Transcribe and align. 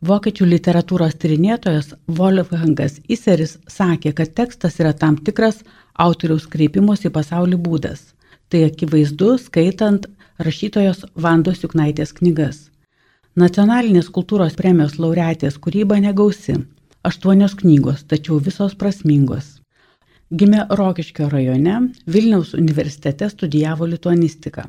Vokiečių 0.00 0.46
literatūros 0.48 1.12
tyrinėtojas 1.20 1.90
Wolfgangas 2.18 2.94
Iseris 3.12 3.58
sakė, 3.68 4.14
kad 4.16 4.30
tekstas 4.32 4.78
yra 4.80 4.94
tam 4.96 5.18
tikras 5.20 5.58
autoriaus 5.92 6.46
kreipimos 6.48 7.04
į 7.04 7.10
pasaulį 7.12 7.58
būdas. 7.60 8.14
Tai 8.48 8.62
akivaizdu 8.70 9.34
skaitant 9.42 10.06
rašytojos 10.40 11.04
Vandos 11.14 11.60
Juknaitės 11.64 12.14
knygas. 12.16 12.70
Nacionalinės 13.36 14.08
kultūros 14.08 14.56
premijos 14.56 14.96
laureatės 14.96 15.60
kūryba 15.60 16.00
negausi. 16.00 16.56
Aštuonios 17.04 17.58
knygos, 17.60 18.00
tačiau 18.08 18.40
visos 18.40 18.72
prasmingos. 18.80 19.58
Gimė 20.32 20.64
Rokiškio 20.80 21.28
rajone, 21.28 21.76
Vilniaus 22.08 22.54
universitete 22.56 23.28
studijavo 23.28 23.84
lituanistiką. 23.92 24.64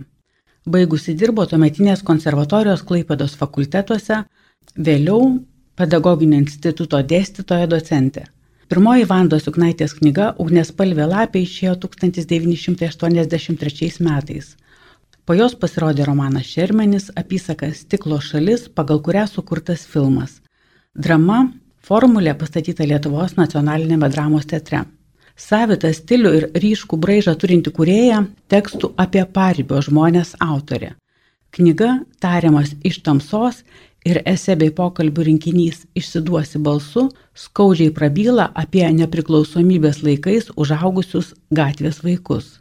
Baigusi 0.67 1.15
dirbo 1.15 1.47
tuometinės 1.47 2.03
konservatorijos 2.03 2.83
Klaipados 2.83 3.39
fakultetuose, 3.39 4.25
Vėliau 4.75 5.39
pedagoginio 5.75 6.37
instituto 6.39 7.01
dėstytoja 7.03 7.67
docentė. 7.67 8.23
Pirmoji 8.71 9.03
Vandos 9.09 9.43
Juknaitės 9.47 9.93
knyga 9.97 10.35
Ugnes 10.39 10.71
palvė 10.71 11.05
lapė 11.11 11.41
išėjo 11.43 11.75
1983 11.85 13.99
metais. 13.99 14.55
Po 15.25 15.33
jos 15.35 15.55
pasirodė 15.59 16.05
romanas 16.07 16.45
Šermenis, 16.47 17.11
apysaka 17.19 17.73
Stiklo 17.75 18.21
šalis, 18.23 18.69
pagal 18.71 19.01
kurią 19.03 19.27
sukurtas 19.27 19.83
filmas. 19.85 20.39
Drama- 20.95 21.51
formulė 21.87 22.33
pastatyta 22.39 22.87
Lietuvos 22.87 23.35
nacionalinėme 23.35 24.09
dramos 24.09 24.45
teatre. 24.45 24.85
Savitą 25.35 25.93
stilių 25.93 26.33
ir 26.37 26.49
ryškų 26.63 26.97
braižą 26.97 27.35
turinti 27.35 27.71
kurėja 27.71 28.27
tekstų 28.49 28.93
apie 28.97 29.25
paribio 29.25 29.81
žmonės 29.81 30.35
autorė. 30.39 30.95
Knyga 31.51 32.05
tariamas 32.23 32.75
iš 32.83 33.01
tamsos 33.03 33.63
ir 34.05 34.21
esė 34.25 34.55
bei 34.57 34.71
pokalbių 34.73 35.27
rinkinys 35.27 35.85
Išsiduosi 35.97 36.61
balsu 36.63 37.07
skaudžiai 37.37 37.93
prabyla 37.93 38.49
apie 38.63 38.83
nepriklausomybės 38.97 40.01
laikais 40.05 40.51
užaugusius 40.55 41.33
gatvės 41.53 42.01
vaikus. 42.05 42.57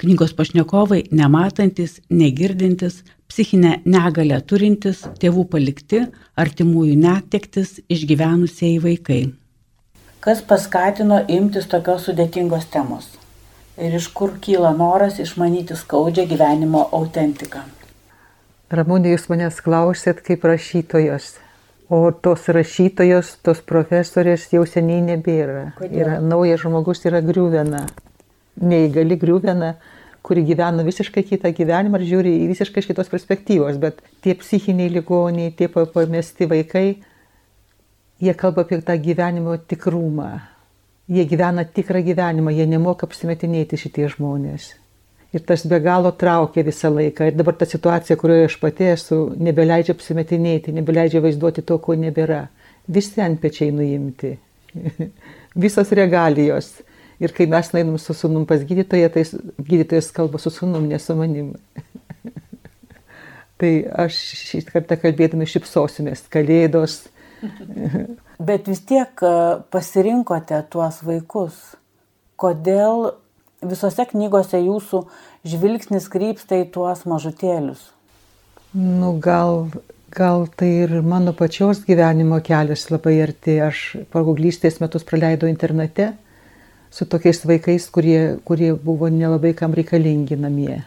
Knygos 0.00 0.32
pašnekovai 0.32 1.02
nematantis, 1.12 1.98
negirdintis, 2.08 3.02
psichinę 3.28 3.82
negalę 3.84 4.38
turintis, 4.40 5.02
tėvų 5.20 5.44
palikti, 5.52 6.06
artimųjų 6.40 6.96
netektis 7.02 7.76
išgyvenusieji 7.92 8.78
vaikai. 8.80 9.20
Kas 10.24 10.40
paskatino 10.44 11.20
imtis 11.28 11.68
tokios 11.68 12.08
sudėtingos 12.08 12.64
temos? 12.72 13.10
Ir 13.80 13.94
iš 13.96 14.08
kur 14.16 14.34
kyla 14.40 14.72
noras 14.76 15.20
išmanyti 15.20 15.76
skaudžią 15.76 16.26
gyvenimo 16.32 16.86
autentiką? 16.96 17.62
Ramūnė, 18.70 19.16
jūs 19.16 19.24
manęs 19.26 19.56
klausėt 19.66 20.20
kaip 20.22 20.44
rašytojos, 20.46 21.32
o 21.90 22.04
tos 22.14 22.44
rašytojos, 22.54 23.32
tos 23.42 23.62
profesorės 23.66 24.44
jau 24.54 24.62
seniai 24.62 25.00
nebėra. 25.02 25.72
Kodėl? 25.80 25.96
Yra 26.04 26.18
naujas 26.22 26.62
žmogus, 26.62 27.02
yra 27.10 27.18
griūvena, 27.26 27.80
neįgali 28.62 29.16
griūvena, 29.18 29.72
kuri 30.22 30.44
gyvena 30.46 30.84
visiškai 30.86 31.24
kitą 31.32 31.50
gyvenimą 31.56 31.98
ir 31.98 32.06
žiūri 32.12 32.34
į 32.44 32.46
visiškai 32.52 32.84
kitos 32.86 33.10
perspektyvos, 33.10 33.80
bet 33.82 33.98
tie 34.22 34.36
psichiniai 34.38 34.92
ligoniai, 34.94 35.50
tie 35.58 35.66
pamesti 35.66 36.46
vaikai, 36.46 36.86
jie 38.22 38.36
kalba 38.38 38.62
apie 38.62 38.78
tą 38.86 38.94
gyvenimo 39.02 39.56
tikrumą. 39.58 40.30
Jie 41.10 41.26
gyvena 41.26 41.66
tikrą 41.66 42.04
gyvenimą, 42.06 42.54
jie 42.54 42.70
nemoka 42.70 43.10
apsimetinėti 43.10 43.80
šitie 43.82 44.06
žmonės. 44.14 44.76
Ir 45.30 45.44
tas 45.46 45.62
be 45.70 45.78
galo 45.78 46.10
traukia 46.18 46.64
visą 46.66 46.90
laiką. 46.90 47.28
Ir 47.30 47.36
dabar 47.38 47.54
ta 47.54 47.66
situacija, 47.68 48.16
kurioje 48.18 48.48
aš 48.48 48.56
pati 48.58 48.88
esu, 48.90 49.18
nebeleidžia 49.38 49.94
apsimetinėti, 49.94 50.74
nebeleidžia 50.74 51.22
vaizduoti 51.22 51.62
to, 51.66 51.76
ko 51.78 51.94
nebėra. 51.94 52.48
Visi 52.90 53.22
ant 53.22 53.38
pečiai 53.42 53.70
nuimti. 53.74 54.32
Visos 55.64 55.92
regalijos. 55.94 56.72
Ir 57.20 57.34
kai 57.36 57.46
mes 57.52 57.70
nainam 57.74 57.98
su 58.00 58.16
sunum 58.16 58.46
pas 58.48 58.62
gydytoją, 58.66 59.10
tai 59.14 59.22
gydytojas 59.60 60.10
kalba 60.16 60.40
su 60.42 60.50
sunum, 60.50 60.88
ne 60.88 60.98
su 60.98 61.14
manim. 61.14 61.52
tai 63.60 63.72
aš 64.06 64.18
šį 64.40 64.64
kartą 64.72 64.98
kalbėdami 64.98 65.46
šipsosimės, 65.46 66.24
kalėdos. 66.32 67.04
Bet 68.50 68.66
vis 68.72 68.80
tiek 68.88 69.22
e, 69.22 69.34
pasirinkote 69.70 70.58
tuos 70.72 71.02
vaikus. 71.04 71.60
Kodėl 72.40 73.12
visose 73.62 74.06
knygose 74.10 74.60
jūsų 74.60 75.04
žvilgsnis 75.48 76.08
krypsta 76.12 76.60
į 76.62 76.68
tuos 76.74 77.06
mažutėlius? 77.08 77.90
Nu, 78.72 79.16
gal, 79.18 79.68
gal 80.14 80.46
tai 80.56 80.70
ir 80.84 81.00
mano 81.02 81.32
pačios 81.34 81.82
gyvenimo 81.86 82.38
kelias 82.44 82.86
labai 82.90 83.16
arti. 83.24 83.58
Aš 83.62 83.84
paauglystės 84.12 84.80
metus 84.82 85.06
praleidau 85.06 85.50
internate 85.50 86.12
su 86.90 87.06
tokiais 87.06 87.44
vaikais, 87.46 87.88
kurie, 87.90 88.38
kurie 88.44 88.72
buvo 88.74 89.10
nelabai 89.10 89.52
kam 89.58 89.74
reikalingi 89.74 90.38
namie. 90.38 90.80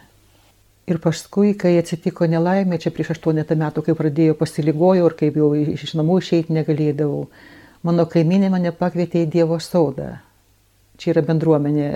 Ir 0.84 0.98
paskui, 1.00 1.54
kai 1.56 1.78
atsitiko 1.80 2.26
nelaimė, 2.28 2.76
čia 2.80 2.90
prieš 2.92 3.14
aštuonetą 3.14 3.56
metų, 3.56 3.86
kai 3.86 3.94
pradėjau 3.96 4.34
pasiligojau 4.36 5.06
ir 5.08 5.14
kaip 5.16 5.38
jau 5.40 5.54
iš 5.56 5.94
namų 5.96 6.18
išeiti 6.20 6.52
negalėdavau, 6.52 7.22
mano 7.88 8.04
kaiminė 8.04 8.50
mane 8.52 8.72
pakvietė 8.76 9.22
į 9.24 9.30
Dievo 9.32 9.56
sodą. 9.64 10.18
Čia 11.00 11.14
yra 11.14 11.24
bendruomenė 11.24 11.88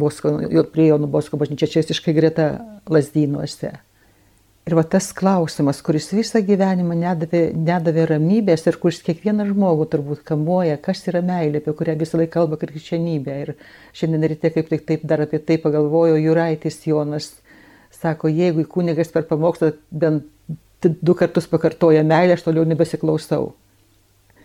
Bosko, 0.00 0.36
prie 0.72 0.90
Jonų 0.90 1.10
Bosko 1.10 1.38
bažnyčia 1.40 1.68
čia 1.70 1.82
visiškai 1.84 2.14
greta 2.16 2.48
lasdynuose. 2.90 3.74
Ir 4.66 4.74
va 4.74 4.82
tas 4.82 5.12
klausimas, 5.14 5.78
kuris 5.86 6.08
visą 6.10 6.40
gyvenimą 6.42 6.96
nedavė, 6.98 7.42
nedavė 7.54 8.08
ramybės 8.10 8.64
ir 8.66 8.78
kuris 8.82 8.98
kiekvieną 9.06 9.44
žmogų 9.52 9.84
turbūt 9.92 10.24
kamuoja, 10.26 10.74
kas 10.82 11.04
yra 11.06 11.20
meilė, 11.22 11.60
apie 11.62 11.74
kurią 11.78 11.94
visą 12.00 12.18
laiką 12.18 12.32
kalba 12.40 12.58
krikščionybė. 12.58 13.36
Ir 13.44 13.52
šiandien 13.94 14.26
ryte 14.32 14.50
kaip 14.50 14.72
tik 14.72 14.82
taip 14.88 15.04
dar 15.06 15.22
apie 15.22 15.38
tai 15.38 15.60
pagalvojo 15.62 16.18
Juraitis 16.18 16.80
Jonas. 16.82 17.28
Sako, 17.94 18.26
jeigu 18.26 18.66
kunigas 18.66 19.14
per 19.14 19.28
pamokslą 19.30 19.70
bent 19.94 20.26
du 20.82 21.14
kartus 21.14 21.46
pakartoja 21.46 22.02
meilę, 22.02 22.34
aš 22.34 22.42
toliau 22.48 22.66
nebesiklausau. 22.66 23.52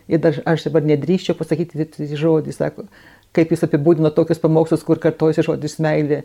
Ir 0.06 0.22
dar 0.22 0.38
aš 0.53 0.68
dabar 0.69 0.85
nedrįščiau 0.85 1.33
pasakyti 1.39 2.13
žodį, 2.13 2.53
sako, 2.53 2.85
kaip 3.36 3.53
jis 3.53 3.66
apibūdino 3.68 4.12
tokius 4.16 4.42
pamokslus, 4.44 4.84
kur 4.88 5.00
kartojasi 5.02 5.46
žodis 5.47 5.78
meilė. 5.84 6.24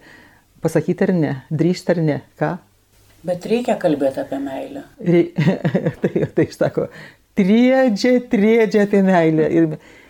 Pasakyti 0.65 1.07
ar 1.07 1.13
ne, 1.15 1.35
drįsti 1.53 1.95
ar 1.95 2.03
ne, 2.03 2.17
ką? 2.41 2.57
Bet 3.27 3.47
reikia 3.49 3.77
kalbėti 3.81 4.23
apie 4.23 4.39
meilę. 4.43 4.83
Re... 5.03 5.23
tai, 6.03 6.27
tai 6.37 6.47
sako, 6.55 6.89
triedžia, 7.39 8.19
triedžia 8.31 8.85
apie 8.87 9.03
meilę. 9.07 9.49
Ir 9.51 9.69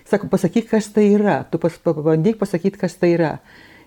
sako, 0.09 0.31
pasakyk, 0.33 0.69
kas 0.73 0.91
tai 0.95 1.09
yra. 1.15 1.41
Tu 1.51 1.61
pas, 1.63 1.79
pabandyk 1.89 2.41
pasakyti, 2.41 2.81
kas 2.81 2.99
tai 3.01 3.15
yra. 3.17 3.37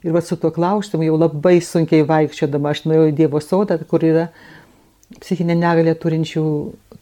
Ir 0.04 0.16
va 0.16 0.24
su 0.24 0.38
tuo 0.40 0.52
klausimu 0.56 1.04
jau 1.04 1.18
labai 1.20 1.58
sunkiai 1.64 2.06
vaikščiodama 2.08 2.72
aš 2.72 2.86
nuėjau 2.88 3.10
į 3.10 3.18
Dievo 3.18 3.42
sodą, 3.44 3.76
kur 3.90 4.06
yra 4.08 4.30
psichinę 5.20 5.58
negalę 5.60 5.96
turinčių, 6.00 6.46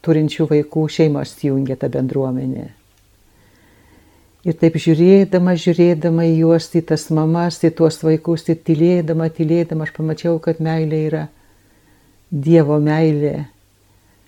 turinčių 0.06 0.47
vaikų 0.50 0.88
šeimos 0.95 1.35
jungia 1.45 1.78
tą 1.78 1.91
bendruomenę. 1.94 2.72
Ir 4.47 4.55
taip 4.55 4.77
žiūrėdama, 4.79 5.57
žiūrėdama 5.59 6.23
į 6.29 6.35
juos, 6.45 6.69
į 6.71 6.85
tas 6.87 7.09
mamas, 7.11 7.57
į 7.67 7.73
tuos 7.75 7.97
vaikus, 7.99 8.45
ir 8.47 8.61
tylėdama, 8.63 9.27
tylėdama, 9.35 9.83
aš 9.83 9.91
pamačiau, 9.97 10.37
kad 10.39 10.61
meilė 10.63 11.01
yra 11.09 11.23
Dievo 12.31 12.77
meilė. 12.83 13.49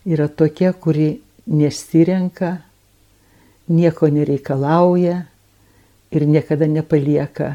Yra 0.08 0.28
tokia, 0.28 0.74
kuri 0.76 1.22
nesirenka, 1.48 2.58
nieko 3.72 4.10
nereikalauja 4.12 5.22
ir 6.12 6.26
niekada 6.28 6.68
nepalieka. 6.68 7.50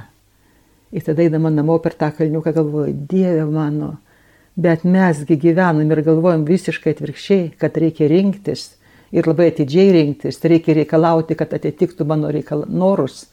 Ir 0.95 1.05
tada 1.05 1.25
eidama 1.25 1.51
namo 1.53 1.77
per 1.85 1.99
tą 2.01 2.09
kalniuką 2.17 2.55
galvoju, 2.55 2.95
Dieve 3.11 3.45
mano, 3.51 3.99
bet 4.57 4.87
mesgi 4.89 5.37
gyvenam 5.37 5.91
ir 5.91 6.01
galvojam 6.07 6.47
visiškai 6.49 6.95
atvirkščiai, 6.97 7.53
kad 7.61 7.77
reikia 7.77 8.09
rinktis 8.09 8.71
ir 9.15 9.29
labai 9.31 9.49
atidžiai 9.53 9.93
rinktis, 9.95 10.41
reikia 10.43 10.75
reikalauti, 10.81 11.37
kad 11.39 11.55
atitiktų 11.55 12.07
mano 12.09 12.33
reikal... 12.35 12.65
norus. 12.69 13.27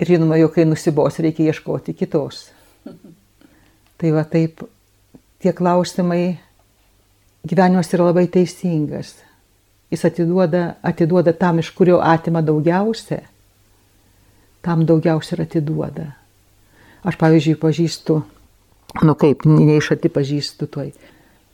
Ir 0.00 0.14
žinoma, 0.14 0.38
jau 0.40 0.48
kai 0.52 0.64
nusibos, 0.66 1.20
reikia 1.22 1.52
ieškoti 1.52 1.94
kitos. 1.94 2.48
Tai 4.00 4.10
va 4.16 4.24
taip, 4.26 4.64
tie 5.42 5.52
klausimai, 5.54 6.34
gyvenimas 7.46 7.92
yra 7.94 8.08
labai 8.08 8.26
teisingas. 8.32 9.14
Jis 9.92 10.02
atiduoda, 10.08 10.74
atiduoda 10.82 11.34
tam, 11.38 11.60
iš 11.62 11.70
kurio 11.76 12.00
atima 12.02 12.42
daugiausia, 12.42 13.20
tam 14.64 14.82
daugiausia 14.88 15.36
ir 15.36 15.44
atiduoda. 15.44 16.08
Aš, 17.04 17.20
pavyzdžiui, 17.20 17.60
pažįstu, 17.60 18.22
nu 19.04 19.14
kaip, 19.20 19.44
neišati 19.44 20.10
pažįstu 20.10 20.70
toj 20.72 20.94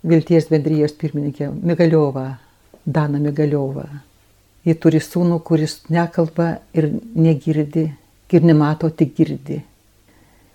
Vilties 0.01 0.47
bendrijos 0.49 0.95
pirmininkė 0.97 1.51
Migaliova, 1.53 2.39
Dana 2.85 3.19
Migaliova. 3.19 3.87
Ji 4.65 4.75
turi 4.77 5.01
sūnų, 5.01 5.39
kuris 5.45 5.79
nekalba 5.89 6.53
ir 6.77 6.91
negirdi, 7.17 7.87
ir 8.31 8.45
nemato, 8.45 8.89
tik 8.89 9.15
girdi. 9.17 9.61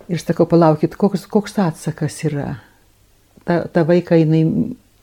Ir 0.07 0.21
sakau, 0.23 0.47
palaukit, 0.47 0.95
koks, 0.95 1.25
koks 1.27 1.57
atsakas 1.59 2.21
yra. 2.29 2.53
Ta, 3.47 3.65
ta 3.71 3.83
vaiką 3.87 4.15
jinai 4.19 4.43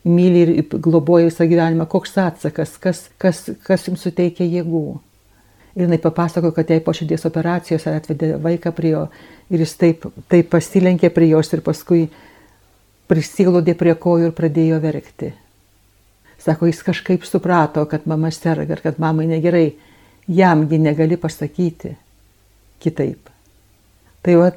myli 0.05 0.41
ir 0.41 0.53
globoja 0.69 1.29
visą 1.29 1.45
gyvenimą, 1.49 1.85
koks 1.89 2.17
atsakas, 2.21 2.77
kas, 2.81 3.05
kas, 3.21 3.43
kas 3.65 3.85
jums 3.87 4.05
suteikia 4.05 4.45
jėgų. 4.45 4.85
Ir 5.75 5.85
jinai 5.85 5.99
papasako, 6.01 6.53
kad 6.55 6.69
jai 6.71 6.79
po 6.81 6.93
širdies 6.95 7.25
operacijos 7.27 7.85
atvedė 7.91 8.35
vaiką 8.41 8.71
prie 8.73 8.93
jo 8.93 9.07
ir 9.51 9.65
jis 9.65 9.73
taip, 9.77 10.05
taip 10.31 10.49
pasilenkė 10.53 11.11
prie 11.13 11.29
jos 11.33 11.51
ir 11.53 11.61
paskui 11.65 12.05
prisiglaudė 13.11 13.75
prie 13.77 13.93
kojų 13.93 14.29
ir 14.29 14.37
pradėjo 14.37 14.79
verkti. 14.81 15.33
Sako, 16.45 16.69
jis 16.69 16.83
kažkaip 16.85 17.25
suprato, 17.25 17.85
kad 17.89 18.05
mama 18.05 18.29
serga 18.31 18.75
ir 18.77 18.81
kad 18.83 18.99
mamai 19.01 19.25
negerai, 19.29 19.71
jamgi 20.27 20.77
negali 20.77 21.17
pasakyti 21.17 21.95
kitaip. 22.81 23.31
Tai, 24.25 24.35
va, 24.41 24.49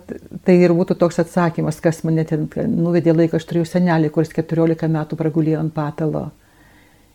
tai 0.45 0.55
ir 0.65 0.73
būtų 0.73 0.97
toks 1.01 1.21
atsakymas, 1.21 1.81
kas 1.85 2.01
mane 2.05 2.25
ten 2.29 2.47
nuvedė 2.73 3.13
laiką, 3.13 3.37
aš 3.37 3.49
turėjau 3.49 3.69
senelį, 3.69 4.13
kuris 4.13 4.33
14 4.33 4.89
metų 4.95 5.17
pragulėjo 5.21 5.61
ant 5.61 5.75
patalo. 5.77 6.29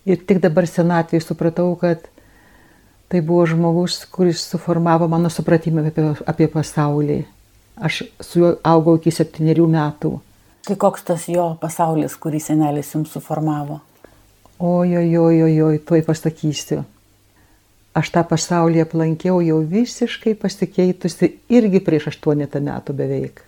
Ir 0.06 0.20
tik 0.28 0.42
dabar 0.44 0.68
senatvėje 0.70 1.24
supratau, 1.26 1.72
kad 1.82 2.06
tai 3.10 3.22
buvo 3.26 3.46
žmogus, 3.50 4.04
kuris 4.10 4.44
suformavo 4.50 5.08
mano 5.10 5.30
supratimą 5.34 5.88
apie, 5.90 6.06
apie 6.30 6.50
pasaulį. 6.54 7.24
Aš 7.82 8.04
su 8.22 8.44
juo 8.44 8.52
augau 8.70 9.00
iki 9.00 9.14
septyniarių 9.14 9.66
metų. 9.74 10.14
Tai 10.68 10.78
koks 10.82 11.10
tas 11.10 11.26
jo 11.30 11.56
pasaulis, 11.62 12.14
kurį 12.22 12.42
senelis 12.42 12.94
jums 12.94 13.14
suformavo? 13.18 13.82
Ojojojojoj, 14.60 15.80
tuoj 15.88 16.04
pasakysiu 16.06 16.84
aš 17.94 18.10
tą 18.14 18.24
pasaulį 18.28 18.84
aplankiau 18.84 19.40
jau 19.46 19.60
visiškai 19.70 20.34
pasikeitusi 20.42 21.30
irgi 21.54 21.82
prieš 21.86 22.10
aštuonetą 22.14 22.62
metų 22.66 22.96
beveik. 22.98 23.44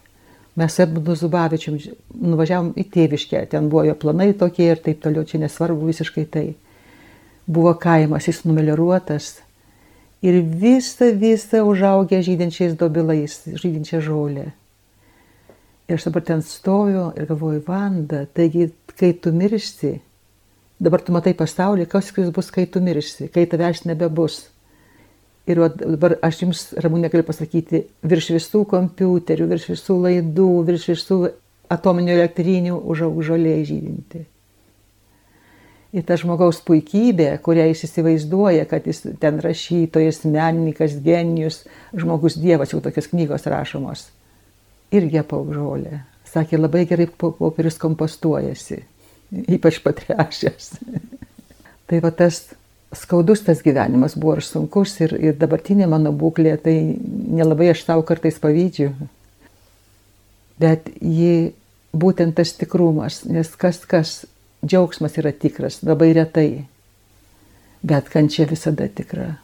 Mes 0.55 0.77
Edmundu 0.79 1.17
Zubavičium 1.19 1.79
nuvažiavom 2.15 2.69
į 2.79 2.85
tėviškę, 2.93 3.41
ten 3.51 3.67
buvo 3.71 3.83
jo 3.89 3.95
planai 3.99 4.29
tokie 4.37 4.69
ir 4.71 4.79
taip 4.83 5.01
toliau, 5.03 5.25
čia 5.27 5.41
nesvarbu 5.41 5.89
visiškai 5.89 6.27
tai. 6.31 6.45
Buvo 7.45 7.73
kaimas, 7.77 8.29
jis 8.29 8.45
numelioruotas 8.45 9.33
ir 10.25 10.39
visa, 10.61 11.09
visa 11.11 11.65
užaugę 11.65 12.21
žydinčiais 12.23 12.77
dobilais, 12.79 13.41
žydinčia 13.49 13.99
žolė. 14.05 14.47
Ir 15.85 15.99
aš 15.99 16.07
dabar 16.07 16.23
ten 16.25 16.41
stoviu 16.41 17.11
ir 17.13 17.27
galvoju, 17.29 17.61
Vanda, 17.67 18.23
taigi, 18.33 18.71
kai 18.97 19.11
tu 19.21 19.35
miršti, 19.35 19.99
Dabar 20.75 20.99
tu 20.99 21.13
matai 21.15 21.31
pasaulį, 21.37 21.87
kas 21.87 22.11
jis 22.11 22.33
bus, 22.35 22.51
kai 22.51 22.65
tu 22.67 22.81
miršsi, 22.83 23.29
kai 23.31 23.45
tavęs 23.47 23.85
nebebus. 23.87 24.49
Ir 25.47 25.61
dabar 25.71 26.17
aš 26.25 26.41
jums, 26.41 26.61
Ramūnė, 26.81 27.07
galiu 27.13 27.23
pasakyti, 27.23 27.85
virš 28.03 28.31
visų 28.35 28.65
kompiuterių, 28.67 29.47
virš 29.51 29.67
visų 29.71 29.97
laidų, 30.03 30.47
virš 30.67 30.87
visų 30.91 31.19
atominių 31.71 32.15
elektrinių 32.17 32.79
užaug 32.91 33.21
žolė 33.23 33.59
žydinti. 33.67 34.25
Ir 35.95 36.03
ta 36.03 36.17
žmogaus 36.19 36.59
puikybė, 36.65 37.29
kurią 37.45 37.69
jis 37.69 37.85
įsivaizduoja, 37.87 38.65
kad 38.67 38.89
jis 38.89 39.05
ten 39.21 39.37
rašytojas, 39.39 40.25
menininkas, 40.27 40.97
genijus, 41.05 41.61
žmogus 41.95 42.35
dievas, 42.41 42.73
jau 42.73 42.81
tokios 42.83 43.07
knygos 43.13 43.47
rašomos, 43.47 44.09
irgi 44.91 45.21
apaug 45.21 45.53
žolė. 45.55 46.01
Sakė, 46.27 46.59
labai 46.59 46.83
gerai 46.89 47.07
popierius 47.15 47.79
kompostuojasi 47.79 48.81
ypač 49.57 49.81
patrešęs. 49.83 50.69
tai 51.87 51.99
va 52.03 52.11
tas 52.15 52.43
skaudus 52.95 53.43
tas 53.45 53.61
gyvenimas 53.65 54.15
buvo 54.15 54.37
ir 54.39 54.45
sunkus 54.45 54.95
ir, 55.03 55.15
ir 55.19 55.37
dabartinė 55.39 55.87
mano 55.91 56.13
būklė, 56.15 56.55
tai 56.61 56.75
nelabai 56.99 57.71
aš 57.73 57.83
tau 57.89 58.03
kartais 58.07 58.39
pavydžiu. 58.41 58.93
Bet 60.61 60.87
ji 61.01 61.51
būtent 61.95 62.37
tas 62.37 62.53
tikrumas, 62.55 63.23
nes 63.27 63.49
kas 63.59 63.81
kas 63.89 64.21
džiaugsmas 64.65 65.17
yra 65.19 65.33
tikras, 65.35 65.81
labai 65.83 66.13
retai, 66.15 66.49
bet 67.83 68.09
kančia 68.11 68.47
visada 68.49 68.87
tikra. 68.87 69.35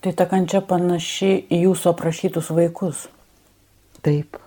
Tai 0.00 0.12
ta 0.14 0.26
kančia 0.30 0.62
panaši 0.62 1.32
į 1.50 1.64
jūsų 1.66 1.90
aprašytus 1.92 2.52
vaikus. 2.54 3.06
Taip. 4.06 4.38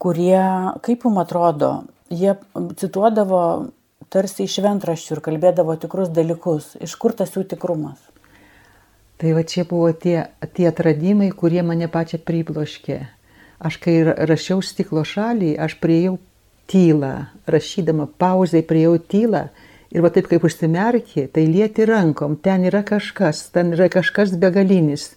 Kurie, 0.00 0.40
kaip 0.84 1.04
jums 1.04 1.20
atrodo, 1.20 1.70
jie 2.10 2.34
cituodavo 2.78 3.40
tarsi 4.12 4.46
iš 4.46 4.60
šventraščių 4.60 5.16
ir 5.16 5.22
kalbėdavo 5.24 5.76
tikrus 5.82 6.12
dalykus. 6.14 6.74
Iš 6.82 6.94
kur 7.00 7.14
tas 7.16 7.34
jų 7.34 7.46
tikrumas? 7.50 7.98
Tai 9.16 9.32
va 9.32 9.42
čia 9.48 9.64
buvo 9.64 9.90
tie, 9.96 10.28
tie 10.52 10.68
atradimai, 10.68 11.30
kurie 11.32 11.62
mane 11.64 11.88
pačią 11.88 12.20
pribloškė. 12.20 12.98
Aš 13.64 13.78
kai 13.80 14.02
rašiau 14.04 14.60
stiklo 14.60 15.06
šalį, 15.08 15.54
aš 15.56 15.78
prieėjau 15.80 16.18
tylą, 16.68 17.14
rašydama 17.48 18.10
pauzai 18.20 18.60
prieėjau 18.66 18.98
tylą 19.08 19.46
ir 19.94 20.04
va 20.04 20.10
taip 20.12 20.28
kaip 20.28 20.44
užsimerkė, 20.44 21.30
tai 21.32 21.46
lieti 21.48 21.86
rankom, 21.88 22.36
ten 22.36 22.66
yra 22.68 22.82
kažkas, 22.84 23.46
ten 23.54 23.72
yra 23.72 23.88
kažkas 23.92 24.34
begalinis, 24.36 25.14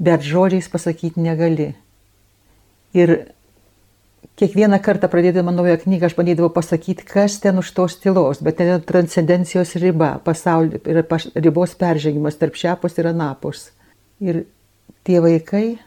bet 0.00 0.24
žodžiais 0.24 0.70
pasakyti 0.72 1.20
negali. 1.20 1.74
Ir 2.96 3.35
kiekvieną 4.36 4.78
kartą 4.82 5.08
pradėdama 5.12 5.52
naują 5.54 5.76
knygą 5.84 6.10
aš 6.10 6.14
bandydavau 6.18 6.50
pasakyti, 6.52 7.06
kas 7.06 7.38
ten 7.40 7.58
už 7.58 7.72
tos 7.76 7.96
tylos, 8.02 8.42
bet 8.42 8.58
ten 8.60 8.82
transcendencijos 8.82 9.76
riba, 9.80 10.16
pasaulio 10.24 10.80
yra 10.84 11.04
ribos 11.34 11.74
peržengimas 11.78 12.38
tarp 12.40 12.58
šiapus 12.58 12.98
ir 12.98 13.10
anapus. 13.12 13.70
Ir 14.20 14.44
tie 15.06 15.20
vaikai, 15.22 15.78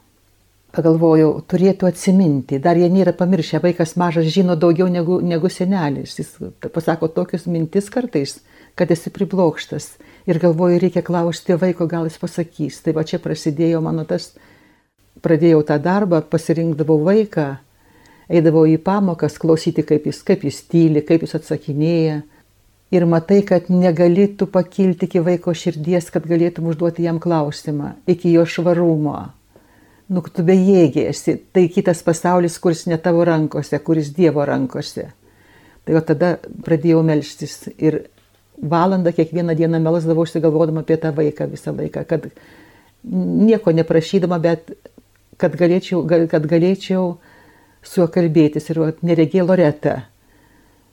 pagalvojau, 0.75 1.31
turėtų 1.50 1.89
atsiminti, 1.89 2.59
dar 2.62 2.77
jie 2.77 2.89
nėra 2.94 3.13
pamiršę, 3.18 3.62
vaikas 3.63 3.95
mažas 3.97 4.30
žino 4.33 4.56
daugiau 4.56 4.88
negu, 4.88 5.19
negu 5.21 5.50
senelis, 5.50 6.18
jis 6.19 6.36
pasako 6.74 7.09
tokius 7.13 7.47
mintis 7.50 7.89
kartais, 7.89 8.39
kad 8.77 8.91
esi 8.91 9.12
priblokštas. 9.13 9.97
Ir 10.30 10.38
galvoju, 10.39 10.77
reikia 10.81 11.01
klausti 11.01 11.57
vaiko, 11.57 11.88
gal 11.89 12.06
jis 12.06 12.19
pasakys. 12.21 12.83
Tai 12.86 12.94
va 12.94 13.03
čia 13.07 13.18
prasidėjo 13.19 13.81
mano 13.81 14.06
tas, 14.06 14.36
pradėjau 15.25 15.63
tą 15.65 15.80
darbą, 15.81 16.21
pasirinkdavau 16.21 17.00
vaiką 17.07 17.47
eidavau 18.30 18.66
į 18.70 18.78
pamokas 18.86 19.40
klausyti, 19.42 19.84
kaip 19.88 20.06
jis, 20.10 20.22
kaip 20.26 20.46
jis 20.46 20.62
tyli, 20.70 21.04
kaip 21.06 21.26
jis 21.26 21.36
atsakinėja. 21.40 22.22
Ir 22.90 23.06
matai, 23.06 23.44
kad 23.46 23.68
negali 23.70 24.26
tu 24.38 24.48
pakilti 24.50 25.06
iki 25.06 25.22
vaiko 25.22 25.54
širdies, 25.54 26.08
kad 26.10 26.26
galėtum 26.26 26.72
užduoti 26.72 27.06
jam 27.06 27.20
klausimą, 27.22 27.94
iki 28.10 28.31
jo 28.34 28.46
švarumo. 28.50 29.20
Nu, 30.10 30.24
tu 30.26 30.42
bejėgėsi, 30.42 31.36
tai 31.54 31.68
kitas 31.70 32.02
pasaulis, 32.06 32.56
kuris 32.58 32.88
ne 32.90 32.98
tavo 32.98 33.22
rankose, 33.30 33.78
kuris 33.86 34.10
Dievo 34.16 34.42
rankose. 34.46 35.12
Tai 35.86 35.94
jau 35.94 36.02
tada 36.06 36.32
pradėjau 36.66 37.04
melstis 37.06 37.68
ir 37.78 38.08
valandą 38.58 39.14
kiekvieną 39.14 39.54
dieną 39.56 39.80
melsdavausi 39.86 40.42
galvodama 40.42 40.82
apie 40.82 40.98
tą 40.98 41.13
vaiką 41.15 41.46
visą 41.51 41.75
laiką, 41.77 42.03
kad 42.10 42.25
nieko 43.06 43.72
neprašydama, 43.72 44.39
bet 44.42 44.74
kad 45.38 45.53
galėčiau, 45.56 46.03
kad 46.30 46.46
galėčiau 46.50 47.20
su 47.89 48.03
juo 48.03 48.10
kalbėtis 48.13 48.69
ir 48.69 48.81
neregė 49.01 49.41
Loreta. 49.46 49.96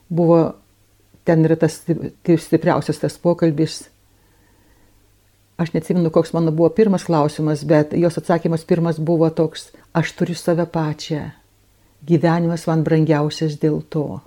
Buvo, 0.09 0.41
ten 1.29 1.45
yra 1.45 1.59
tas 1.61 1.83
stipriausias 1.83 3.03
tas 3.03 3.19
pokalbis. 3.21 3.83
Aš 5.61 5.73
neatsimenu, 5.73 6.13
koks 6.13 6.35
mano 6.37 6.53
buvo 6.53 6.69
pirmas 6.77 7.07
klausimas, 7.09 7.65
bet 7.69 7.95
jos 7.97 8.19
atsakymas 8.21 8.65
pirmas 8.69 9.01
buvo 9.01 9.29
toks, 9.33 9.71
aš 9.97 10.13
turiu 10.17 10.37
save 10.37 10.67
pačią. 10.73 11.31
Gyvenimas 12.07 12.67
man 12.69 12.85
brangiausias 12.85 13.57
dėl 13.61 13.81
to. 13.93 14.21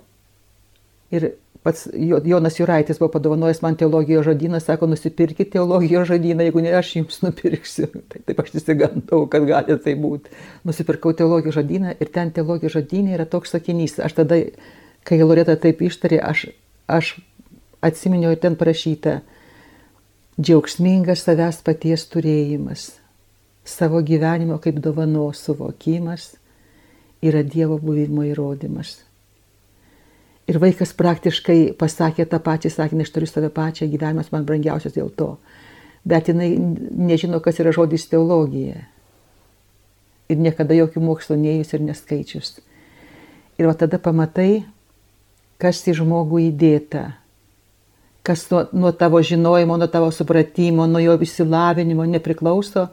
Ir 1.14 1.32
pats 1.62 1.88
Jonas 2.24 2.56
Juraitis 2.58 2.98
buvo 2.98 3.10
padovanojęs 3.16 3.62
man 3.62 3.76
teologijos 3.76 4.24
žodyną, 4.24 4.60
sako, 4.60 4.86
nusipirkit 4.86 5.50
teologijos 5.52 6.08
žodyną, 6.08 6.46
jeigu 6.46 6.62
ne 6.64 6.72
aš 6.78 6.94
jums 6.96 7.20
nupirksiu. 7.22 7.88
Tai 8.10 8.22
taip 8.26 8.40
aš 8.40 8.54
įsigandau, 8.60 9.26
kad 9.32 9.44
gali 9.48 9.76
tai 9.84 9.96
būti. 10.00 10.32
Nusipirkau 10.64 11.12
teologijos 11.16 11.58
žodyną 11.60 11.96
ir 12.00 12.12
ten 12.14 12.32
teologijos 12.32 12.78
žodynė 12.78 13.18
yra 13.18 13.28
toks 13.28 13.52
sakinys. 13.56 13.98
Aš 14.00 14.16
tada, 14.22 14.40
kai 15.04 15.20
Loreta 15.20 15.56
taip 15.60 15.82
ištarė, 15.84 16.22
aš, 16.24 16.46
aš 16.88 17.18
atsiminiau 17.84 18.32
ten 18.40 18.56
parašytą 18.56 19.20
džiaugsmingas 20.40 21.26
savęs 21.26 21.60
paties 21.64 22.06
turėjimas, 22.08 22.88
savo 23.68 24.00
gyvenimo 24.00 24.56
kaip 24.62 24.80
dovanos 24.80 25.44
suvokimas 25.44 26.30
yra 27.20 27.42
Dievo 27.44 27.76
buvimo 27.76 28.24
įrodymas. 28.24 29.09
Ir 30.50 30.58
vaikas 30.58 30.90
praktiškai 30.98 31.76
pasakė 31.78 32.24
tą 32.26 32.40
pačią 32.42 32.72
sakinį, 32.74 33.04
aš 33.06 33.12
turiu 33.14 33.28
save 33.30 33.50
pačią, 33.54 33.86
gyvenimas 33.92 34.32
man 34.34 34.46
brangiausias 34.48 34.96
dėl 34.96 35.12
to. 35.14 35.36
Bet 36.02 36.30
jinai 36.30 36.48
nežino, 36.56 37.38
kas 37.44 37.60
yra 37.62 37.70
žodis 37.76 38.08
teologija. 38.10 38.82
Ir 40.30 40.42
niekada 40.42 40.74
jokių 40.74 41.02
mokslo 41.04 41.36
neįjus 41.38 41.74
ir 41.76 41.86
neskaičius. 41.86 42.52
Ir 43.60 43.68
va 43.68 43.76
tada 43.78 44.00
pamatai, 44.02 44.64
kas 45.60 45.82
į 45.86 46.00
žmogų 46.00 46.42
įdėta. 46.48 47.04
Kas 48.26 48.46
nuo, 48.50 48.64
nuo 48.72 48.92
tavo 48.96 49.20
žinojimo, 49.22 49.76
nuo 49.78 49.88
tavo 49.92 50.10
supratimo, 50.14 50.86
nuo 50.90 51.02
jo 51.02 51.14
įsilavinimo 51.20 52.08
nepriklauso. 52.08 52.88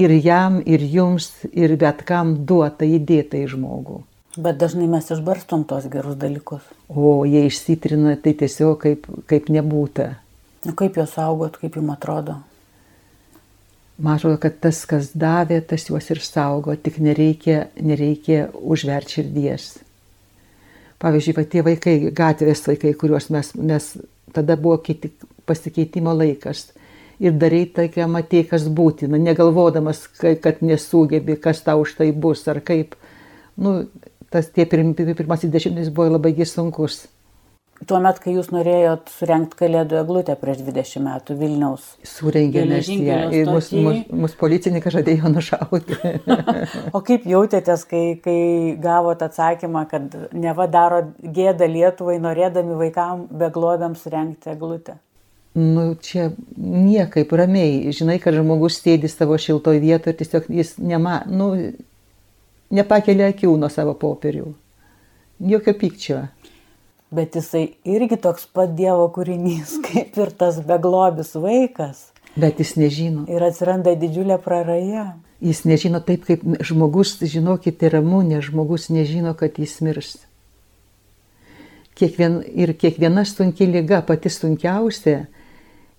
Ir 0.00 0.14
jam, 0.24 0.58
ir 0.64 0.82
jums, 0.82 1.30
ir 1.52 1.76
bet 1.76 2.02
kam 2.08 2.40
duota 2.48 2.88
įdėta 2.88 3.38
į 3.38 3.52
žmogų. 3.54 4.00
Bet 4.36 4.56
dažnai 4.56 4.86
mes 4.88 5.10
išbarstom 5.12 5.66
tos 5.68 5.84
gerus 5.92 6.16
dalykus. 6.16 6.64
O 6.88 7.26
jie 7.28 7.44
išsitrina 7.50 8.14
tai 8.16 8.32
tiesiog 8.40 8.78
kaip, 8.80 9.04
kaip 9.28 9.50
nebūta. 9.52 10.14
Nu, 10.64 10.72
kaip 10.78 10.96
juos 10.96 11.12
saugot, 11.12 11.58
kaip 11.60 11.76
jums 11.76 11.92
atrodo? 11.92 12.38
Man 14.02 14.16
atrodo, 14.16 14.38
kad 14.40 14.56
tas, 14.64 14.80
kas 14.88 15.10
davė, 15.12 15.60
tas 15.68 15.84
juos 15.90 16.08
ir 16.10 16.22
saugo, 16.24 16.72
tik 16.80 16.96
nereikia, 17.04 17.66
nereikia 17.76 18.46
užverti 18.56 19.18
širdies. 19.18 19.66
Pavyzdžiui, 21.02 21.34
va, 21.36 21.44
tie 21.52 21.64
vaikai, 21.66 21.96
gatvės 22.14 22.64
vaikai, 22.66 22.94
kuriuos 22.96 23.28
mes, 23.34 23.52
mes 23.58 23.90
tada 24.32 24.56
buvo 24.56 24.78
kiti 24.86 25.12
pasikeitimo 25.46 26.14
laikas. 26.16 26.70
Ir 27.22 27.36
darai 27.38 27.66
tai, 27.70 27.88
ką 27.92 28.08
matė, 28.10 28.46
kas 28.48 28.64
būtina, 28.64 29.20
negalvodamas, 29.20 30.06
kad 30.18 30.62
nesugebi, 30.64 31.36
kas 31.42 31.60
tau 31.66 31.84
už 31.84 31.98
tai 32.00 32.08
bus 32.16 32.46
ar 32.50 32.62
kaip. 32.64 32.96
Nu, 33.60 33.82
tas 34.32 34.48
tie 34.52 34.66
pirm, 34.68 34.94
pirmasis 34.98 35.52
dešimtmetis 35.52 35.92
buvo 35.94 36.14
labai 36.16 36.34
sunkus. 36.48 37.04
Tuomet, 37.88 38.20
kai 38.22 38.36
jūs 38.36 38.52
norėjot 38.54 39.10
surenkti 39.10 39.58
kalėdų 39.58 39.96
eglutę 40.04 40.36
prieš 40.38 40.60
20 40.68 41.02
metų 41.02 41.34
Vilniaus. 41.40 41.86
Surengėme 42.06 42.78
ją 42.78 43.16
ir 43.34 43.50
mus, 43.50 43.72
mus, 43.74 44.02
mus 44.22 44.36
policininkai 44.38 44.92
žadėjo 44.94 45.32
nušauti. 45.32 45.98
o 46.96 47.02
kaip 47.02 47.26
jautėtės, 47.26 47.82
kai, 47.90 48.04
kai 48.22 48.38
gavot 48.82 49.24
atsakymą, 49.26 49.86
kad 49.90 50.14
neva 50.30 50.68
daro 50.70 51.08
gėdą 51.18 51.66
Lietuvai, 51.72 52.20
norėdami 52.22 52.78
vaikam 52.84 53.26
beglobėm 53.42 53.98
surenkti 53.98 54.54
eglutę? 54.54 55.00
Nu, 55.58 55.96
čia 56.00 56.30
niekaip 56.56 57.34
ramiai. 57.36 57.90
Žinai, 57.92 58.20
kad 58.22 58.38
žmogus 58.38 58.78
sėdi 58.80 59.10
savo 59.10 59.36
šiltoj 59.36 59.82
vietoje 59.82 60.14
ir 60.14 60.22
tiesiog 60.22 60.46
jis 60.54 60.76
nema, 60.80 61.24
nu, 61.28 61.50
nepakelia 62.72 63.30
akių 63.32 63.54
nuo 63.60 63.70
savo 63.72 63.94
popierių. 63.98 64.46
Jokio 65.52 65.74
pykčio. 65.78 66.22
Bet 67.12 67.36
jisai 67.36 67.66
irgi 67.84 68.16
toks 68.16 68.46
pat 68.48 68.72
Dievo 68.78 69.08
kūrinys, 69.12 69.76
kaip 69.86 70.16
ir 70.16 70.32
tas 70.38 70.60
beglobis 70.64 71.34
vaikas. 71.36 72.08
Bet 72.32 72.62
jis 72.62 72.76
nežino. 72.80 73.26
Ir 73.28 73.44
atsiranda 73.44 73.92
didžiulė 73.98 74.38
praraja. 74.40 75.10
Jis 75.42 75.64
nežino 75.68 76.00
taip, 76.00 76.22
kaip 76.28 76.44
žmogus, 76.64 77.16
žinokite, 77.20 77.90
ramūnė, 77.92 78.38
žmogus 78.46 78.88
nežino, 78.94 79.34
kad 79.36 79.58
jis 79.60 79.80
mirs. 79.84 80.12
Kiekvien, 81.98 82.38
ir 82.46 82.72
kiekviena 82.78 83.26
sunki 83.28 83.66
lyga, 83.68 84.00
pati 84.06 84.30
sunkiausia, 84.32 85.26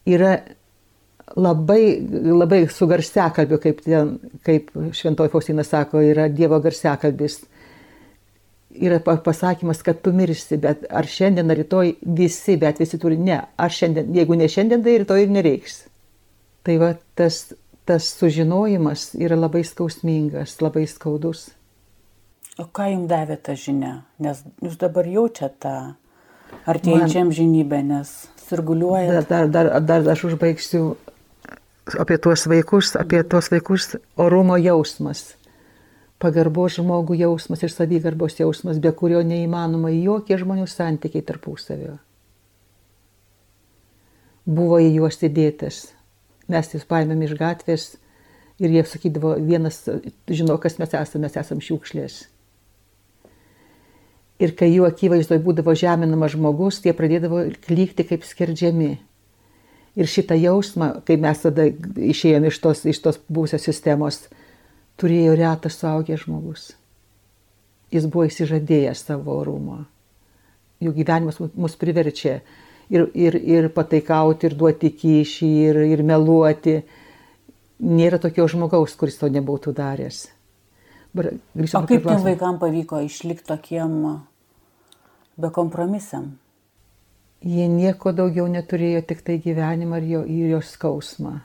yra 0.09 0.31
labai, 1.35 1.97
labai 2.33 2.67
su 2.69 2.87
garsiakalbiu, 2.87 3.59
kaip, 3.61 3.81
ten, 3.85 4.17
kaip 4.45 4.69
Šventoji 4.93 5.31
Faustina 5.33 5.65
sako, 5.65 6.01
yra 6.03 6.27
Dievo 6.29 6.59
garsiakalbis. 6.61 7.41
Yra 8.73 8.97
pasakymas, 9.05 9.83
kad 9.85 9.99
tu 10.01 10.13
mirsi, 10.17 10.57
bet 10.57 10.87
ar 10.89 11.05
šiandien, 11.05 11.51
ar 11.53 11.59
rytoj 11.61 11.91
visi, 12.17 12.55
bet 12.57 12.79
visi 12.81 12.97
turi, 12.97 13.19
ne, 13.21 13.37
aš 13.61 13.83
šiandien, 13.83 14.13
jeigu 14.17 14.37
ne 14.37 14.47
šiandien, 14.49 14.81
tai 14.85 14.95
rytoj 15.03 15.25
ir 15.25 15.33
nereiks. 15.33 15.83
Tai 16.65 16.79
va 16.81 16.93
tas, 17.17 17.43
tas 17.85 18.07
sužinojimas 18.17 19.11
yra 19.21 19.37
labai 19.37 19.61
skausmingas, 19.67 20.57
labai 20.63 20.87
skaudus. 20.89 21.51
O 22.57 22.65
ką 22.69 22.89
jums 22.91 23.09
davė 23.09 23.37
ta 23.41 23.53
žinia? 23.57 24.03
Nes 24.21 24.41
jūs 24.61 24.77
dabar 24.81 25.05
jaučiate 25.09 25.61
tą 25.61 25.77
artėjančiam 26.69 27.29
Man... 27.29 27.37
žinybę, 27.37 27.81
nes 27.85 28.11
sirguliuoja. 28.47 29.21
Dar, 29.21 29.49
dar, 29.49 29.69
dar, 29.81 29.81
dar 29.81 30.13
aš 30.13 30.27
užbaigsiu 30.31 30.93
apie 31.99 32.17
tuos 32.17 32.47
vaikus, 32.47 32.95
apie 32.95 33.23
tuos 33.23 33.51
vaikus 33.51 33.95
orumo 34.17 34.57
jausmas, 34.57 35.35
pagarbos 36.19 36.77
žmogų 36.79 37.17
jausmas 37.19 37.63
ir 37.63 37.73
savigarbos 37.73 38.39
jausmas, 38.39 38.79
be 38.79 38.93
kurio 38.95 39.23
neįmanoma 39.27 39.91
jokie 39.91 40.37
žmonių 40.39 40.67
santykiai 40.69 41.25
tarpusavio. 41.27 41.97
Buvo 44.45 44.79
į 44.79 44.95
juos 44.97 45.19
įdėtas. 45.23 45.85
Mes 46.51 46.73
jūs 46.75 46.83
paėmėm 46.87 47.21
iš 47.23 47.35
gatvės 47.39 47.85
ir 48.59 48.71
jie 48.75 48.83
sakydavo, 48.87 49.37
vienas 49.39 49.81
žino, 50.27 50.57
kas 50.59 50.79
mes 50.79 50.91
esame, 50.91 51.27
mes 51.27 51.37
esame 51.39 51.63
šiukšlės. 51.63 52.17
Ir 54.43 54.51
kai 54.59 54.67
jų 54.73 54.87
akivaizdoje 54.87 55.39
būdavo 55.43 55.75
žeminamas 55.77 56.33
žmogus, 56.35 56.81
tie 56.83 56.91
pradėdavo 56.95 57.45
klykti 57.63 58.03
kaip 58.07 58.25
skerdžiami 58.27 58.97
Ir 59.93 60.09
šitą 60.09 60.33
jausmą, 60.39 60.89
kai 61.05 61.19
mes 61.21 61.43
tada 61.43 61.67
išėjome 61.69 62.49
iš 62.49 62.57
tos, 62.63 62.81
iš 62.89 62.99
tos 63.03 63.19
būsios 63.29 63.61
sistemos, 63.61 64.23
turėjo 64.97 65.35
retas 65.37 65.77
suaugęs 65.77 66.25
žmogus. 66.25 66.71
Jis 67.93 68.07
buvo 68.09 68.25
įsižadėjęs 68.25 69.03
savo 69.05 69.37
orumo. 69.43 69.83
Jų 70.81 70.95
gyvenimas 70.97 71.37
mus 71.39 71.77
priverčia 71.79 72.39
ir, 72.89 73.05
ir, 73.13 73.37
ir 73.37 73.69
pataikauti, 73.73 74.49
ir 74.49 74.57
duoti 74.57 74.89
kyšį, 74.97 75.51
ir, 75.69 75.81
ir 75.93 76.03
meluoti. 76.05 76.79
Nėra 77.83 78.19
tokio 78.21 78.47
žmogaus, 78.49 78.95
kuris 78.97 79.19
to 79.19 79.29
nebūtų 79.29 79.75
daręs. 79.77 80.25
Bar, 81.13 81.29
o 81.35 81.83
kaip 81.85 82.07
tiem 82.07 82.23
vaikams 82.25 82.61
pavyko 82.61 83.03
išlikti 83.05 83.45
tokiem 83.51 83.99
bekompromisiam? 85.37 86.31
Jie 87.43 87.67
nieko 87.69 88.13
daugiau 88.15 88.47
neturėjo, 88.51 89.03
tik 89.07 89.23
tai 89.25 89.37
gyvenimą 89.43 89.99
ir 90.01 90.09
jo, 90.09 90.23
ir 90.23 90.55
jo 90.55 90.63
skausmą. 90.63 91.37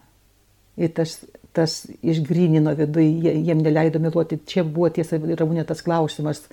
Ir 0.79 0.93
tas, 0.95 1.19
tas 1.57 1.81
išgrynino 2.07 2.75
viduje, 2.79 3.35
jiem 3.35 3.63
neleido 3.65 4.01
meluoti. 4.03 4.39
Čia 4.47 4.63
buvo 4.65 4.93
tiesa, 4.95 5.19
ramūnė 5.19 5.67
tas 5.67 5.83
klausimas 5.83 6.45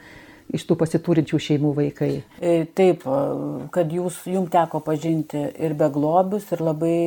iš 0.54 0.66
tų 0.70 0.78
pasiturinčių 0.82 1.40
šeimų 1.42 1.72
vaikai. 1.78 2.12
E, 2.38 2.56
taip, 2.78 3.06
kad 3.74 3.94
jūs, 3.94 4.20
jums 4.30 4.52
teko 4.54 4.82
pažinti 4.86 5.42
ir 5.62 5.74
beglobius, 5.78 6.52
ir 6.54 6.62
labai 6.66 6.98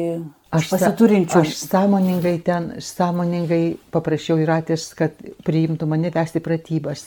aš 0.55 0.73
pasiturinčių. 0.73 1.43
Aš 1.43 1.55
sąmoningai 1.69 2.35
ten, 2.47 2.73
sąmoningai 2.83 3.63
paprašiau 3.95 4.41
įratės, 4.43 4.91
kad 4.99 5.19
priimtų 5.47 5.91
mane 5.91 6.11
vesti 6.15 6.43
pratybas. 6.43 7.07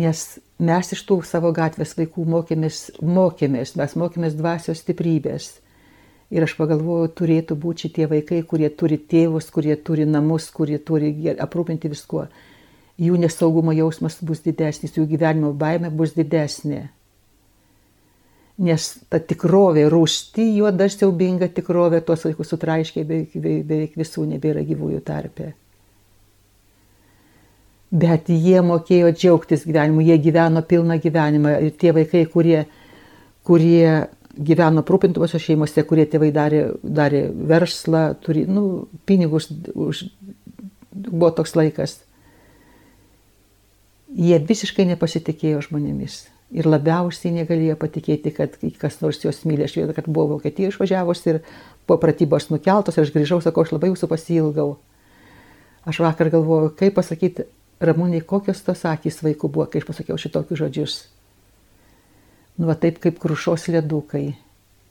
Nes 0.00 0.38
mes 0.60 0.92
iš 0.94 1.02
tų 1.08 1.20
savo 1.26 1.50
gatvės 1.56 1.96
vaikų 1.98 2.26
mokėmės, 2.34 2.78
mokėmės, 3.02 3.74
mes 3.80 3.96
mokėmės 3.98 4.36
dvasios 4.38 4.82
stiprybės. 4.84 5.50
Ir 6.30 6.46
aš 6.46 6.54
pagalvoju, 6.58 7.10
turėtų 7.18 7.56
būti 7.58 7.88
šitie 7.88 8.06
vaikai, 8.10 8.42
kurie 8.46 8.68
turi 8.70 9.00
tėvus, 9.00 9.48
kurie 9.50 9.74
turi 9.76 10.06
namus, 10.06 10.46
kurie 10.54 10.78
turi 10.78 11.10
aprūpinti 11.34 11.90
viskuo. 11.90 12.28
Jų 13.00 13.16
nesaugumo 13.18 13.74
jausmas 13.74 14.20
bus 14.22 14.44
didesnis, 14.44 14.94
jų 14.94 15.08
gyvenimo 15.10 15.50
baime 15.56 15.90
bus 15.90 16.14
didesnė. 16.14 16.84
Nes 18.60 18.90
ta 19.08 19.18
tikrovė, 19.24 19.86
rūšti, 19.90 20.44
juoda 20.60 20.86
siaubinga 20.92 21.48
tikrovė, 21.48 22.02
tuos 22.04 22.28
vaikus 22.28 22.52
sutraiškė 22.52 23.06
beveik, 23.08 23.40
beveik 23.40 23.98
visų 23.98 24.28
nebėra 24.34 24.62
gyvųjų 24.68 25.00
tarpe 25.08 25.54
bet 27.90 28.30
jie 28.30 28.60
mokėjo 28.62 29.10
džiaugtis 29.14 29.66
gyvenimu, 29.66 30.02
jie 30.06 30.18
gyveno 30.22 30.62
pilną 30.62 30.98
gyvenimą. 31.02 31.56
Ir 31.66 31.76
tie 31.78 31.92
vaikai, 31.94 32.24
kurie, 32.30 32.64
kurie 33.46 34.06
gyveno 34.38 34.84
aprūpintuose 34.84 35.40
šeimose, 35.42 35.82
kurie 35.88 36.06
tėvai 36.08 36.30
darė, 36.34 36.62
darė 36.82 37.24
verslą, 37.50 38.10
turi, 38.22 38.46
nu, 38.46 38.86
pinigus, 39.06 39.50
už, 39.74 40.04
buvo 40.94 41.32
toks 41.34 41.56
laikas. 41.58 41.98
Jie 44.10 44.38
visiškai 44.42 44.86
nepasitikėjo 44.90 45.66
žmonėmis. 45.68 46.24
Ir 46.50 46.66
labiausiai 46.66 47.30
negalėjo 47.30 47.76
patikėti, 47.78 48.32
kad 48.34 48.56
kas 48.80 48.96
nors 49.02 49.20
jos 49.22 49.44
myli. 49.46 49.66
Aš 49.66 49.76
vėl, 49.78 49.92
kad 49.94 50.08
buvo 50.10 50.34
Vokietija 50.34 50.72
išvažiavus 50.72 51.22
ir 51.30 51.44
po 51.86 51.94
pratybos 52.02 52.48
nukeltos 52.50 52.98
ir 52.98 53.06
aš 53.06 53.12
grįžau, 53.14 53.38
sakau, 53.42 53.62
aš 53.62 53.76
labai 53.76 53.92
jūsų 53.92 54.08
pasilgau. 54.10 54.72
Aš 55.86 56.02
vakar 56.02 56.32
galvoju, 56.32 56.72
kaip 56.76 56.96
pasakyti, 56.98 57.46
Ramūnai, 57.80 58.20
kokios 58.20 58.60
tos 58.64 58.84
akys 58.84 59.22
vaikų 59.24 59.48
buvo, 59.48 59.64
kai 59.70 59.80
aš 59.80 59.88
pasakiau 59.88 60.20
šitokius 60.20 60.60
žodžius. 60.60 60.96
Nu, 62.58 62.66
va 62.68 62.76
taip 62.76 62.98
kaip 63.00 63.16
krušos 63.22 63.70
ledukai. 63.72 64.34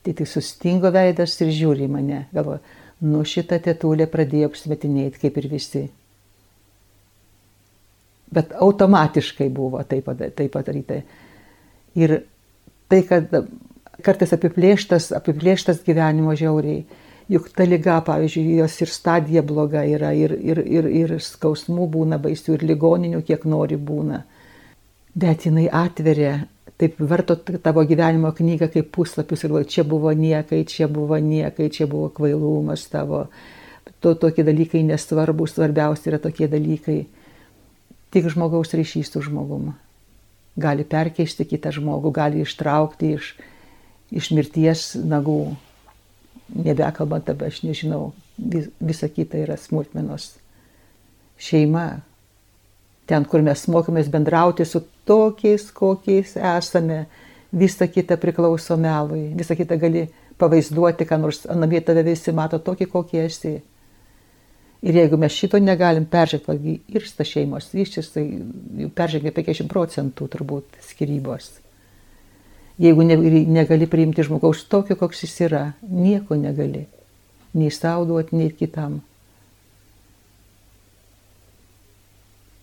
Tai 0.01 0.15
tik 0.17 0.29
sustingo 0.31 0.89
veidas 0.95 1.35
ir 1.43 1.51
žiūri 1.53 1.89
mane. 1.91 2.23
Galvoju, 2.33 2.63
nu 3.05 3.21
šitą 3.27 3.59
tetulę 3.61 4.07
pradėjo 4.09 4.49
apsmetinėti 4.49 5.21
kaip 5.21 5.37
ir 5.37 5.49
visi. 5.51 5.83
Bet 8.33 8.53
automatiškai 8.57 9.49
buvo 9.53 9.81
taip, 9.89 10.09
taip 10.37 10.53
padaryta. 10.53 11.01
Ir 11.97 12.15
tai, 12.89 13.03
kad 13.05 13.29
kartais 14.05 14.33
apiplėštas, 14.33 15.11
apiplėštas 15.17 15.83
gyvenimo 15.85 16.33
žiauriai 16.37 16.83
juk 17.29 17.49
ta 17.53 17.65
lyga, 17.67 17.99
pavyzdžiui, 18.05 18.57
jos 18.59 18.75
ir 18.81 18.91
stadija 18.93 19.43
bloga 19.45 19.83
yra, 19.85 20.11
ir, 20.17 20.33
ir, 20.33 20.61
ir, 20.65 20.87
ir 21.01 21.15
skausmų 21.21 21.87
būna 21.93 22.19
baisių, 22.21 22.57
ir 22.57 22.65
ligoninių 22.71 23.21
kiek 23.27 23.45
nori 23.49 23.77
būna. 23.77 24.23
Bet 25.19 25.45
jinai 25.45 25.67
atveria, 25.73 26.33
taip 26.79 26.99
varto 26.99 27.35
tavo 27.35 27.83
gyvenimo 27.85 28.31
knygą 28.35 28.69
kaip 28.73 28.91
puslapius 28.95 29.43
ir 29.45 29.55
čia 29.67 29.83
buvo 29.83 30.13
niekai, 30.15 30.63
čia 30.65 30.87
buvo 30.87 31.17
niekai, 31.17 31.69
čia 31.69 31.87
buvo 31.87 32.09
kvailumas 32.09 32.87
tavo. 32.89 33.27
To, 33.99 34.13
tokie 34.15 34.45
dalykai 34.47 34.83
nesvarbus, 34.87 35.57
svarbiausia 35.57 36.13
yra 36.13 36.19
tokie 36.23 36.47
dalykai. 36.47 37.01
Tik 38.09 38.29
žmogaus 38.31 38.73
ryšys 38.73 39.11
su 39.11 39.21
žmogumu. 39.21 39.75
gali 40.59 40.83
perkeisti 40.83 41.45
kitą 41.47 41.71
žmogų, 41.75 42.11
gali 42.11 42.43
ištraukti 42.43 43.13
iš, 43.15 43.33
iš 44.11 44.31
mirties 44.35 44.93
nagų. 44.99 45.55
Nebekalbant 46.55 47.29
apie, 47.29 47.49
aš 47.51 47.61
nežinau, 47.63 48.11
vis, 48.37 48.69
visa 48.81 49.09
kita 49.11 49.37
yra 49.43 49.57
smulkmenos. 49.59 50.31
Šeima, 51.39 52.01
ten, 53.09 53.25
kur 53.29 53.43
mes 53.45 53.67
mokomės 53.71 54.09
bendrauti 54.11 54.65
su 54.65 54.81
tokiais, 55.07 55.69
kokiais 55.75 56.35
esame, 56.35 57.03
visa 57.51 57.87
kita 57.87 58.17
priklauso 58.21 58.77
melui, 58.77 59.29
visa 59.37 59.55
kita 59.57 59.77
gali 59.81 60.07
pavaizduoti, 60.39 61.05
ką 61.05 61.19
nors 61.21 61.43
namie 61.53 61.81
tave 61.85 62.03
visi 62.07 62.33
mato 62.35 62.59
tokį, 62.63 62.89
kokį 62.89 63.21
esi. 63.25 63.55
Ir 64.79 64.95
jeigu 64.95 65.17
mes 65.19 65.35
šito 65.35 65.59
negalim 65.59 66.05
peržengti, 66.07 66.77
irsta 66.95 67.25
šeimos, 67.27 67.73
iščis, 67.75 68.13
tai 68.13 68.23
peržengia 68.95 69.33
50 69.35 69.67
procentų 69.71 70.29
turbūt 70.31 70.79
skirybos. 70.87 71.57
Jeigu 72.79 73.03
ne, 73.03 73.17
negali 73.51 73.87
priimti 73.91 74.23
žmogaus 74.23 74.63
tokio, 74.71 74.95
koks 74.95 75.25
jis 75.25 75.35
yra, 75.49 75.65
nieko 75.83 76.37
negali. 76.39 76.85
Nei 77.59 77.71
savo 77.75 78.05
duoti, 78.07 78.37
nei 78.39 78.53
kitam. 78.55 78.99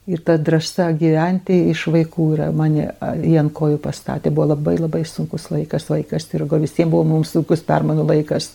Ir 0.07 0.23
ta 0.23 0.37
drąsa 0.39 0.93
gyventi 0.95 1.57
iš 1.73 1.89
vaikų 1.91 2.29
yra 2.37 2.47
mane 2.55 2.93
į 3.27 3.35
ant 3.41 3.53
kojų 3.53 3.81
pastatė. 3.83 4.31
Buvo 4.31 4.53
labai 4.53 4.77
labai 4.79 5.03
sunkus 5.05 5.49
laikas, 5.51 5.89
vaikas 5.91 6.31
ir 6.33 6.47
gal 6.47 6.63
visiems 6.63 6.93
buvo 6.95 7.03
mums 7.11 7.35
sunkus 7.35 7.65
permanų 7.67 8.07
laikas. 8.07 8.53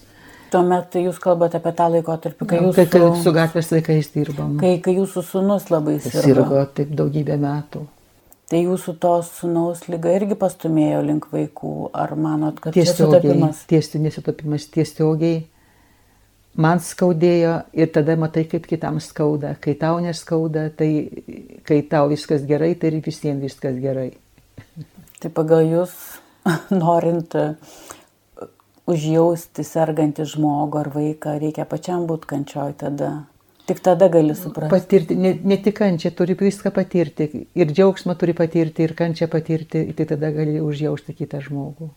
Tuomet 0.52 0.96
jūs 1.00 1.20
kalbate 1.24 1.60
apie 1.60 1.72
tą 1.76 1.90
laikotarpį, 1.92 2.48
kai 2.48 2.58
jūs... 2.64 2.76
Kai, 2.76 2.88
kai 2.92 3.04
su 3.24 3.32
gatvės 3.36 3.70
laikais 3.72 4.10
dirbom. 4.16 4.56
Kai, 4.60 4.78
kai 4.84 4.96
jūsų 4.98 5.24
sunus 5.28 5.70
labai 5.72 6.00
sirgo. 6.04 6.24
Sirgo 6.26 6.64
taip 6.76 6.96
daugybę 6.96 7.38
metų. 7.40 7.84
Tai 8.52 8.60
jūsų 8.60 8.98
tos 9.00 9.30
sunaus 9.40 9.86
lyga 9.88 10.12
irgi 10.18 10.36
pastumėjo 10.36 11.00
link 11.08 11.30
vaikų. 11.32 11.92
Ar 11.96 12.18
manot, 12.20 12.60
kad 12.60 12.76
tiesiogiai, 12.76 13.38
tiesti 13.72 14.02
nesutapimas 14.04 14.68
tiesiogiai 14.74 15.46
man 16.60 16.82
skaudėjo 16.84 17.54
ir 17.74 17.92
tada 17.96 18.18
matai, 18.20 18.46
kaip 18.50 18.68
kitam 18.68 19.00
skauda. 19.04 19.56
Kai 19.62 19.76
tau 19.80 20.00
neskauda, 20.04 20.70
tai 20.76 21.08
kai 21.68 21.82
tau 21.88 22.10
viskas 22.12 22.44
gerai, 22.48 22.74
tai 22.76 22.92
ir 22.92 23.02
visiems 23.06 23.44
viskas 23.44 23.80
gerai. 23.82 24.12
Tai 25.22 25.32
pagal 25.32 25.68
jūs, 25.70 25.96
norint 26.84 27.36
užjausti 28.92 29.64
sergantį 29.64 30.26
žmogų 30.28 30.82
ar 30.82 30.90
vaiką, 30.92 31.38
reikia 31.42 31.68
pačiam 31.70 32.08
būti 32.10 32.34
kančioj 32.34 32.76
tada. 32.82 33.12
Tik 33.70 33.80
tada 33.80 34.08
gali 34.12 34.36
suprasti. 34.36 34.74
Patirti, 34.74 35.16
ne, 35.16 35.32
ne 35.44 35.58
tik 35.62 35.78
kančią, 35.78 36.12
turi 36.18 36.36
viską 36.40 36.72
patirti. 36.76 37.30
Ir 37.56 37.72
džiaugsmą 37.72 38.16
turi 38.20 38.34
patirti, 38.38 38.86
ir 38.88 38.96
kančią 38.98 39.30
patirti, 39.32 39.84
tai 39.98 40.08
tada 40.10 40.32
gali 40.34 40.60
užjausti 40.64 41.16
kitą 41.18 41.42
žmogų. 41.46 41.90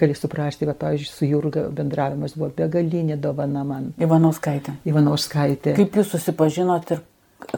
Gali 0.00 0.16
suprasti, 0.18 0.66
va, 0.66 0.74
pavyzdžiui, 0.74 1.12
su 1.14 1.26
Jurga 1.30 1.68
bendravimas 1.70 2.34
buvo 2.34 2.50
begalinė 2.56 3.14
dovana 3.22 3.62
man. 3.66 3.92
Ivanauskaitė. 4.02 4.74
Ivanauskaitė. 4.90 5.76
Kaip 5.78 6.00
jūs 6.00 6.10
susipažinot 6.16 6.90
ir 6.96 7.04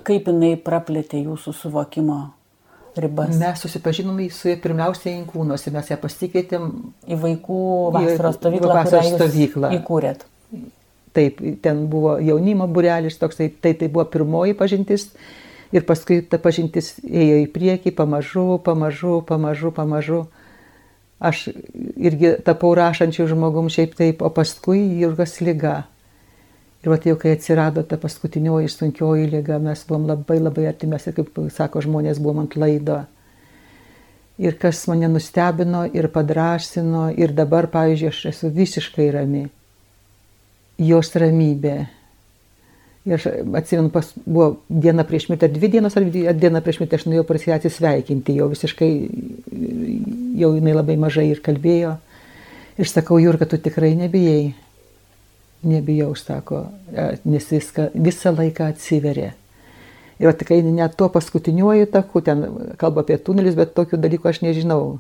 kaip 0.05 0.29
jinai 0.29 0.53
praplėtė 0.61 1.23
jūsų 1.25 1.57
suvokimo 1.63 2.19
ribas? 3.01 3.33
Mes 3.41 3.65
susipažinome 3.65 4.29
su 4.37 4.53
ja 4.53 4.61
pirmiausiai 4.61 5.17
Inkūnuose, 5.17 5.73
mes 5.73 5.89
ją 5.95 5.97
pasikvietėm 6.03 6.71
į 7.09 7.21
vaikų 7.25 7.61
vasaros 7.97 8.37
stovyklą. 8.43 8.81
Vasaros 8.83 9.15
stovyklą. 9.17 9.73
Įkūrėt. 9.81 10.29
Taip, 11.17 11.41
ten 11.65 11.87
buvo 11.89 12.19
jaunimo 12.21 12.67
burelis, 12.69 13.17
toksai, 13.17 13.49
tai 13.63 13.73
tai 13.79 13.89
buvo 13.89 14.05
pirmoji 14.13 14.57
pažintis 14.59 15.09
ir 15.73 15.87
paskui 15.89 16.21
ta 16.23 16.39
pažintis 16.43 16.95
ėjo 17.03 17.41
į 17.45 17.47
priekį, 17.55 17.93
pamažu, 17.97 18.59
pamažu, 18.65 19.21
pamažu, 19.27 19.73
pamažu. 19.75 20.21
Aš 21.17 21.47
irgi 21.97 22.35
tapau 22.45 22.75
rašančių 22.77 23.31
žmogum 23.33 23.71
šiaip 23.73 23.97
taip, 23.97 24.21
o 24.21 24.29
paskui 24.29 24.83
Jurgas 25.01 25.39
lyga. 25.41 25.87
Ir 26.85 26.93
va, 26.93 26.99
jau 27.03 27.17
kai 27.19 27.33
atsirado 27.35 27.83
ta 27.89 27.97
paskutinioji 27.99 28.69
sunkioji 28.71 29.31
lyga, 29.33 29.57
mes 29.59 29.81
buvom 29.89 30.05
labai 30.11 30.37
labai 30.39 30.69
artimės 30.71 31.09
ir, 31.09 31.17
kaip 31.17 31.33
sako 31.51 31.83
žmonės, 31.83 32.21
buvom 32.23 32.45
ant 32.45 32.55
laido. 32.61 33.01
Ir 34.37 34.59
kas 34.61 34.85
mane 34.91 35.09
nustebino 35.09 35.87
ir 35.97 36.11
padrasino, 36.13 37.09
ir 37.17 37.33
dabar, 37.33 37.71
pavyzdžiui, 37.73 38.13
aš 38.13 38.21
esu 38.31 38.53
visiškai 38.53 39.09
rami. 39.17 39.47
Jos 40.79 41.13
ramybė. 41.17 41.77
Ir 43.07 43.15
aš 43.15 43.29
atsimenu, 43.61 43.93
pas, 43.95 44.09
buvo 44.27 44.49
diena 44.69 45.05
prieš 45.07 45.29
mirtį, 45.31 45.47
ar 45.47 45.55
dvi 45.55 45.71
dienos, 45.77 45.95
ar 45.97 46.07
diena 46.37 46.61
prieš 46.65 46.81
mirtį, 46.83 46.99
aš 46.99 47.07
nuėjau 47.07 47.25
pas 47.29 47.47
ją 47.47 47.55
atsisveikinti, 47.55 48.35
jau 48.41 48.49
visiškai, 48.51 48.91
jau 50.43 50.51
jinai 50.57 50.75
labai 50.75 50.99
mažai 50.99 51.29
ir 51.31 51.43
kalbėjo. 51.45 51.95
Ir 52.77 52.91
sakau, 52.91 53.21
Jurga, 53.23 53.47
tu 53.49 53.61
tikrai 53.63 53.95
nebijai 53.97 54.51
nebijau, 55.67 56.15
sako, 56.15 56.67
e, 56.93 57.19
nes 57.25 57.51
viską, 57.51 57.91
visą 57.95 58.33
laiką 58.37 58.71
atsiveria. 58.71 59.33
Ir 60.19 60.33
tik 60.33 60.51
net 60.65 60.97
tuo 60.97 61.09
paskutiniuoju 61.13 61.91
taku, 61.93 62.21
ten 62.21 62.45
kalba 62.81 63.05
apie 63.05 63.19
tunelius, 63.19 63.57
bet 63.59 63.75
tokių 63.77 64.01
dalykų 64.01 64.31
aš 64.31 64.41
nežinau. 64.47 64.99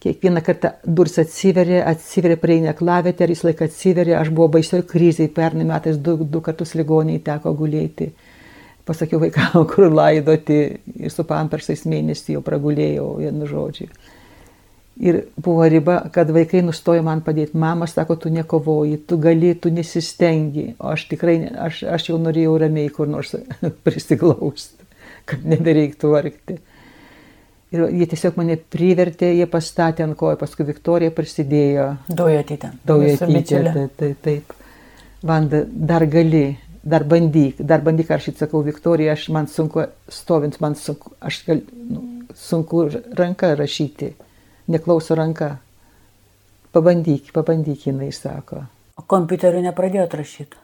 Kiekvieną 0.00 0.40
kartą 0.40 0.68
duris 0.84 1.18
atsiveria, 1.20 1.82
atsiveria 1.84 2.38
prieina 2.40 2.72
klavėte, 2.72 3.26
ar 3.26 3.32
jis 3.34 3.42
laiką 3.44 3.66
atsiveria, 3.68 4.20
aš 4.22 4.30
buvau 4.32 4.48
baisioje 4.54 4.86
krizėje, 4.88 5.28
pernai 5.36 5.66
metais 5.68 5.98
du, 6.00 6.14
du 6.24 6.40
kartus 6.40 6.72
ligoniai 6.78 7.20
teko 7.26 7.52
gulėti. 7.58 8.08
Pasakiau 8.88 9.20
vaikam, 9.20 9.58
kur 9.70 9.90
laidoti 9.92 10.56
ir 10.96 11.12
su 11.12 11.26
pampersais 11.28 11.84
mėnesį 11.84 12.38
jau 12.38 12.42
pragulėjau, 12.46 13.10
vienu 13.20 13.50
žodžiu. 13.50 13.90
Ir 15.00 15.20
buvo 15.36 15.68
riba, 15.68 15.98
kad 16.12 16.32
vaikai 16.32 16.64
nustojo 16.64 17.04
man 17.04 17.20
padėti. 17.24 17.56
Mama 17.60 17.86
sako, 17.88 18.16
tu 18.24 18.32
nekovoji, 18.32 19.02
tu 19.08 19.20
gali, 19.20 19.52
tu 19.56 19.68
nesistengi. 19.72 20.74
O 20.80 20.94
aš 20.94 21.06
tikrai, 21.12 21.38
aš, 21.68 21.84
aš 21.88 22.08
jau 22.10 22.18
norėjau 22.20 22.56
ramiai 22.64 22.88
kur 22.92 23.08
nors 23.08 23.36
prisiglausti, 23.84 24.88
kad 25.28 25.44
nebereiktų 25.44 26.16
vargti. 26.16 26.58
Ir 27.70 27.84
jie 27.94 28.06
tiesiog 28.10 28.38
mane 28.40 28.56
privertė, 28.58 29.28
jie 29.38 29.46
pastatė 29.50 30.02
ant 30.02 30.16
kojų, 30.18 30.40
paskui 30.40 30.66
Viktorija 30.66 31.12
prisidėjo. 31.14 31.84
Daujotytė. 32.08 32.72
Daujotytė, 32.88 33.60
taip, 33.76 33.92
taip, 34.00 34.24
taip. 34.24 34.56
Vanda, 35.22 35.60
dar 35.68 36.02
gali, 36.10 36.56
dar 36.82 37.04
bandyk, 37.06 37.60
dar 37.62 37.84
bandyk, 37.86 38.10
aš 38.16 38.32
atsakau, 38.32 38.64
Viktorija, 38.66 39.14
aš 39.14 39.28
man 39.30 39.46
sunku 39.52 39.84
stovint, 40.10 40.58
man 40.64 40.74
sunku, 40.80 41.14
aš 41.22 41.44
gal, 41.46 41.62
nu, 41.92 42.02
sunku 42.34 42.88
ranką 43.20 43.54
rašyti 43.60 44.14
neklauso 44.70 45.14
ranka. 45.14 45.58
Pabandyk, 46.72 47.32
pabandyk, 47.34 47.86
jinai 47.86 48.12
sako. 48.14 48.64
O 48.94 49.02
kompiuteriu 49.10 49.62
nepradėjot 49.64 50.14
rašyti? 50.14 50.58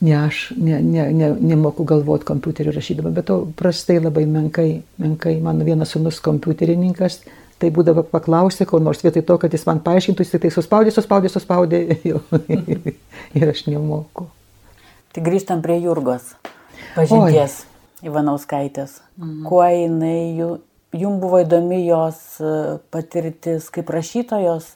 Ne, 0.00 0.14
aš 0.16 0.54
ne, 0.56 0.78
ne, 0.80 1.04
ne, 1.12 1.28
nemoku 1.40 1.84
galvoti 1.84 2.24
kompiuteriu 2.24 2.72
rašydama, 2.72 3.10
bet 3.12 3.26
to 3.28 3.42
prastai 3.56 3.98
labai 4.00 4.24
menkai, 4.24 4.80
menkai. 4.96 5.34
Mano 5.44 5.66
vienas 5.66 5.92
sunus 5.92 6.22
kompiuterininkas, 6.24 7.18
tai 7.60 7.68
būdavo 7.74 8.06
paklausė, 8.08 8.64
ko 8.68 8.80
nors 8.80 9.04
vietoj 9.04 9.26
to, 9.28 9.36
kad 9.42 9.52
jis 9.52 9.66
man 9.68 9.82
paaiškintų, 9.84 10.24
jis 10.24 10.40
tai 10.40 10.52
suspaudė, 10.54 10.94
suspaudė, 10.96 11.32
suspaudė 11.32 11.82
ir 13.38 13.52
aš 13.52 13.66
nemoku. 13.68 14.30
Tai 15.12 15.26
grįžtam 15.26 15.60
prie 15.60 15.76
Jurgos 15.82 16.32
pažinties 16.94 17.60
Oi. 17.60 18.08
Ivanauskaitės. 18.08 19.00
Mhm. 19.20 19.44
Kuo 19.44 19.64
jinai 19.68 20.58
jums 20.96 21.20
buvo 21.20 21.42
įdomi 21.42 21.82
jos 21.84 22.40
e, 22.40 22.78
patirtis 22.90 23.68
kaip 23.74 23.90
rašytojos 23.92 24.72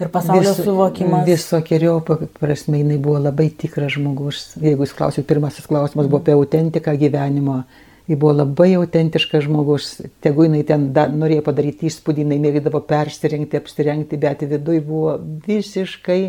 ir 0.00 0.10
pasaulio 0.14 0.52
Vis, 0.52 0.62
suvokimas? 0.64 1.26
Visokiojo 1.26 1.98
prasme, 2.38 2.80
jinai 2.82 2.98
buvo 3.02 3.18
labai 3.22 3.50
tikras 3.50 3.96
žmogus. 3.96 4.44
Jeigu 4.62 4.86
jūs 4.86 4.94
klausit, 4.96 5.26
pirmasis 5.28 5.68
klausimas 5.70 6.08
buvo 6.08 6.22
apie 6.22 6.36
autentiką 6.36 6.94
gyvenimo. 7.00 7.62
Ji 8.08 8.16
buvo 8.16 8.32
labai 8.38 8.70
autentiškas 8.78 9.44
žmogus. 9.44 9.90
Tegu 10.24 10.46
jinai 10.46 10.62
ten 10.68 10.90
da, 10.96 11.08
norėjo 11.12 11.44
padaryti 11.50 11.90
įspūdį, 11.90 12.24
jinai 12.24 12.38
mėgdavo 12.46 12.80
persirengti, 12.88 13.60
apsirengti, 13.60 14.20
bet 14.20 14.46
viduje 14.48 14.80
buvo 14.86 15.18
visiškai 15.46 16.22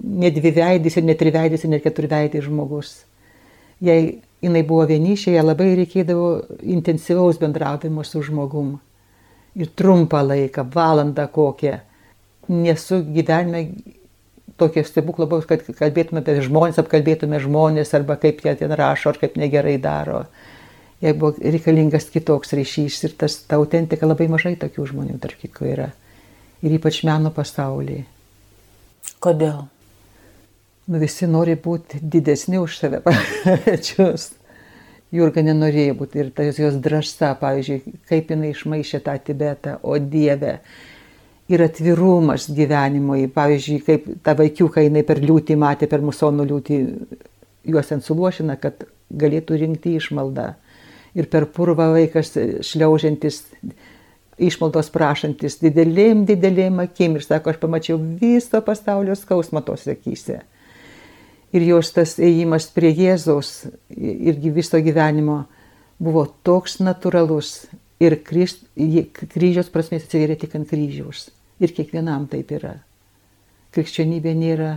nedviveidis 0.00 0.96
ir 0.96 1.06
netriveidis 1.06 1.64
ir 1.64 1.74
net 1.74 1.84
keturveidis 1.84 2.48
žmogus. 2.48 2.96
Jei 3.84 4.18
jinai 4.42 4.62
buvo 4.66 4.86
vienišė, 4.88 5.34
ją 5.36 5.44
labai 5.44 5.74
reikėdavo 5.78 6.30
intensyvaus 6.76 7.38
bendravimo 7.40 8.04
su 8.04 8.22
žmogum. 8.24 8.74
Ir 9.60 9.70
trumpą 9.76 10.22
laiką, 10.24 10.64
valandą 10.74 11.26
kokią. 11.32 11.78
Nesu 12.50 13.00
gyvenime 13.06 13.64
tokio 14.60 14.84
stebuklo 14.84 15.28
buvęs, 15.30 15.46
kad 15.48 15.64
kalbėtume 15.78 16.20
apie 16.20 16.36
žmonės, 16.44 16.80
apkalbėtume 16.82 17.40
žmonės 17.40 17.94
arba 17.96 18.18
kaip 18.20 18.42
jie 18.44 18.56
ten 18.60 18.74
rašo, 18.76 19.14
ar 19.14 19.20
kaip 19.22 19.38
negerai 19.40 19.78
daro. 19.80 20.24
Jei 21.00 21.14
buvo 21.16 21.38
reikalingas 21.40 22.10
kitoks 22.12 22.52
ryšys 22.58 23.00
ir 23.08 23.16
tas, 23.16 23.38
ta 23.48 23.56
autentika 23.56 24.08
labai 24.08 24.28
mažai 24.28 24.56
tokių 24.60 24.90
žmonių, 24.92 25.16
tarp 25.22 25.40
kitko, 25.40 25.64
yra. 25.70 25.90
Ir 26.60 26.76
ypač 26.76 27.00
meno 27.08 27.32
pasaulyje. 27.32 28.04
Kodėl? 29.24 29.62
nu, 30.90 30.98
visi 30.98 31.28
nori 31.30 31.54
būti 31.54 32.00
didesni 32.02 32.58
už 32.60 32.78
save 32.80 33.00
pačius. 33.06 34.30
Jurga 35.14 35.42
nenorėjo 35.42 35.96
būti 35.98 36.20
ir 36.22 36.28
tas 36.34 36.58
jos 36.58 36.76
drąsa, 36.82 37.32
pavyzdžiui, 37.40 37.96
kaip 38.06 38.30
jinai 38.30 38.52
išmaišė 38.54 39.00
tą 39.06 39.16
Tibetą, 39.26 39.78
o 39.82 39.96
Dieve. 39.98 40.60
Ir 41.50 41.64
atvirumas 41.64 42.46
gyvenimui, 42.54 43.24
pavyzdžiui, 43.34 43.80
kaip 43.86 44.08
ta 44.22 44.36
vaikiuka 44.38 44.84
jinai 44.84 45.02
per 45.06 45.18
liūtį 45.22 45.56
matė, 45.58 45.88
per 45.90 46.04
musonų 46.06 46.46
liūtį 46.46 46.80
juos 47.72 47.90
ant 47.90 48.06
suluošina, 48.06 48.54
kad 48.62 48.84
galėtų 49.10 49.58
rinkti 49.58 49.96
išmaldą. 49.98 50.52
Ir 51.18 51.26
per 51.26 51.48
purvą 51.50 51.88
vaikas 51.96 52.36
šliaužiantis, 52.68 53.42
išmaldos 54.38 54.92
prašantis 54.94 55.58
didelėm, 55.58 56.22
didelėm 56.28 56.78
akim 56.86 57.18
ir 57.18 57.26
sako, 57.26 57.50
aš 57.50 57.58
pamačiau 57.64 57.98
viso 57.98 58.62
pasaulio 58.62 59.18
skausmą 59.18 59.64
tos 59.66 59.88
akise 59.90 60.38
ir 61.52 61.66
jos 61.66 61.90
tas 61.94 62.16
ėjimas 62.22 62.68
prie 62.74 62.92
Jėzaus 62.94 63.66
irgi 63.90 64.52
viso 64.54 64.80
gyvenimo 64.82 65.44
buvo 66.00 66.24
toks 66.46 66.78
natūralus 66.80 67.68
ir 68.00 68.16
kryž, 68.24 68.56
kryžiaus 69.34 69.70
prasmės 69.72 70.06
atsiveria 70.06 70.38
tik 70.40 70.54
ant 70.56 70.68
kryžiaus. 70.70 71.28
Ir 71.60 71.74
kiekvienam 71.76 72.26
taip 72.30 72.52
yra. 72.56 72.78
Krikščionybė 73.74 74.32
nėra, 74.34 74.70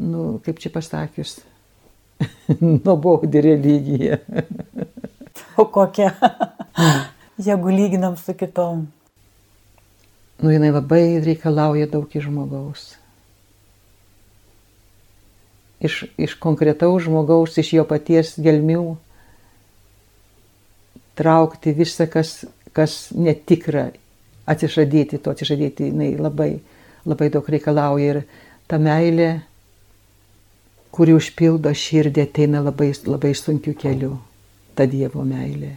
nu, 0.00 0.38
kaip 0.44 0.60
čia 0.62 0.70
pasakius, 0.72 1.40
nuobodi 2.84 3.42
religija. 3.44 4.20
o 5.60 5.66
kokia? 5.66 6.14
Jeigu 7.50 7.74
lyginam 7.74 8.16
su 8.20 8.36
kitom. 8.36 8.86
Nu, 10.40 10.54
jinai 10.54 10.72
labai 10.72 11.20
reikalauja 11.24 11.90
daug 11.90 12.16
iš 12.16 12.30
žmogaus 12.30 12.90
iš, 15.80 16.04
iš 16.16 16.34
konkretaus 16.34 17.02
žmogaus, 17.02 17.56
iš 17.58 17.72
jo 17.78 17.84
paties 17.88 18.34
gelmių, 18.40 18.96
traukti 21.18 21.72
visą, 21.76 22.06
kas, 22.10 22.44
kas 22.76 22.98
netikra, 23.16 23.90
atsižadėti 24.50 25.20
to, 25.22 25.34
atsižadėti, 25.34 25.90
jinai 25.90 26.14
labai, 26.18 26.50
labai 27.08 27.30
daug 27.32 27.46
reikalauja 27.50 28.14
ir 28.14 28.22
ta 28.70 28.78
meilė, 28.82 29.30
kuri 30.94 31.14
užpildo 31.16 31.72
širdį, 31.74 32.26
ateina 32.26 32.64
labai, 32.64 32.90
labai 33.06 33.34
sunkiu 33.38 33.76
keliu, 33.78 34.16
ta 34.74 34.88
Dievo 34.90 35.24
meilė. 35.26 35.76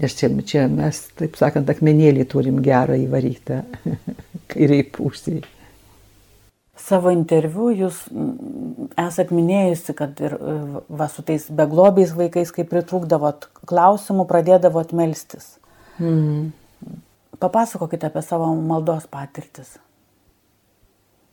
Nes 0.00 0.14
čia, 0.16 0.30
čia 0.48 0.68
mes, 0.72 1.02
taip 1.18 1.36
sakant, 1.36 1.68
akmenėlį 1.68 2.24
turim 2.30 2.62
gerą 2.64 2.96
įvarytą 3.02 3.60
kairiai 4.52 4.86
pusėje. 4.88 5.44
Savo 6.82 7.12
interviu 7.14 7.68
jūs 7.76 7.98
mm, 8.10 8.88
esat 9.04 9.30
minėjusi, 9.34 9.94
kad 9.94 10.18
ir 10.24 10.34
e, 10.34 10.54
va, 10.88 11.06
su 11.12 11.22
tais 11.26 11.44
beglobiais 11.52 12.14
vaikais, 12.16 12.50
kai 12.54 12.64
pritrūkdavot 12.66 13.46
klausimų, 13.68 14.24
pradėdavot 14.30 14.94
melstis. 14.96 15.52
Mm. 16.00 16.50
Papasakokite 17.42 18.06
apie 18.06 18.22
savo 18.22 18.48
maldos 18.54 19.08
patirtis. 19.10 19.74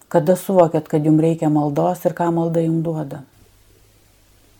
Kada 0.09 0.33
suvokėt, 0.33 0.87
kad 0.89 1.05
jums 1.05 1.21
reikia 1.21 1.51
maldos 1.53 2.01
ir 2.09 2.15
ką 2.17 2.31
malda 2.33 2.63
jums 2.65 2.81
duoda? 2.85 3.21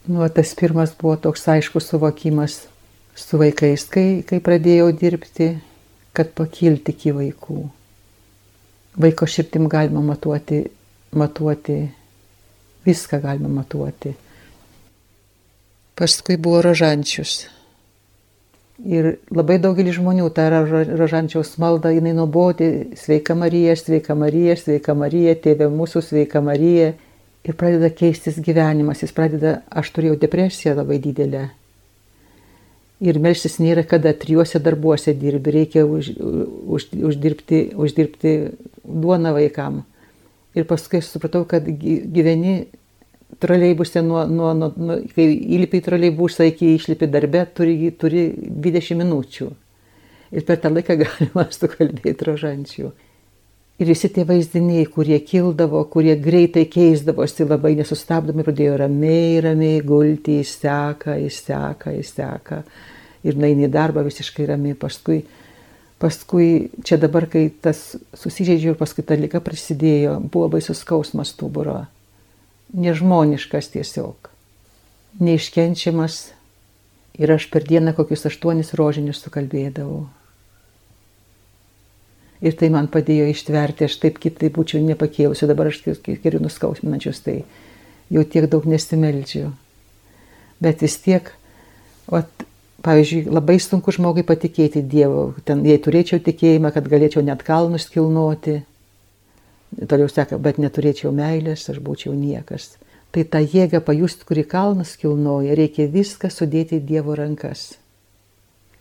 Nu, 0.06 0.22
tas 0.30 0.54
pirmas 0.58 0.94
buvo 0.98 1.16
toks 1.18 1.48
aiškus 1.50 1.90
suvokimas 1.90 2.62
su 3.18 3.42
vaikais, 3.42 3.88
kai, 3.90 4.08
kai 4.30 4.38
pradėjau 4.46 4.92
dirbti, 4.94 5.50
kad 6.14 6.30
pakilti 6.38 6.94
iki 6.94 7.14
vaikų. 7.18 7.64
Vaiko 9.00 9.26
širtim 9.30 9.66
galima 9.72 10.06
matuoti 10.06 10.68
matuoti, 11.12 11.92
viską 12.86 13.22
galima 13.22 13.50
matuoti. 13.50 14.14
Paskui 15.96 16.38
buvo 16.38 16.62
rožančius. 16.62 17.48
Ir 18.80 19.18
labai 19.36 19.58
daugelis 19.60 19.98
žmonių 19.98 20.30
tą 20.32 20.46
rožančiaus 20.96 21.58
maldą, 21.60 21.92
jinai 21.92 22.14
nuobodi, 22.16 22.96
sveika 22.96 23.36
Marija, 23.36 23.76
sveika 23.76 24.16
Marija, 24.16 24.56
sveika 24.56 24.96
Marija, 24.96 25.36
tėvė 25.36 25.68
mūsų, 25.74 26.04
sveika 26.06 26.40
Marija. 26.42 26.94
Ir 27.44 27.56
pradeda 27.60 27.90
keistis 27.92 28.40
gyvenimas, 28.44 29.04
jis 29.04 29.16
pradeda, 29.16 29.60
aš 29.68 29.92
turėjau 29.96 30.16
depresiją 30.20 30.78
labai 30.80 31.00
didelę. 31.04 31.50
Ir 33.00 33.20
melštis 33.20 33.60
nėra 33.64 33.86
kada, 33.88 34.12
trijuose 34.16 34.60
darbuose 34.64 35.14
dirbi, 35.16 35.54
reikia 35.56 35.86
už, 35.88 36.12
už, 36.20 36.90
uždirbti, 37.12 37.62
uždirbti 37.80 38.34
duoną 38.84 39.36
vaikam. 39.36 39.84
Ir 40.56 40.68
paskui 40.68 41.00
supratau, 41.04 41.46
kad 41.48 41.68
gyveni 41.68 42.68
troleibuse, 43.40 44.02
nuo, 44.06 44.26
nuo, 44.28 44.54
nuo, 44.54 44.72
nuo, 44.78 44.98
kai 45.16 45.28
įlipi 45.58 45.80
į 45.80 45.86
troleibusą 45.86 46.48
iki 46.50 46.74
išlipi 46.76 47.10
darbę, 47.12 47.46
turi, 47.56 47.92
turi 48.00 48.28
20 48.36 49.00
minučių. 49.00 49.50
Ir 50.36 50.46
per 50.46 50.60
tą 50.62 50.72
laiką 50.74 50.98
galima 51.04 51.48
sukalbėti 51.54 52.28
rožančių. 52.28 52.92
Ir 53.80 53.88
visi 53.88 54.10
tie 54.12 54.26
vaizdiniai, 54.28 54.86
kurie 54.92 55.22
kildavo, 55.24 55.86
kurie 55.92 56.18
greitai 56.20 56.66
keisdavosi, 56.68 57.46
labai 57.48 57.78
nesustabdomai 57.80 58.44
pradėjo 58.44 58.76
ramiai, 58.82 59.38
ramiai 59.46 59.80
gulti, 59.88 60.42
įseka, 60.44 61.16
įseka, 61.24 61.94
įseka. 62.02 62.64
Ir 63.24 63.40
naini 63.40 63.72
darbą 63.72 64.04
visiškai 64.04 64.50
ramiai. 64.52 64.76
Paskui 64.80 65.22
Paskui 66.00 66.70
čia 66.88 66.96
dabar, 66.96 67.26
kai 67.28 67.50
tas 67.52 67.98
susižeidžiau 68.16 68.72
ir 68.72 68.78
paskui 68.80 69.04
ta 69.04 69.18
lyga 69.20 69.42
prasidėjo, 69.44 70.14
buvo 70.32 70.48
baisus 70.54 70.80
skausmas 70.80 71.34
stuburo. 71.34 71.82
Nežmoniškas 72.74 73.72
tiesiog. 73.74 74.30
Neiškenčiamas. 75.20 76.20
Ir 77.20 77.34
aš 77.34 77.50
per 77.52 77.66
dieną 77.68 77.96
kokius 77.98 78.28
aštuonis 78.30 78.72
rožinius 78.80 79.20
sukalbėdavau. 79.26 80.06
Ir 82.40 82.56
tai 82.56 82.70
man 82.72 82.88
padėjo 82.88 83.26
ištverti, 83.34 83.90
aš 83.90 83.98
taip 84.00 84.22
kitaip 84.24 84.54
būčiau 84.56 84.80
nepakėlusi, 84.86 85.50
dabar 85.50 85.68
aš 85.74 85.82
keliu 86.08 86.40
nuskausminančius, 86.40 87.20
tai 87.26 87.42
jau 88.08 88.24
tiek 88.24 88.48
daug 88.48 88.64
nesimeldžiu. 88.64 89.50
Bet 90.64 90.86
vis 90.86 90.96
tiek, 91.04 91.34
vat, 92.08 92.32
Pavyzdžiui, 92.80 93.26
labai 93.28 93.58
sunku 93.60 93.92
žmogui 93.92 94.24
patikėti 94.24 94.80
Dievu. 94.88 95.34
Ten, 95.44 95.66
jei 95.68 95.80
turėčiau 95.84 96.22
tikėjimą, 96.24 96.72
kad 96.72 96.86
galėčiau 96.88 97.24
net 97.28 97.42
kalnus 97.44 97.90
kilnoti, 97.92 98.62
toliau 99.78 100.10
seka, 100.10 100.40
bet 100.42 100.60
neturėčiau 100.62 101.12
meilės, 101.16 101.68
aš 101.72 101.82
būčiau 101.84 102.14
niekas. 102.16 102.78
Tai 103.14 103.26
tą 103.26 103.42
jėgą 103.42 103.82
pajust, 103.86 104.26
kuri 104.30 104.44
kalnas 104.46 104.96
kilnoja, 105.02 105.56
reikia 105.58 105.88
viską 105.90 106.30
sudėti 106.30 106.78
į 106.78 106.86
Dievo 106.86 107.16
rankas. 107.18 107.72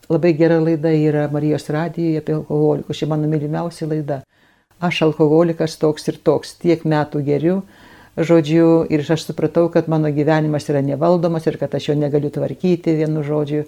Labai 0.09 0.35
gera 0.37 0.59
laida 0.61 0.93
yra 0.93 1.27
Marijos 1.33 1.69
radijoje 1.73 2.21
apie 2.21 2.35
alkoholikus. 2.37 2.97
Ši 2.97 3.09
mano 3.09 3.29
mylimiausia 3.29 3.89
laida. 3.89 4.23
Aš 4.81 5.03
alkoholikas 5.09 5.77
toks 5.81 6.09
ir 6.09 6.21
toks, 6.25 6.55
tiek 6.63 6.85
metų 6.89 7.21
geriu, 7.27 7.57
žodžiu, 8.17 8.87
ir 8.89 9.03
aš 9.03 9.27
supratau, 9.27 9.67
kad 9.73 9.89
mano 9.89 10.13
gyvenimas 10.15 10.69
yra 10.71 10.81
nevaldomas 10.87 11.49
ir 11.51 11.59
kad 11.61 11.75
aš 11.75 11.91
jo 11.91 11.97
negaliu 11.99 12.31
tvarkyti 12.31 12.95
vienu 13.01 13.25
žodžiu 13.27 13.65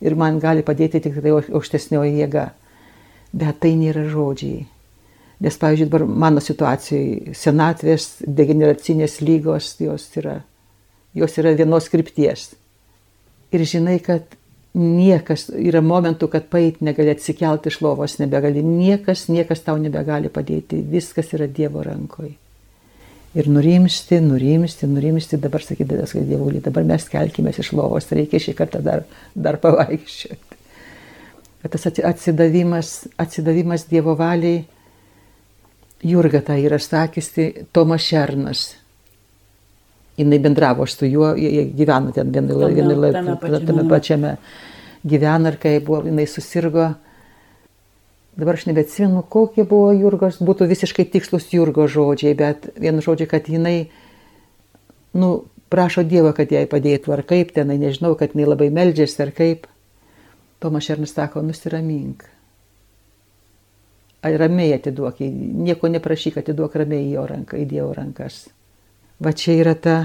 ir 0.00 0.16
man 0.16 0.38
gali 0.40 0.62
padėti 0.66 1.00
tik 1.00 1.16
tai 1.22 1.32
aukštesnioji 1.38 2.18
jėga. 2.20 2.50
Bet 3.32 3.62
tai 3.62 3.72
nėra 3.78 4.04
žodžiai. 4.10 4.66
Nes, 5.40 5.56
pavyzdžiui, 5.56 5.88
dabar 5.88 6.04
mano 6.26 6.42
situacijai 6.44 7.34
senatvės, 7.36 8.10
degeneracinės 8.26 9.20
lygos, 9.24 9.72
jos 9.80 10.04
yra, 10.20 10.42
jos 11.16 11.38
yra 11.40 11.54
vienos 11.56 11.88
krypties. 11.92 12.50
Ir 13.50 13.64
žinai, 13.66 13.96
kad 14.04 14.36
niekas, 14.76 15.48
yra 15.56 15.80
momentų, 15.82 16.28
kad 16.34 16.50
pait 16.52 16.84
negali 16.84 17.14
atsikelti 17.14 17.72
iš 17.72 17.80
lovos, 17.82 18.18
nebegali, 18.20 18.62
niekas, 18.62 19.26
niekas 19.32 19.64
tau 19.64 19.80
nebegali 19.80 20.28
padėti, 20.30 20.84
viskas 20.92 21.32
yra 21.34 21.48
Dievo 21.48 21.82
rankoje 21.88 22.36
ir 23.34 23.46
nurimsti, 23.48 24.18
nurimsti, 24.20 24.86
nurimsti, 24.90 25.38
dabar 25.38 25.62
sakydamas, 25.62 26.14
kad 26.16 26.26
dievulį, 26.26 26.62
dabar 26.64 26.86
mes 26.86 27.06
kelkime 27.10 27.52
iš 27.54 27.72
lovos, 27.78 28.10
reikia 28.14 28.40
šį 28.42 28.56
kartą 28.58 28.82
dar, 28.82 29.04
dar 29.34 29.60
pavaikščioti. 29.62 30.58
Bet 31.60 31.74
tas 31.76 31.86
atsidavimas, 31.86 32.94
atsidavimas 33.20 33.86
Dievo 33.90 34.16
valiai, 34.18 34.64
Jurga 36.02 36.40
tą 36.44 36.56
yra 36.56 36.78
sakysi, 36.80 37.66
Tomas 37.72 38.02
Šernas. 38.02 38.64
Jis 40.16 40.40
bendravo 40.40 40.86
su 40.86 41.06
juo, 41.06 41.34
jie 41.36 41.64
gyveno 41.76 42.12
ten 42.12 42.32
vienoje, 42.32 42.74
vienoje, 42.74 43.12
tame, 43.12 43.60
tame 43.66 43.88
pačiame 43.88 44.36
gyvena 45.06 45.52
ir 45.52 45.56
kai 45.60 45.78
buvo, 45.80 46.02
jinai 46.04 46.26
susirgo, 46.28 46.90
dabar 48.36 48.58
aš 48.58 48.66
nebeatsimenu, 48.68 49.22
kokie 49.32 49.64
buvo 49.68 49.92
Jurgos, 49.96 50.40
būtų 50.44 50.68
visiškai 50.70 51.06
tikslus 51.12 51.48
Jurgo 51.54 51.86
žodžiai, 51.88 52.34
bet 52.36 52.68
vienu 52.80 53.04
žodžiu, 53.04 53.28
kad 53.30 53.48
jinai, 53.48 53.90
nu, 55.16 55.30
prašo 55.72 56.04
Dievo, 56.04 56.32
kad 56.36 56.52
jai 56.52 56.66
padėtų, 56.68 57.14
ar 57.16 57.24
kaip 57.28 57.54
tenai, 57.56 57.78
nežinau, 57.80 58.14
kad 58.18 58.34
jinai 58.34 58.50
labai 58.50 58.70
meldžiasi, 58.74 59.22
ar 59.24 59.32
kaip. 59.36 59.68
Tomas 60.60 60.84
Šernas 60.84 61.14
sako, 61.16 61.40
nusiramink. 61.46 62.26
Ramiai 64.22 64.74
atiduok, 64.76 65.22
nieko 65.64 65.88
neprašyk, 65.88 66.42
atiduok 66.42 66.74
ramiai 66.82 67.06
į 67.06 67.12
jo 67.14 67.22
ranką, 67.30 67.56
į 67.56 67.64
Dievo 67.70 67.92
rankas. 67.96 68.42
Va 69.20 69.32
čia 69.32 69.54
yra 69.62 69.72
ta, 69.72 69.96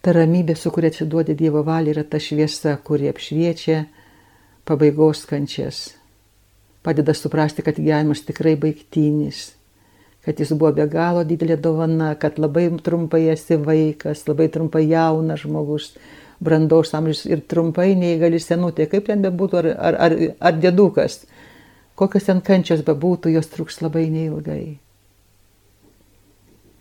ta 0.00 0.14
ramybė, 0.16 0.56
su 0.56 0.72
kuria 0.72 0.88
atsiduodi 0.92 1.36
Dievo 1.36 1.60
valiai, 1.66 1.92
yra 1.92 2.04
ta 2.08 2.20
šviesa, 2.22 2.78
kuri 2.84 3.10
apšviečia 3.12 3.82
pabaigos 4.64 5.26
kančias. 5.28 5.90
Padeda 6.86 7.12
suprasti, 7.12 7.64
kad 7.66 7.76
gyvenimas 7.76 8.24
tikrai 8.24 8.54
baigtinis, 8.56 9.50
kad 10.24 10.40
jis 10.40 10.54
buvo 10.56 10.72
be 10.78 10.86
galo 10.88 11.24
didelė 11.26 11.58
dovana, 11.60 12.14
kad 12.16 12.40
labai 12.40 12.70
trumpai 12.82 13.26
esi 13.34 13.60
vaikas, 13.60 14.24
labai 14.30 14.48
trumpai 14.54 14.86
jaunas 14.88 15.44
žmogus, 15.44 15.92
brandaus 16.40 16.94
amžius 16.96 17.26
ir 17.28 17.44
trumpai 17.48 17.92
neįgali 17.98 18.40
senutė, 18.40 18.88
kaip 18.90 19.10
ten 19.10 19.24
bebūtų, 19.24 19.60
ar, 19.60 19.68
ar, 19.76 19.98
ar, 20.06 20.16
ar 20.40 20.58
dėdukas, 20.62 21.24
kokios 21.98 22.28
ten 22.28 22.42
kančios 22.44 22.84
bebūtų, 22.86 23.32
jos 23.34 23.48
truks 23.52 23.80
labai 23.84 24.06
neilgai. 24.12 24.78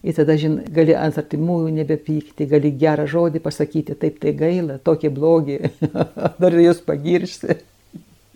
Ir 0.05 0.13
tada 0.13 0.35
žin, 0.37 0.59
gali 0.69 0.93
ant 0.93 1.17
artimųjų 1.17 1.71
nebepykti, 1.79 2.45
gali 2.49 2.69
gerą 2.77 3.07
žodį 3.09 3.41
pasakyti, 3.41 3.95
taip 3.97 4.19
tai 4.21 4.35
gaila, 4.37 4.77
tokie 4.77 5.09
blogi, 5.09 5.57
dar 6.41 6.59
jūs 6.61 6.83
pagirsi. 6.85 7.57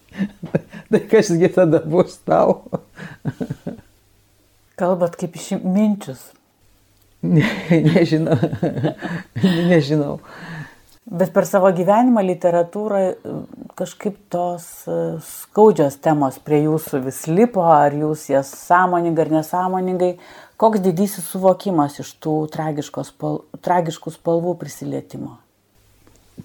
tai 0.89 1.03
kasgi 1.11 1.51
tada 1.53 1.83
bus 1.85 2.17
tau? 2.25 2.63
Kalbat 4.79 5.19
kaip 5.19 5.37
išminčius. 5.37 6.31
Ne, 7.21 7.43
nežinau. 7.93 8.37
nežinau. 9.43 10.19
Bet 11.09 11.31
per 11.33 11.47
savo 11.49 11.71
gyvenimą 11.73 12.21
literatūrą 12.21 12.99
kažkaip 13.79 14.19
tos 14.29 14.67
e, 14.85 14.97
skaudžios 15.25 15.97
temos 16.03 16.37
prie 16.45 16.59
jūsų 16.67 16.99
vis 17.07 17.23
lipo, 17.31 17.63
ar 17.65 17.95
jūs 17.97 18.27
jas 18.29 18.51
sąmoningai 18.67 19.25
ar 19.25 19.33
nesąmoningai, 19.39 20.11
Koks 20.59 20.81
didysis 20.83 21.23
suvokimas 21.31 21.93
iš 22.01 22.09
tų 22.19 22.33
spal, 23.07 23.37
tragiškų 23.63 24.11
spalvų 24.11 24.57
prisilietimo? 24.59 25.37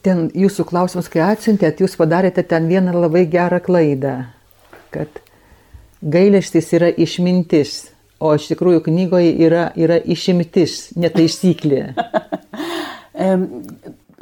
Ten 0.07 0.29
jūsų 0.31 0.69
klausimas, 0.71 1.09
kai 1.11 1.25
atsiuntėt, 1.25 1.83
jūs 1.83 1.97
padarėte 1.99 2.45
ten 2.47 2.69
vieną 2.71 2.95
labai 2.95 3.25
gerą 3.27 3.59
klaidą, 3.59 4.13
kad 4.95 5.19
gailestis 5.99 6.71
yra 6.79 6.93
išmintis, 6.95 7.91
o 8.23 8.31
iš 8.39 8.47
tikrųjų 8.53 8.85
knygoje 8.87 9.35
yra, 9.49 9.65
yra 9.75 9.99
išimtis, 9.99 10.95
netaisyklė. 10.95 11.83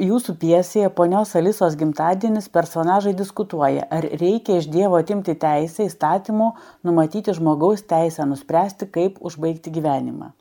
jūsų 0.03 0.35
piesėje 0.41 0.89
ponios 0.95 1.33
Alisos 1.39 1.75
gimtadienis 1.79 2.49
personažai 2.51 3.13
diskutuoja, 3.17 3.85
ar 3.91 4.05
reikia 4.19 4.59
iš 4.59 4.69
Dievo 4.71 4.99
atimti 4.99 5.35
teisę 5.39 5.87
įstatymų 5.87 6.51
numatyti 6.87 7.35
žmogaus 7.35 7.85
teisę 7.89 8.25
nuspręsti, 8.29 8.89
kaip 8.93 9.19
užbaigti 9.23 9.73
gyvenimą. 9.73 10.31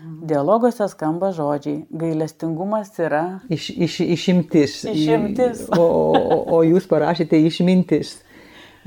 Dialoguose 0.00 0.86
skamba 0.88 1.28
žodžiai, 1.36 1.82
gailestingumas 1.92 2.94
yra. 3.02 3.24
Iš, 3.52 3.68
iš, 3.76 3.98
išimtis. 4.16 4.78
Išimtis. 4.88 5.66
O, 5.76 5.84
o, 5.84 6.40
o 6.56 6.62
jūs 6.64 6.88
parašėte 6.88 7.36
išmintis. 7.44 8.14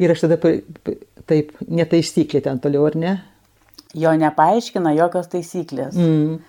Ir 0.01 0.15
aš 0.15 0.25
tada 0.25 0.39
taip, 0.41 1.53
netaisyklė 1.69 2.41
ten 2.47 2.57
toliau, 2.63 2.87
ar 2.89 2.97
ne? 2.97 3.13
Jo 3.93 4.15
nepaaiškina 4.17 4.95
jokios 4.97 5.29
taisyklės. 5.29 5.93
Mm. 5.93 6.39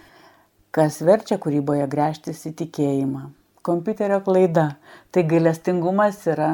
Kas 0.74 1.02
verčia 1.04 1.36
kūryboje 1.38 1.84
grėžtis 1.92 2.46
į 2.48 2.54
tikėjimą 2.64 3.26
kompiuterio 3.64 4.20
klaida. 4.24 4.74
Tai 5.12 5.24
gailestingumas 5.30 6.20
yra 6.30 6.50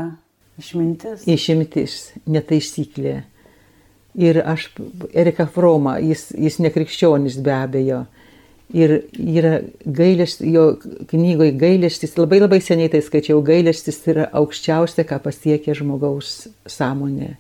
išmintis. 0.61 1.27
Išimtis, 1.29 1.99
netaisyklė. 2.31 3.21
Ir 4.21 4.41
aš, 4.43 4.69
Erika 5.15 5.47
Froma, 5.51 5.99
jis, 6.03 6.31
jis 6.35 6.59
nekrikščionis 6.63 7.39
be 7.45 7.55
abejo. 7.55 8.05
Ir 8.71 9.01
yra 9.19 9.57
gailestis, 9.83 10.47
jo 10.47 10.77
knygoje 11.11 11.57
gailestis, 11.59 12.15
labai 12.19 12.39
labai 12.39 12.61
seniai 12.63 12.91
tai 12.93 13.01
skaičiau, 13.03 13.41
gailestis 13.43 13.99
yra 14.11 14.29
aukščiausia, 14.41 15.07
ką 15.07 15.19
pasiekia 15.25 15.75
žmogaus 15.79 16.49
sąmonė. 16.71 17.33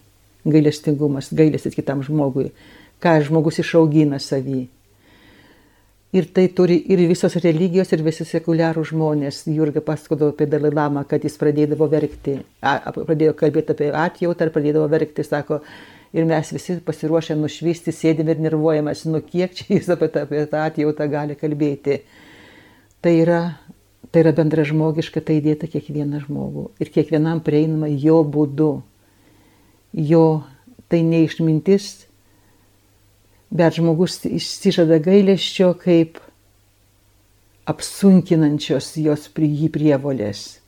Gailestingumas, 0.50 1.30
gailestis 1.36 1.76
kitam 1.76 2.02
žmogui, 2.06 2.48
ką 3.02 3.18
žmogus 3.26 3.60
išaugina 3.62 4.18
savį. 4.22 4.64
Ir 6.10 6.26
tai 6.34 6.48
turi 6.50 6.80
ir 6.90 6.98
visos 7.06 7.36
religijos, 7.38 7.92
ir 7.94 8.00
visi 8.02 8.24
sekuliarų 8.26 8.82
žmonės. 8.88 9.44
Jurga 9.54 9.78
pasakodavo 9.86 10.32
apie 10.34 10.48
Dalai 10.50 10.72
Lamą, 10.74 11.04
kad 11.06 11.22
jis 11.22 11.38
pradėdavo 11.38 11.86
verkti, 11.92 12.40
a, 12.66 12.90
pradėjo 12.96 13.36
kalbėti 13.38 13.76
apie 13.76 13.92
atjautą 13.94 14.48
ir 14.48 14.50
pradėdavo 14.56 14.88
verkti, 14.90 15.22
sako, 15.22 15.60
ir 16.10 16.26
mes 16.26 16.50
visi 16.50 16.80
pasiruošę 16.82 17.36
nušvysti, 17.38 17.94
sėdime 17.94 18.34
ir 18.34 18.42
nervuojamas, 18.42 19.04
nu 19.06 19.22
kiek 19.22 19.54
čia 19.54 19.68
jis 19.76 19.92
apie 19.94 20.10
tą, 20.10 20.26
apie 20.26 20.42
tą 20.50 20.64
atjautą 20.66 21.06
gali 21.14 21.38
kalbėti. 21.38 22.00
Tai 23.00 23.14
yra, 23.14 23.40
tai 24.10 24.24
yra 24.24 24.34
bendra 24.34 24.66
žmogiška, 24.66 25.22
tai 25.22 25.38
įdėta 25.38 25.70
kiekvieną 25.70 26.24
žmogų 26.26 26.72
ir 26.82 26.90
kiekvienam 26.90 27.38
prieinama 27.46 27.86
jo 27.94 28.18
būdu. 28.26 28.72
Jo 29.94 30.26
tai 30.90 31.04
neišmintis, 31.06 32.09
bet 33.50 33.74
žmogus 33.74 34.20
išsižada 34.24 35.00
gailesčio 35.02 35.72
kaip 35.78 36.20
apsunkinančios 37.70 38.94
jos 39.02 39.28
jį 39.34 39.70
prievolės. 39.74 40.60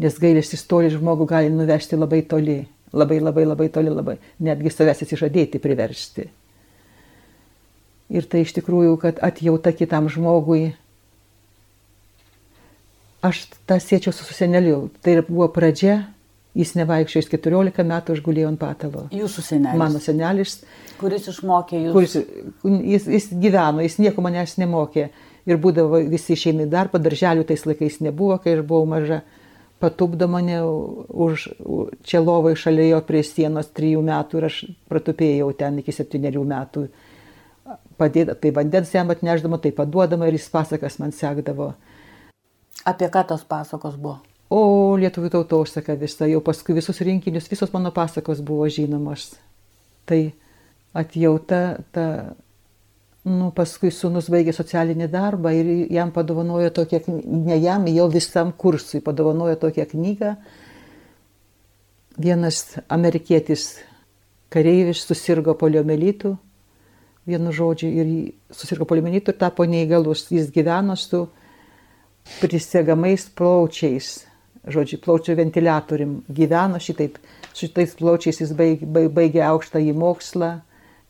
Nes 0.00 0.16
gailestis 0.18 0.64
toli 0.66 0.90
žmogų 0.90 1.28
gali 1.30 1.52
nuvežti 1.52 1.96
labai 1.96 2.22
toli, 2.26 2.64
labai 2.92 3.20
labai 3.20 3.44
labai 3.46 3.68
toli, 3.68 3.92
labai, 3.92 4.16
netgi 4.40 4.72
savęs 4.72 5.04
atsižadėti 5.04 5.60
priversti. 5.62 6.30
Ir 8.14 8.26
tai 8.28 8.42
iš 8.44 8.56
tikrųjų, 8.56 8.96
kad 9.00 9.20
atjauta 9.22 9.72
kitam 9.72 10.10
žmogui, 10.12 10.74
aš 13.24 13.46
tą 13.68 13.78
siečiau 13.80 14.12
su 14.12 14.26
seneliu, 14.34 14.90
tai 15.00 15.20
buvo 15.24 15.48
pradžia 15.48 16.02
Jis 16.54 16.76
nevaikščiojo, 16.78 17.24
jis 17.24 17.30
14 17.32 17.86
metų 17.90 18.14
aš 18.14 18.20
gulėjau 18.22 18.48
ant 18.52 18.60
patalo. 18.60 19.04
Jūsų 19.10 19.42
senelis. 19.42 19.78
Mano 19.80 20.00
senelis. 20.02 20.52
Kuris 21.00 21.26
išmokė 21.32 21.80
jūs. 21.80 21.94
Kuris, 21.96 22.12
jis, 22.94 23.08
jis 23.10 23.30
gyveno, 23.42 23.82
jis 23.82 23.96
nieko 23.98 24.22
manęs 24.22 24.54
nemokė. 24.62 25.08
Ir 25.50 25.58
būdavo 25.60 25.98
visi 26.08 26.36
išeina 26.36 26.64
į 26.64 26.70
darbą, 26.70 27.00
darželių 27.02 27.42
tais 27.48 27.64
laikais 27.66 27.98
nebuvo, 28.06 28.36
kai 28.40 28.54
aš 28.54 28.62
buvau 28.68 28.86
maža. 28.88 29.24
Patupdo 29.82 30.28
mane 30.30 30.60
už 30.62 31.48
čia 32.06 32.20
lovai 32.22 32.54
šalia 32.56 32.86
jo 32.92 33.00
prie 33.04 33.24
sienos 33.26 33.72
trijų 33.74 34.04
metų 34.06 34.38
ir 34.38 34.46
aš 34.46 34.60
pratupėjau 34.88 35.50
ten 35.58 35.82
iki 35.82 35.92
septyniarių 35.92 36.44
metų. 36.54 36.84
Padėda, 37.98 38.38
tai 38.38 38.54
vandens 38.54 38.94
jam 38.94 39.10
atneždama, 39.10 39.58
tai 39.58 39.74
paduodama 39.74 40.30
ir 40.30 40.38
jis 40.38 40.46
pasakas 40.54 41.00
man 41.02 41.12
sekdavo. 41.12 41.72
Apie 42.86 43.10
ką 43.10 43.26
tos 43.26 43.42
pasakos 43.48 43.98
buvo? 43.98 44.20
O 44.54 44.94
lietuvių 45.00 45.32
tautosaka 45.32 45.96
visa, 45.98 46.28
jau 46.30 46.38
paskui 46.44 46.76
visus 46.76 47.00
rinkinius, 47.02 47.48
visos 47.50 47.72
mano 47.74 47.90
pasakos 47.94 48.42
buvo 48.44 48.68
žinomos. 48.70 49.32
Tai 50.06 50.20
atjauta, 50.94 51.60
ta, 51.90 52.04
nu, 53.26 53.48
paskui 53.56 53.90
sunus 53.90 54.28
baigė 54.30 54.52
socialinį 54.54 55.08
darbą 55.10 55.50
ir 55.58 55.70
jam 55.90 56.12
padovanojo 56.14 56.70
tokią, 56.76 57.00
ne 57.48 57.56
jam, 57.58 57.88
jo 57.90 58.06
visam 58.12 58.52
kursui 58.52 59.00
padovanojo 59.02 59.56
tokią 59.64 59.88
knygą. 59.90 60.34
Vienas 62.22 62.76
amerikietis 62.94 63.80
kareivis 64.54 65.00
susirgo 65.08 65.56
poliomelitų, 65.58 66.30
vienu 67.26 67.56
žodžiu, 67.56 67.90
ir 67.90 68.12
susirgo 68.54 68.86
poliomelitų 68.86 69.34
ir 69.34 69.40
tapo 69.40 69.66
neįgalus. 69.66 70.28
Jis 70.30 70.52
gyveno 70.54 70.94
su 71.00 71.24
prisegamais 72.38 73.26
plaučiais 73.34 74.12
žodžiu, 74.70 74.98
plaučių 75.04 75.36
ventiliatorium 75.38 76.18
gyveno 76.32 76.80
šitaip, 76.80 77.18
šitais 77.56 77.94
plaučiais 77.98 78.40
jis 78.40 78.54
baigė, 78.56 79.08
baigė 79.12 79.44
aukštą 79.48 79.82
į 79.84 79.94
mokslą, 79.98 80.50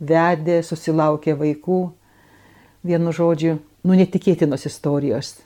vedė, 0.02 0.60
susilaukė 0.66 1.36
vaikų, 1.38 1.80
vienu 2.84 3.14
žodžiu, 3.14 3.56
nu 3.84 3.98
netikėtinos 3.98 4.66
istorijos. 4.68 5.36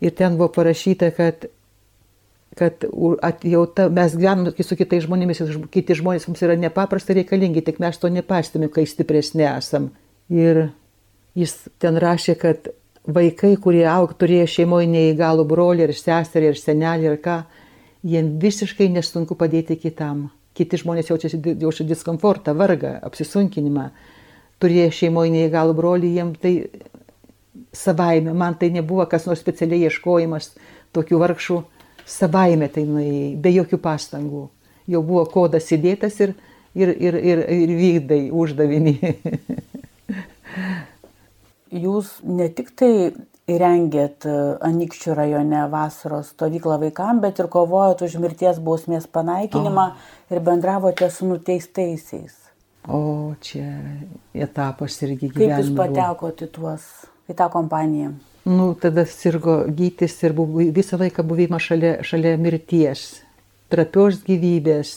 Ir 0.00 0.14
ten 0.16 0.38
buvo 0.38 0.48
parašyta, 0.54 1.10
kad, 1.12 1.46
kad 2.56 2.86
atjauta, 3.26 3.90
mes 3.92 4.16
gyvename 4.16 4.54
su 4.64 4.78
kitais 4.78 5.04
žmonėmis, 5.04 5.42
kiti 5.74 5.98
žmonės 6.00 6.26
mums 6.30 6.44
yra 6.46 6.56
nepaprastai 6.58 7.20
reikalingi, 7.20 7.64
tik 7.66 7.82
mes 7.82 8.00
to 8.00 8.08
nepastebime, 8.12 8.72
kai 8.72 8.86
stipresni 8.88 9.44
esam. 9.50 9.90
Ir 10.32 10.70
jis 11.36 11.56
ten 11.82 12.00
rašė, 12.00 12.38
kad 12.40 12.72
vaikai, 13.08 13.54
kurie 13.60 13.86
aug, 13.88 14.12
turėjo 14.18 14.48
šeimoje 14.50 14.88
neįgalų 14.90 15.46
brolį 15.48 15.88
ir 15.88 15.94
seserį 15.96 16.52
ir 16.52 16.60
senelį 16.60 17.08
ir 17.10 17.16
ką, 17.24 17.38
jiem 18.06 18.36
visiškai 18.42 18.90
nesunku 18.92 19.36
padėti 19.38 19.78
kitam. 19.80 20.28
Kiti 20.56 20.80
žmonės 20.80 21.10
jaučiasi, 21.12 21.40
jaučia 21.62 21.86
diskomfortą, 21.88 22.54
vargą, 22.58 22.98
apsisunkinimą. 23.06 23.90
Turėjo 24.60 24.90
šeimoje 24.92 25.32
neįgalų 25.32 25.76
brolį, 25.78 26.10
jiem 26.18 26.34
tai 26.36 26.54
savaime, 27.72 28.34
man 28.36 28.58
tai 28.60 28.70
nebuvo 28.74 29.06
kas 29.08 29.24
nors 29.28 29.40
specialiai 29.40 29.86
ieškojimas 29.88 30.50
tokių 30.92 31.20
vargšų, 31.22 31.60
savaime 32.04 32.68
tai 32.68 32.84
nuėjai, 32.88 33.36
be 33.40 33.54
jokių 33.54 33.78
pastangų. 33.80 34.48
Jau 34.90 35.02
buvo 35.06 35.24
kodas 35.30 35.70
įdėtas 35.72 36.18
ir, 36.20 36.34
ir, 36.74 36.92
ir, 36.98 37.16
ir, 37.16 37.44
ir 37.56 37.74
vykdai 37.78 38.22
uždavinį. 38.34 38.96
jūs 41.70 42.18
ne 42.26 42.48
tik 42.52 42.72
tai 42.78 42.92
įrengėt 43.50 44.26
e, 44.28 44.34
Anikščių 44.66 45.14
rajone 45.16 45.64
vasaros 45.72 46.32
stovyklą 46.34 46.78
vaikam, 46.84 47.20
bet 47.22 47.40
ir 47.42 47.50
kovojot 47.52 48.04
už 48.06 48.18
mirties 48.22 48.60
bausmės 48.62 49.08
panaikinimą 49.10 49.86
o. 49.90 49.96
ir 50.30 50.42
bendravote 50.46 51.10
su 51.10 51.28
nuteistaisiais. 51.30 52.36
O 52.88 53.34
čia 53.44 53.66
etapas 54.32 54.96
irgi 55.04 55.28
gyvenimo. 55.28 55.56
Kaip 55.56 55.64
jūs 55.66 55.74
patekote 55.76 56.48
tuos, 56.54 56.86
į 57.28 57.36
tą 57.36 57.50
kompaniją? 57.52 58.14
Nu, 58.48 58.72
tada 58.80 59.04
sirgo 59.04 59.66
gytis 59.68 60.16
ir 60.24 60.32
buvo, 60.36 60.64
visą 60.72 60.96
laiką 61.00 61.24
buvimas 61.28 61.66
šalia, 61.66 61.98
šalia 62.06 62.38
mirties, 62.40 63.20
trapios 63.72 64.22
gyvybės. 64.24 64.96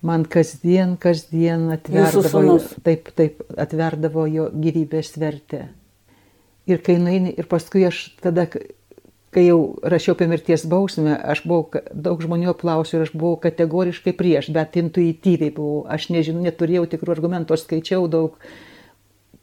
Man 0.00 0.24
kasdien, 0.24 0.94
kasdien 0.96 1.68
atverdavo, 1.74 2.56
taip, 2.86 3.10
taip, 3.18 3.42
atverdavo 3.60 4.24
jo 4.30 4.46
gyvybės 4.54 5.12
vertę. 5.20 5.66
Ir 6.70 6.80
kai 6.84 6.96
nueini, 7.02 7.34
ir 7.36 7.48
paskui 7.50 7.84
aš 7.84 8.06
tada, 8.24 8.46
kai 8.48 9.44
jau 9.44 9.58
rašiau 9.84 10.16
apie 10.16 10.30
mirties 10.30 10.64
bausmę, 10.70 11.18
aš 11.20 11.44
buvau, 11.44 11.82
daug 11.92 12.22
žmonių 12.24 12.54
aplausų 12.54 12.96
ir 12.96 13.04
aš 13.06 13.12
buvau 13.12 13.36
kategoriškai 13.44 14.16
prieš, 14.16 14.50
bet 14.56 14.80
intuityviai 14.80 15.52
buvau, 15.56 15.84
aš 15.92 16.08
nežinau, 16.14 16.46
neturėjau 16.48 16.88
tikrų 16.94 17.14
argumentų, 17.18 17.58
aš 17.58 17.66
skaičiau 17.66 18.08
daug, 18.08 18.40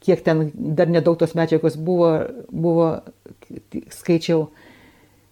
kiek 0.04 0.26
ten 0.26 0.48
dar 0.58 0.90
nedaug 0.90 1.20
tos 1.22 1.38
medžiagos 1.38 1.78
buvo, 1.78 2.12
buvo 2.50 2.90
skaičiau, 3.94 4.48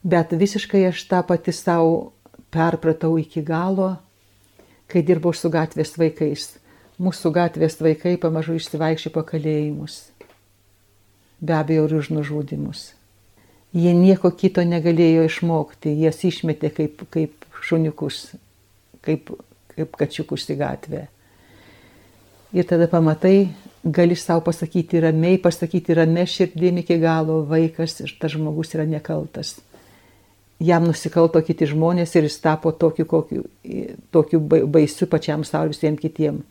bet 0.06 0.38
visiškai 0.38 0.86
aš 0.94 1.02
tą 1.10 1.26
pati 1.26 1.56
savo 1.56 2.14
perpratau 2.54 3.18
iki 3.20 3.42
galo, 3.42 3.96
kai 4.92 5.04
dirbau 5.06 5.34
su 5.34 5.52
gatvės 5.54 5.96
vaikais. 6.00 6.54
Mūsų 7.02 7.32
gatvės 7.36 7.80
vaikai 7.84 8.16
pamažu 8.22 8.56
išsivaikščiai 8.56 9.12
po 9.12 9.26
kalėjimus 9.28 10.06
be 11.46 11.54
abejo 11.54 11.86
ir 11.86 11.96
už 11.96 12.10
nužudimus. 12.10 12.94
Jie 13.76 13.92
nieko 13.94 14.32
kito 14.32 14.64
negalėjo 14.64 15.26
išmokti, 15.28 15.92
jas 16.00 16.24
išmetė 16.24 16.72
kaip, 16.72 17.04
kaip 17.12 17.46
šuniukus, 17.66 18.32
kaip, 19.04 19.34
kaip 19.76 19.98
kačiukus 20.00 20.48
į 20.50 20.58
gatvę. 20.62 21.02
Ir 22.56 22.68
tada 22.70 22.88
pamatai, 22.88 23.52
gali 23.84 24.16
savo 24.16 24.46
pasakyti 24.48 25.02
ramiai, 25.04 25.42
pasakyti 25.44 25.98
ramiai 25.98 26.30
širdimi 26.30 26.86
iki 26.86 26.98
galo, 27.02 27.42
vaikas 27.50 28.00
ir 28.06 28.16
tas 28.20 28.32
žmogus 28.32 28.72
yra 28.78 28.88
nekaltas. 28.88 29.58
Jam 30.64 30.86
nusikalto 30.88 31.42
kiti 31.44 31.68
žmonės 31.68 32.14
ir 32.16 32.30
jis 32.30 32.38
tapo 32.40 32.72
tokiu, 32.72 33.06
kokiu, 33.06 33.44
tokiu 34.16 34.40
baisiu 34.40 35.08
pačiam 35.12 35.44
savo 35.44 35.74
visiems 35.74 36.00
kitiems. 36.00 36.44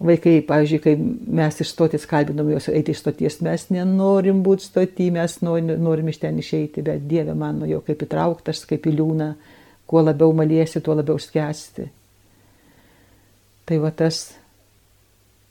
Vaikai, 0.00 0.38
pavyzdžiui, 0.48 0.78
kai 0.80 0.94
mes 1.36 1.58
iš 1.60 1.74
stoties 1.74 2.06
kalbinom 2.08 2.48
juos 2.48 2.70
eiti 2.72 2.94
iš 2.94 3.02
stoties, 3.02 3.34
mes 3.44 3.66
nenorim 3.68 4.38
būti 4.40 4.64
stoti, 4.64 5.10
mes 5.12 5.34
norim, 5.44 6.08
iš 6.08 6.20
ten 6.22 6.38
išeiti, 6.40 6.80
bet 6.86 7.02
Dieve 7.10 7.34
mano 7.36 7.68
jau 7.68 7.82
kaip 7.84 8.06
įtrauktas, 8.06 8.62
kaip 8.70 8.88
įliūna, 8.88 9.34
kuo 9.90 10.00
labiau 10.00 10.32
maliesi, 10.32 10.80
tuo 10.80 10.96
labiau 10.96 11.20
skęsti. 11.20 11.84
Tai 13.68 13.80
va 13.82 13.90
tas, 13.92 14.22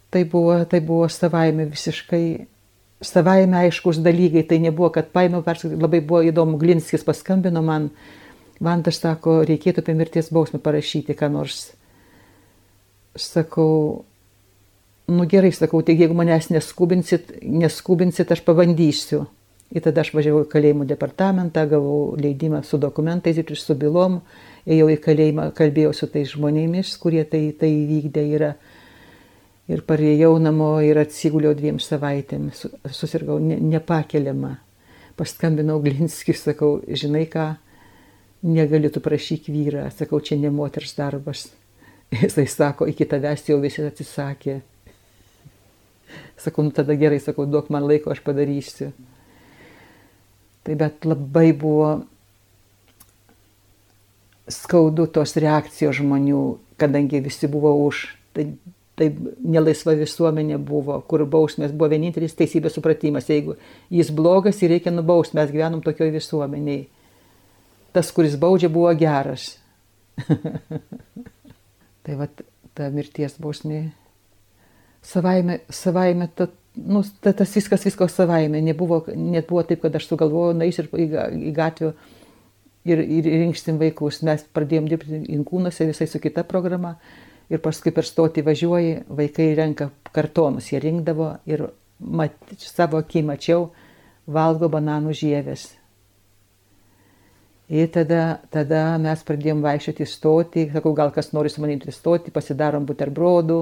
tai 0.09 0.23
buvo, 0.25 0.57
tai 0.65 0.81
buvo 0.81 1.05
savaime 1.13 1.69
visiškai, 1.69 2.23
savaime 3.01 3.57
aiškus 3.63 4.01
dalykai, 4.03 4.43
tai 4.47 4.59
nebuvo, 4.63 4.89
kad 4.93 5.11
paėmiau, 5.15 5.43
labai 5.79 6.01
buvo 6.03 6.21
įdomu, 6.27 6.59
Glinskis 6.59 7.05
paskambino 7.07 7.63
man, 7.63 7.89
Vantas 8.59 8.97
sako, 8.99 9.37
reikėtų 9.47 9.79
apie 9.79 9.93
mirties 9.95 10.33
bausmę 10.35 10.59
parašyti, 10.59 11.15
ką 11.15 11.29
nors. 11.31 11.69
Sakau, 13.15 14.03
nu 15.07 15.27
gerai, 15.31 15.53
sakau, 15.55 15.79
tai 15.79 15.95
jeigu 15.95 16.17
manęs 16.17 16.49
neskubinsit, 16.51 17.37
neskubinsit, 17.39 18.33
aš 18.35 18.43
pabandysiu. 18.43 19.21
Ir 19.71 19.85
tada 19.85 20.03
aš 20.03 20.11
važiavau 20.11 20.43
į 20.43 20.49
kalėjimų 20.51 20.89
departamentą, 20.89 21.63
gavau 21.71 22.17
leidimą 22.19 22.59
su 22.67 22.81
dokumentais 22.81 23.39
ir 23.39 23.55
su 23.55 23.77
bylom, 23.79 24.19
ėjau 24.67 24.89
į 24.91 24.99
kalėjimą, 25.07 25.47
kalbėjau 25.55 25.93
su 25.95 26.09
tais 26.11 26.33
žmonėmis, 26.33 26.97
kurie 26.99 27.23
tai, 27.23 27.45
tai 27.55 27.71
vykdė 27.87 28.25
yra. 28.35 28.51
Ir 28.57 28.78
parėjau 29.85 30.31
namo 30.41 30.71
ir 30.81 30.97
atsiguliau 30.97 31.53
dviem 31.53 31.77
savaitėm, 31.77 32.47
susirgau 32.89 33.37
ne, 33.43 33.59
nepakeliamą. 33.61 34.55
Paskambinau 35.19 35.77
Glinskį, 35.83 36.33
sakau, 36.33 36.79
žinai 36.89 37.27
ką, 37.29 37.51
negaliu 38.49 38.89
tu 38.89 39.03
prašyk 39.03 39.49
vyrą, 39.51 39.83
sakau, 39.93 40.21
čia 40.23 40.39
ne 40.39 40.49
moters 40.49 40.95
darbas. 40.97 41.49
Jisai 42.15 42.47
sako, 42.49 42.87
iki 42.89 43.05
tavęs 43.05 43.45
jau 43.51 43.59
visi 43.61 43.85
atsisakė. 43.85 44.57
Sakau, 46.39 46.63
nu 46.65 46.73
tada 46.73 46.95
gerai, 46.97 47.19
sakau, 47.21 47.45
duok 47.45 47.69
man 47.69 47.85
laiko, 47.85 48.09
aš 48.09 48.23
padarysiu. 48.25 48.89
Tai 50.65 50.79
bet 50.79 51.05
labai 51.05 51.51
buvo 51.53 51.91
skaudu 54.49 55.05
tos 55.13 55.35
reakcijos 55.37 55.99
žmonių, 55.99 56.41
kadangi 56.81 57.21
visi 57.21 57.51
buvo 57.51 57.75
už. 57.85 58.07
Tai, 58.33 58.47
tai 58.99 59.09
nelaisva 59.39 59.95
visuomenė 59.99 60.59
buvo, 60.61 60.99
kur 61.07 61.23
bausmės 61.29 61.71
buvo 61.73 61.89
vienintelis 61.93 62.35
teisybės 62.37 62.75
supratimas. 62.77 63.29
Jeigu 63.31 63.55
jis 63.93 64.11
blogas 64.15 64.59
ir 64.63 64.75
reikia 64.75 64.93
nubausti, 64.93 65.37
mes 65.39 65.53
gyvenom 65.53 65.81
tokioje 65.85 66.13
visuomeniai. 66.17 66.83
Tas, 67.95 68.11
kuris 68.13 68.35
baudžia, 68.37 68.69
buvo 68.69 68.91
geras. 68.99 69.55
tai 72.03 72.19
va 72.19 72.29
ta 72.75 72.91
mirties 72.93 73.39
bausmė 73.41 73.87
savaime, 75.01 75.59
savaime 75.69 76.27
ta, 76.35 76.47
nu, 76.75 77.03
ta, 77.21 77.33
tas 77.33 77.55
viskas, 77.55 77.85
viskas 77.85 78.15
savaime. 78.15 78.61
Nebuvo, 78.61 79.03
net 79.15 79.49
buvo 79.49 79.63
taip, 79.63 79.83
kad 79.83 79.95
aš 79.95 80.09
sugalvojau, 80.11 80.57
na, 80.57 80.67
iš 80.69 80.83
ir 80.83 80.91
į, 80.91 81.07
į 81.49 81.53
gatvę 81.55 81.93
ir, 82.89 83.01
ir 83.03 83.31
rinksim 83.45 83.79
vaikus. 83.81 84.21
Mes 84.27 84.45
pradėjom 84.55 84.89
dirbti 84.91 85.23
inkūnuose 85.37 85.89
visai 85.89 86.09
su 86.09 86.21
kita 86.23 86.45
programa. 86.47 86.97
Ir 87.49 87.61
paskui 87.65 87.93
per 87.95 88.05
stotį 88.05 88.43
važiuoji, 88.45 88.95
vaikai 89.09 89.49
renka 89.57 89.89
kartonus, 90.13 90.69
jie 90.69 90.81
rinkdavo 90.83 91.31
ir 91.49 91.65
mat, 91.99 92.35
savo 92.61 93.01
akį 93.01 93.23
mačiau, 93.25 93.69
valgo 94.29 94.69
bananų 94.69 95.15
žievės. 95.17 95.67
Ir 97.69 97.89
tada, 97.93 98.39
tada 98.49 98.97
mes 99.01 99.21
pradėjom 99.25 99.61
vaikščioti 99.61 100.01
į 100.05 100.09
stotį, 100.09 100.65
sakau, 100.73 100.95
gal 100.97 101.11
kas 101.13 101.29
nori 101.37 101.51
su 101.53 101.61
manimi 101.61 101.93
stotį, 101.93 102.33
pasidarom 102.33 102.87
buterbrodų, 102.89 103.59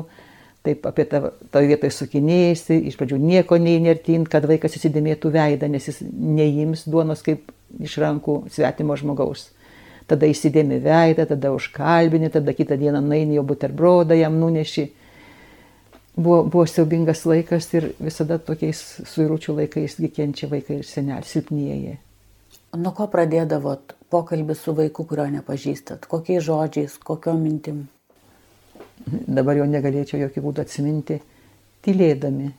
taip 0.63 0.87
apie 0.87 1.03
tą, 1.11 1.33
tą 1.51 1.63
vietą 1.67 1.89
sukinėjasi, 1.91 2.77
iš 2.87 2.95
pradžių 2.99 3.19
nieko 3.19 3.59
neįnertint, 3.59 4.29
kad 4.31 4.47
vaikas 4.47 4.79
įsidėmėtų 4.79 5.31
veidą, 5.35 5.67
nes 5.71 5.89
jis 5.91 5.99
neims 6.07 6.85
duonos 6.87 7.23
kaip 7.25 7.51
iš 7.83 7.97
rankų 8.03 8.45
svetimo 8.51 8.95
žmogaus. 8.99 9.49
Tada 10.07 10.29
įsidėmė 10.31 10.79
veidą, 10.83 11.25
tada 11.27 11.51
užkalbini, 11.51 12.29
tada 12.31 12.53
kitą 12.55 12.77
dieną 12.79 13.01
naini 13.03 13.35
jo 13.35 13.43
buterbrodą 13.43 14.15
jam 14.15 14.37
nuneši. 14.39 14.85
Buvo, 16.15 16.43
buvo 16.47 16.63
siaubingas 16.65 17.25
laikas 17.27 17.67
ir 17.75 17.91
visada 17.99 18.39
tokiais 18.39 18.79
suiručių 19.05 19.57
laikais 19.59 19.99
kenčia 20.15 20.47
vaikai 20.49 20.79
ir 20.79 20.87
seneliai, 20.87 21.27
silpnieji. 21.27 21.97
Nuo 22.77 22.95
ko 22.95 23.05
pradėdavot 23.11 23.93
pokalbį 24.09 24.55
su 24.57 24.73
vaiku, 24.77 25.05
kurio 25.09 25.27
nepažįstat? 25.35 26.07
Kokiais 26.09 26.47
žodžiais, 26.47 26.97
kokiom 27.03 27.43
mintim? 27.43 27.85
dabar 29.05 29.59
jau 29.59 29.67
negalėčiau 29.69 30.21
jokių 30.25 30.43
būdų 30.47 30.63
atsiminti, 30.63 31.19
tylėdami. 31.85 32.51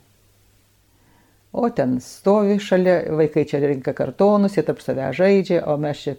O 1.58 1.68
ten 1.74 1.96
stovi 2.04 2.58
šalia, 2.60 3.00
vaikai 3.18 3.46
čia 3.48 3.60
rinka 3.64 3.94
kartonus, 3.96 4.58
jie 4.58 4.64
tarp 4.66 4.82
savęs 4.84 5.16
žaidžia, 5.18 5.62
o 5.66 5.78
mes 5.80 6.04
čia 6.04 6.14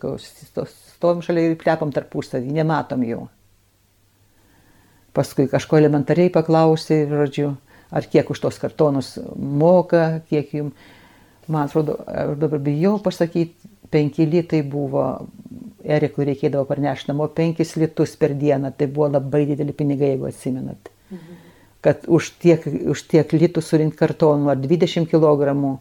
stovim 0.99 1.23
šalia 1.23 1.53
ir 1.53 1.57
plepam 1.59 1.93
tarpusavį, 1.95 2.51
nematom 2.59 3.03
jų. 3.07 3.23
Paskui 5.15 5.47
kažko 5.49 5.79
elementariai 5.79 6.31
paklausė, 6.33 7.05
žodžiu, 7.07 7.53
ar 7.89 8.05
kiek 8.11 8.27
už 8.29 8.41
tos 8.43 8.59
kartonus 8.59 9.15
moka, 9.35 10.19
kiek 10.29 10.51
jums, 10.53 10.89
man 11.47 11.65
atrodo, 11.65 11.95
dabar 12.37 12.59
bijau 12.61 12.97
pasakyti, 13.01 13.71
penki 13.89 14.27
litai 14.29 14.61
buvo 14.61 15.05
Erikui 15.79 16.25
reikėdavo 16.27 16.67
parnešti 16.67 17.09
namo 17.09 17.29
5 17.31 17.77
litus 17.79 18.17
per 18.19 18.35
dieną, 18.37 18.73
tai 18.75 18.89
buvo 18.91 19.07
labai 19.09 19.45
dideli 19.47 19.73
pinigai, 19.73 20.11
jeigu 20.13 20.27
atsimenat. 20.27 20.91
Mhm. 21.09 21.37
Kad 21.81 22.03
už 22.11 22.33
tiek, 22.43 22.65
už 22.67 23.05
tiek 23.07 23.31
litų 23.31 23.63
surinkti 23.63 23.97
kartonų 24.03 24.51
ar 24.51 24.59
20 24.59 25.07
kg. 25.07 25.79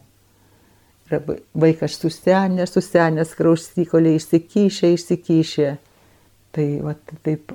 Vaikas 1.09 1.97
susenęs, 1.97 2.73
susenęs, 2.75 3.35
kraustykoliai 3.37 4.19
išsikyšė, 4.19 4.93
išsikyšė. 4.95 5.69
Tai 6.55 6.67
va, 6.85 6.95
taip 7.25 7.53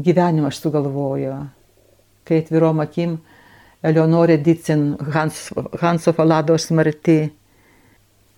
gyvenimą 0.00 0.50
aš 0.50 0.60
sugalvoju. 0.64 1.34
Kai 2.26 2.42
atvirom 2.42 2.80
akim 2.84 3.18
Eleonorė 3.86 4.38
Dicin, 4.42 4.94
Hans, 5.14 5.50
Hanso 5.80 6.12
Falados 6.16 6.70
Marti, 6.74 7.20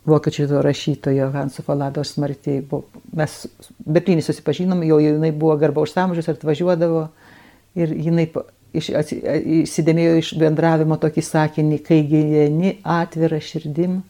vokiečių 0.09 0.63
rašytojo 0.65 1.31
Hanso 1.35 1.63
Falados 1.67 2.15
smarkiai. 2.17 2.65
Mes 3.17 3.39
Berlyne 3.85 4.25
susipažinom, 4.25 4.83
jau 4.87 4.99
jinai 5.03 5.33
buvo 5.33 5.57
garbaus 5.61 5.97
amžius, 6.01 6.31
atvažiuodavo 6.33 7.09
ir 7.79 7.95
jinai 7.95 8.29
iš, 8.77 8.91
įsidėmėjo 9.63 10.15
iš 10.23 10.33
bendravimo 10.41 10.99
tokį 11.01 11.25
sakinį, 11.25 11.81
kai 11.85 12.03
gyveni 12.09 12.79
atvirą 12.85 13.41
širdim, 13.45 14.01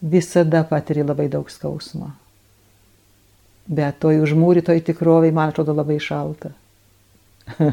visada 0.00 0.64
patiri 0.64 1.02
labai 1.02 1.28
daug 1.32 1.50
skausmo. 1.50 2.12
Bet 3.68 3.98
toj 4.00 4.22
užmūrytoj 4.24 4.80
tikroviai, 4.86 5.34
man 5.34 5.52
atrodo, 5.52 5.74
labai 5.76 5.98
šalta. 6.00 6.54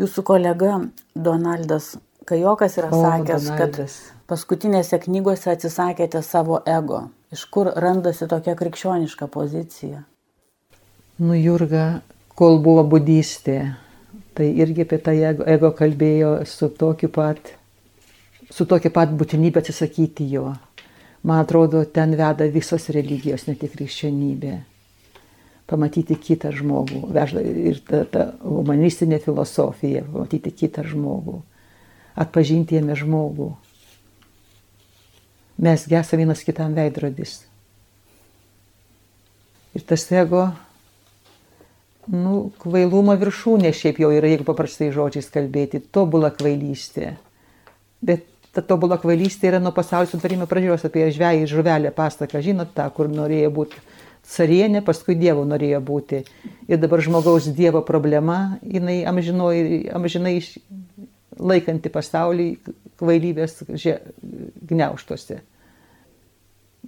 Jūsų 0.00 0.24
kolega 0.26 0.80
Donaldas 1.14 1.94
Kajokas 2.24 2.78
yra 2.80 2.88
o, 2.88 3.02
sakęs, 3.02 3.46
Donaldas. 3.50 3.98
kad 4.08 4.30
paskutinėse 4.30 4.98
knygose 5.04 5.52
atsisakėte 5.52 6.22
savo 6.24 6.62
ego. 6.66 7.08
Iš 7.34 7.44
kur 7.52 7.68
randasi 7.76 8.26
tokia 8.30 8.54
krikščioniška 8.56 9.28
pozicija? 9.28 10.04
Nu, 11.20 11.34
Jurga, 11.36 12.00
kol 12.38 12.58
buvo 12.64 12.84
budystė, 12.94 13.74
tai 14.34 14.48
irgi 14.56 14.86
apie 14.86 14.98
tą 15.04 15.14
ego, 15.14 15.44
ego 15.46 15.70
kalbėjo 15.76 16.32
su 16.48 16.70
tokiu 16.72 17.10
pat, 17.12 17.52
su 18.54 18.66
tokia 18.70 18.92
pat 18.94 19.12
būtinybė 19.18 19.62
atsisakyti 19.62 20.28
jo. 20.30 20.52
Man 21.24 21.40
atrodo, 21.42 21.82
ten 21.88 22.14
veda 22.18 22.46
visos 22.52 22.90
religijos, 22.92 23.46
ne 23.48 23.56
tik 23.58 23.72
krikščionybė. 23.74 24.58
Pamatyti 25.70 26.18
kitą 26.20 26.50
žmogų, 26.52 27.06
vežda 27.16 27.40
ir 27.40 27.80
ta, 27.88 28.02
ta 28.04 28.26
humanistinė 28.44 29.18
filosofija, 29.24 30.02
pamatyti 30.04 30.52
kitą 30.52 30.84
žmogų, 30.90 31.38
atpažinti 32.20 32.76
jame 32.76 32.96
žmogų. 33.00 33.48
Mes 35.64 35.86
gesame 35.88 36.26
vienas 36.26 36.44
kitam 36.44 36.76
veidrodis. 36.76 37.38
Ir 39.74 39.82
tas 39.88 40.04
ego 40.12 40.44
nu, 42.12 42.50
kvailumo 42.60 43.16
viršūnė 43.18 43.72
šiaip 43.74 44.02
jau 44.02 44.12
yra, 44.12 44.28
jeigu 44.34 44.46
paprastai 44.46 44.90
žodžiais 44.94 45.32
kalbėti, 45.32 45.80
tobula 45.80 46.28
kvailystė. 46.34 47.14
Bet 48.04 48.28
ta 48.54 48.62
tobula 48.62 48.98
kvailystė 49.00 49.50
yra 49.50 49.60
nuo 49.62 49.72
pasaulio 49.74 50.10
sutvarimo 50.10 50.46
pradžios 50.50 50.86
apie 50.86 51.08
žvėjį 51.14 51.48
žuvelę 51.50 51.92
pasaką, 51.94 52.42
žinot 52.44 52.74
tą, 52.76 52.86
kur 52.94 53.10
norėjo 53.10 53.50
būti 53.54 53.82
carienė, 54.34 54.80
paskui 54.86 55.16
Dievo 55.20 55.44
norėjo 55.44 55.80
būti. 55.84 56.22
Ir 56.70 56.80
dabar 56.80 57.02
žmogaus 57.04 57.50
Dievo 57.56 57.84
problema, 57.84 58.58
jinai 58.64 59.02
amžinoj, 59.10 59.58
amžinai 59.94 60.38
laikanti 61.38 61.92
pasaulį 61.92 62.48
kvailybės 63.00 63.58
gniauštuose. 63.68 65.42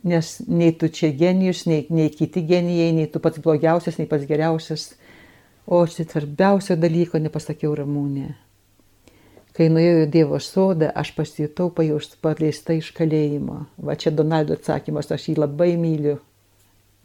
Nes 0.06 0.36
nei 0.46 0.70
tu 0.78 0.88
čia 0.92 1.10
genijus, 1.16 1.64
nei, 1.66 1.82
nei 1.90 2.12
kiti 2.14 2.44
genijai, 2.46 2.92
nei 2.94 3.10
tu 3.10 3.20
pats 3.20 3.42
blogiausias, 3.42 3.98
nei 3.98 4.08
pats 4.08 4.28
geriausias 4.28 4.92
O 5.66 5.80
svarbiausio 5.90 6.76
dalyko 6.78 7.18
nepasakiau 7.18 7.72
ramūnė. 7.74 8.28
Kai 9.56 9.70
nuėjau 9.72 10.02
į 10.04 10.08
Dievo 10.12 10.38
sodą, 10.42 10.90
aš 10.92 11.14
pasijutau 11.16 11.70
paleista 11.72 12.74
iš 12.76 12.90
kalėjimo. 12.96 13.62
Va 13.80 13.94
čia 13.96 14.12
Donaldo 14.12 14.56
atsakymas, 14.58 15.08
aš 15.08 15.30
jį 15.30 15.36
labai 15.40 15.70
myliu 15.80 16.18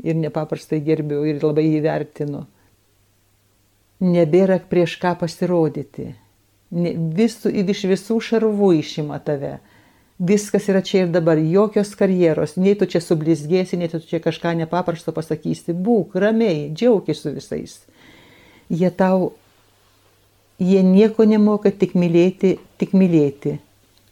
ir 0.04 0.18
nepaprastai 0.20 0.82
gerbiu 0.84 1.22
ir 1.30 1.40
labai 1.44 1.64
įvertinu. 1.78 2.44
Nebėra 4.04 4.58
prieš 4.68 4.98
ką 5.00 5.14
pasirodyti. 5.22 6.10
Visų, 6.72 7.52
iš 7.64 7.86
visų 7.92 8.18
šarvų 8.28 8.72
išima 8.82 9.22
tave. 9.24 9.60
Viskas 10.22 10.68
yra 10.70 10.82
čia 10.86 11.06
ir 11.06 11.14
dabar, 11.14 11.40
jokios 11.40 11.96
karjeros, 11.98 12.58
nei 12.60 12.76
tu 12.78 12.86
čia 12.86 13.00
sublizgėsi, 13.02 13.80
nei 13.80 13.90
tu 13.90 14.02
čia 14.04 14.20
kažką 14.22 14.54
nepaprasto 14.60 15.14
pasakysi. 15.16 15.74
Būk 15.74 16.20
ramiai, 16.20 16.68
džiaugis 16.76 17.24
su 17.24 17.34
visais 17.34 17.80
jie 18.72 18.90
tau, 18.96 19.34
jie 20.62 20.84
nieko 20.86 21.26
nemoka, 21.26 21.72
tik 21.74 21.96
mylėti, 21.98 22.56
tik 22.78 22.94
mylėti, 22.98 23.58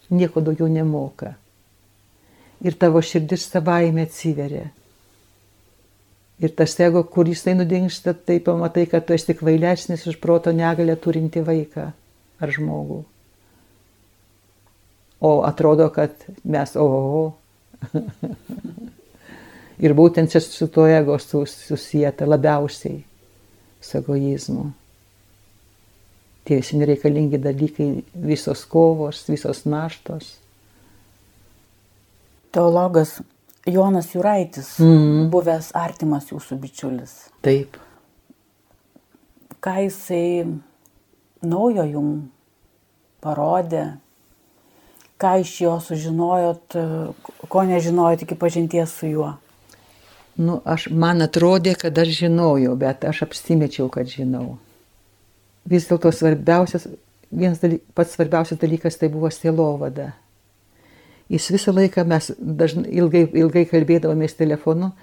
nieko 0.09 0.41
daugiau 0.41 0.69
nemoka. 0.71 1.35
Ir 2.65 2.75
tavo 2.75 3.01
širdis 3.05 3.45
savaime 3.47 4.03
atsiveria. 4.07 4.65
Ir 6.39 6.53
tas 6.55 6.73
ego, 6.79 7.03
kur 7.03 7.27
jisai 7.27 7.53
nudingsta, 7.55 8.13
tai 8.15 8.39
pamatai, 8.43 8.85
kad 8.87 9.05
tu 9.05 9.15
esi 9.15 9.35
kvailesnis 9.35 10.05
už 10.07 10.19
proto 10.23 10.51
negalę 10.55 10.95
turinti 10.99 11.43
vaiką 11.43 11.89
ar 12.39 12.53
žmogų. 12.55 13.03
O 15.19 15.31
atrodo, 15.43 15.89
kad 15.91 16.15
mes, 16.47 16.75
oho. 16.79 17.35
ir 19.83 19.95
būtent 19.95 20.31
čia 20.31 20.41
su 20.43 20.67
tuo 20.71 20.87
ego 20.87 21.15
susijęta 21.19 22.27
labiausiai 22.27 23.01
su 23.79 23.99
egoizmu. 23.99 24.69
Tie 26.49 26.57
visi 26.57 26.79
nereikalingi 26.81 27.37
dalykai, 27.37 27.89
visos 28.25 28.63
kovos, 28.65 29.21
visos 29.29 29.67
naštos. 29.69 30.31
Teologas 32.49 33.19
Jonas 33.69 34.09
Juraitis, 34.15 34.71
mm. 34.81 35.27
buvęs 35.29 35.69
artimas 35.77 36.31
jūsų 36.31 36.57
bičiulis. 36.63 37.13
Taip. 37.45 37.77
Ką 39.61 39.75
jisai 39.83 40.47
naujo 41.45 41.85
jum 41.85 42.07
parodė, 43.21 43.83
ką 45.21 45.35
iš 45.43 45.51
jo 45.67 45.75
sužinojot, 45.83 46.79
ko 47.51 47.63
nežinojot 47.67 48.25
iki 48.25 48.39
pažinties 48.39 48.95
su 48.95 49.11
juo? 49.11 49.33
Nu, 50.39 50.61
aš, 50.63 50.87
man 50.89 51.21
atrodė, 51.21 51.75
kad 51.77 51.97
aš 51.99 52.15
žinojau, 52.23 52.73
bet 52.79 53.05
aš 53.05 53.25
apsimečiau, 53.27 53.89
kad 53.91 54.07
žinau. 54.07 54.55
Vis 55.67 55.87
dėlto 55.89 56.11
svarbiausias, 56.15 56.87
vienas 57.31 57.59
dalyk, 57.61 57.83
pats 57.93 58.15
svarbiausias 58.15 58.59
dalykas 58.61 58.97
tai 58.97 59.09
buvo 59.11 59.29
sielovada. 59.33 60.13
Jis 61.29 61.51
visą 61.53 61.73
laiką 61.75 62.05
mes 62.09 62.31
dažnai 62.39 62.89
ilgai, 62.97 63.27
ilgai 63.37 63.65
kalbėdavomės 63.69 64.33
telefonu 64.39 64.93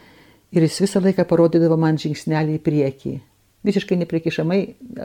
ir 0.51 0.65
jis 0.67 0.81
visą 0.83 1.03
laiką 1.05 1.27
parodydavo 1.29 1.77
man 1.79 2.01
žingsnelį 2.03 2.57
į 2.59 2.63
priekį. 2.67 3.15
Visiškai 3.67 3.99
neprikišamai, 4.01 4.61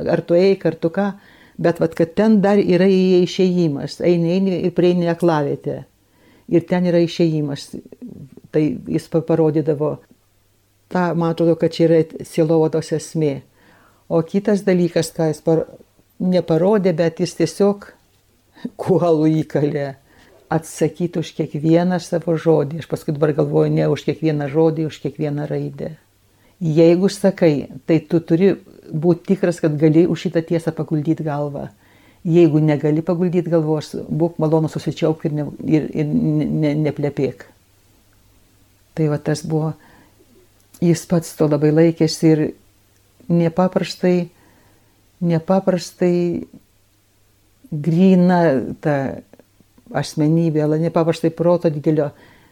ar 0.10 0.22
tu 0.26 0.38
eik, 0.38 0.66
ar 0.66 0.78
tu 0.82 0.90
ką, 0.94 1.12
bet 1.62 1.82
vat, 1.82 1.94
kad 1.98 2.14
ten 2.18 2.40
dar 2.42 2.62
yra 2.62 2.88
išėjimas, 2.90 4.00
eini, 4.06 4.36
eini 4.38 4.60
ir 4.66 4.74
prieini 4.78 5.10
aklavietę. 5.12 5.84
Ir 6.52 6.66
ten 6.70 6.88
yra 6.90 7.00
išėjimas. 7.02 7.70
Tai 8.52 8.62
jis 8.92 9.08
parodydavo 9.14 9.96
ta, 10.92 11.14
man 11.14 11.32
atrodo, 11.32 11.56
kad 11.56 11.72
čia 11.74 11.88
yra 11.88 12.26
sielovados 12.28 12.92
esmė. 12.98 13.42
O 14.12 14.20
kitas 14.28 14.66
dalykas, 14.68 15.14
ką 15.16 15.30
jis 15.30 15.40
par, 15.46 15.66
neparodė, 16.20 16.92
bet 16.98 17.22
jis 17.24 17.38
tiesiog 17.40 17.88
kuolų 18.82 19.30
įkalė 19.42 19.94
atsakyti 20.52 21.22
už 21.22 21.32
kiekvieną 21.38 22.00
savo 22.04 22.36
žodį. 22.36 22.82
Aš 22.84 22.90
paskui 22.92 23.16
dabar 23.16 23.32
galvoju, 23.38 23.72
ne 23.72 23.88
už 23.88 24.04
kiekvieną 24.10 24.50
žodį, 24.52 24.90
už 24.90 25.00
kiekvieną 25.06 25.48
raidę. 25.48 25.94
Jeigu 26.62 27.10
sakai, 27.10 27.70
tai 27.88 28.02
tu 28.04 28.20
turi 28.20 28.52
būti 28.92 29.32
tikras, 29.32 29.62
kad 29.64 29.78
gali 29.80 30.04
už 30.06 30.28
šitą 30.28 30.44
tiesą 30.46 30.76
paguldyti 30.76 31.24
galvą. 31.26 31.70
Jeigu 32.28 32.60
negali 32.62 33.02
paguldyti 33.02 33.50
galvos, 33.50 33.96
būk 33.96 34.36
malonus 34.44 34.76
susičiauk 34.76 35.24
ir, 35.26 35.38
ne, 35.40 35.48
ir, 35.66 35.88
ir 36.04 36.12
ne, 36.12 36.46
ne, 36.46 36.74
neplepėk. 36.84 37.48
Tai 38.94 39.08
va 39.10 39.18
tas 39.24 39.42
buvo 39.48 39.72
jis 40.84 41.06
pats 41.10 41.34
to 41.40 41.48
labai 41.48 41.72
laikėsi 41.72 42.30
ir 42.36 42.44
nepaprastai, 43.30 44.30
nepaprastai 45.22 46.16
grina 47.72 48.42
ta 48.82 48.96
asmenybė, 49.96 50.66
nepaprastai 50.82 51.32
proto 51.36 51.72
didelio, 51.72 52.12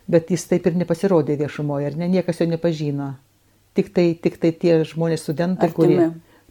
bet 0.09 0.32
jis 0.32 0.45
taip 0.49 0.67
ir 0.67 0.78
nepasirodė 0.80 1.38
viešumoje, 1.39 1.91
ar 1.91 1.97
ne, 1.99 2.09
niekas 2.11 2.41
jo 2.41 2.49
nepažino. 2.49 3.13
Tik 3.78 3.93
tai, 3.95 4.07
tik 4.17 4.39
tai 4.41 4.51
tie 4.51 4.80
žmonės 4.88 5.24
studentai, 5.24 5.70
Artimi. 5.70 5.78
kurie, 5.78 6.07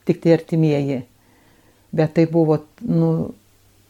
tik 0.09 0.23
tai 0.23 0.37
artimieji. 0.37 1.03
Bet 1.93 2.15
tai 2.17 2.27
buvo, 2.31 2.61
nu, 2.87 3.11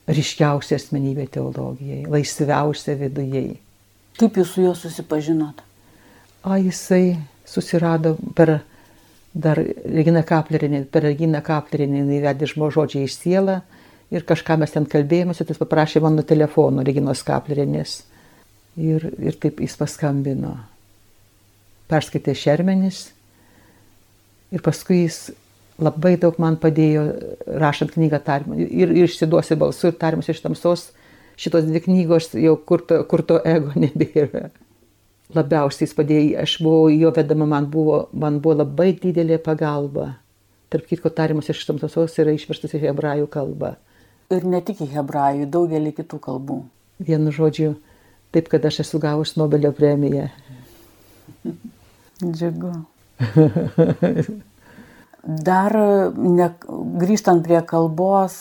ryškiausia 0.09 0.79
asmenybė 0.79 1.29
teologijai, 1.35 2.07
laisviausia 2.09 2.97
vidujei. 2.99 3.59
Kaip 4.19 4.39
jūs 4.41 4.55
su 4.55 4.65
juo 4.65 4.73
susipažinot? 4.75 5.61
A, 6.43 6.57
jisai 6.59 7.19
susirado 7.47 8.17
per 8.39 8.61
dar 9.35 9.59
Regina 9.59 10.23
Kaplerinė, 10.27 10.85
per 10.91 11.05
Regina 11.07 11.43
Kaplerinė 11.45 12.03
jinai 12.03 12.21
vedė 12.25 12.49
žodžiai 12.49 13.05
iš 13.07 13.19
sielą 13.21 13.61
ir 14.11 14.25
kažką 14.29 14.57
mes 14.61 14.73
ten 14.73 14.87
kalbėjomės, 14.89 15.43
jis 15.43 15.61
paprašė 15.61 16.03
mano 16.05 16.25
telefono 16.27 16.85
Reginos 16.87 17.23
Kaplerinės. 17.27 18.03
Ir, 18.79 19.05
ir 19.19 19.35
taip 19.43 19.59
jis 19.61 19.75
paskambino. 19.77 20.55
Perskaitė 21.91 22.35
šermenis 22.37 23.09
ir 24.55 24.63
paskui 24.63 25.03
jis 25.03 25.33
labai 25.83 26.15
daug 26.21 26.37
man 26.39 26.57
padėjo 26.61 27.03
rašant 27.59 27.93
knygą 27.97 28.21
tarimus. 28.25 28.63
Ir, 28.63 28.93
ir 28.95 29.09
išsiduosi 29.09 29.59
balsu 29.59 29.91
ir 29.91 29.99
tarimus 29.99 30.31
iš 30.31 30.45
tamsos. 30.45 30.89
Šitos 31.39 31.67
dvi 31.69 31.83
knygos 31.85 32.33
jau 32.35 32.57
kur 32.67 32.83
to, 32.87 33.03
kur 33.11 33.23
to 33.27 33.39
ego 33.47 33.75
nebėra 33.85 34.49
labiausiai 35.37 35.87
jis 35.87 35.95
padėjo, 35.97 36.39
aš 36.43 36.57
buvau 36.65 36.89
jo 36.93 37.13
vedama, 37.17 37.47
man 37.49 37.69
buvo, 37.73 38.07
man 38.13 38.41
buvo 38.45 38.59
labai 38.63 38.93
didelė 38.97 39.39
pagalba. 39.45 40.15
Tarp 40.73 40.89
kitko, 40.89 41.13
tarimas 41.13 41.49
iš 41.53 41.65
tamsos 41.69 42.17
yra 42.21 42.35
išverstas 42.37 42.75
į 42.77 42.83
hebrajų 42.87 43.29
kalbą. 43.33 43.75
Ir 44.33 44.45
ne 44.45 44.61
tik 44.65 44.83
į 44.85 44.91
hebrajų, 44.93 45.49
daugelį 45.53 45.95
kitų 45.97 46.21
kalbų. 46.25 46.59
Vienu 47.01 47.33
žodžiu, 47.33 47.73
taip, 48.35 48.51
kad 48.53 48.65
aš 48.69 48.83
esu 48.85 49.01
gavus 49.01 49.37
Nobelio 49.41 49.73
premiją. 49.73 50.29
Džiugu. 52.37 52.73
Dar 55.49 55.75
ne, 56.17 56.51
grįžtant 57.01 57.45
prie 57.45 57.61
kalbos, 57.69 58.37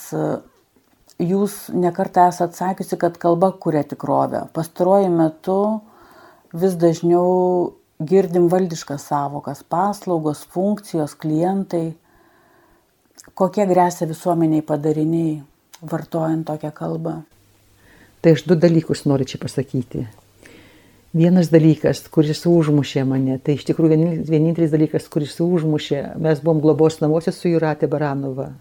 jūs 1.20 1.56
nekartą 1.74 2.28
esate 2.32 2.60
sakiusi, 2.60 3.00
kad 3.00 3.18
kalba 3.22 3.52
kuria 3.60 3.84
tikrovę. 3.88 4.46
Pastaruoju 4.56 5.12
metu 5.14 5.62
vis 6.62 6.76
dažniau 6.80 7.74
girdim 8.00 8.50
valdiškas 8.52 9.08
savokas- 9.10 9.64
paslaugos, 9.74 10.46
funkcijos, 10.54 11.16
klientai. 11.16 11.94
Kokie 13.36 13.66
grėsia 13.70 14.08
visuomeniai 14.08 14.62
padariniai, 14.62 15.42
vartojant 15.82 16.46
tokią 16.46 16.72
kalbą? 16.74 17.24
Tai 18.22 18.32
aš 18.32 18.44
du 18.44 18.56
dalykus 18.56 19.06
noriu 19.06 19.26
čia 19.26 19.38
pasakyti. 19.38 20.08
Vienas 21.14 21.50
dalykas, 21.50 22.02
kuris 22.12 22.44
užmušė 22.46 23.06
mane, 23.08 23.40
tai 23.40 23.56
iš 23.56 23.64
tikrųjų 23.70 24.26
vienintelis 24.28 24.72
dalykas, 24.74 25.08
kuris 25.10 25.38
užmušė, 25.40 26.20
mes 26.20 26.42
buvom 26.44 26.60
globos 26.62 27.00
namuose 27.00 27.32
su 27.32 27.48
Juratė 27.48 27.88
Baranova. 27.88 28.52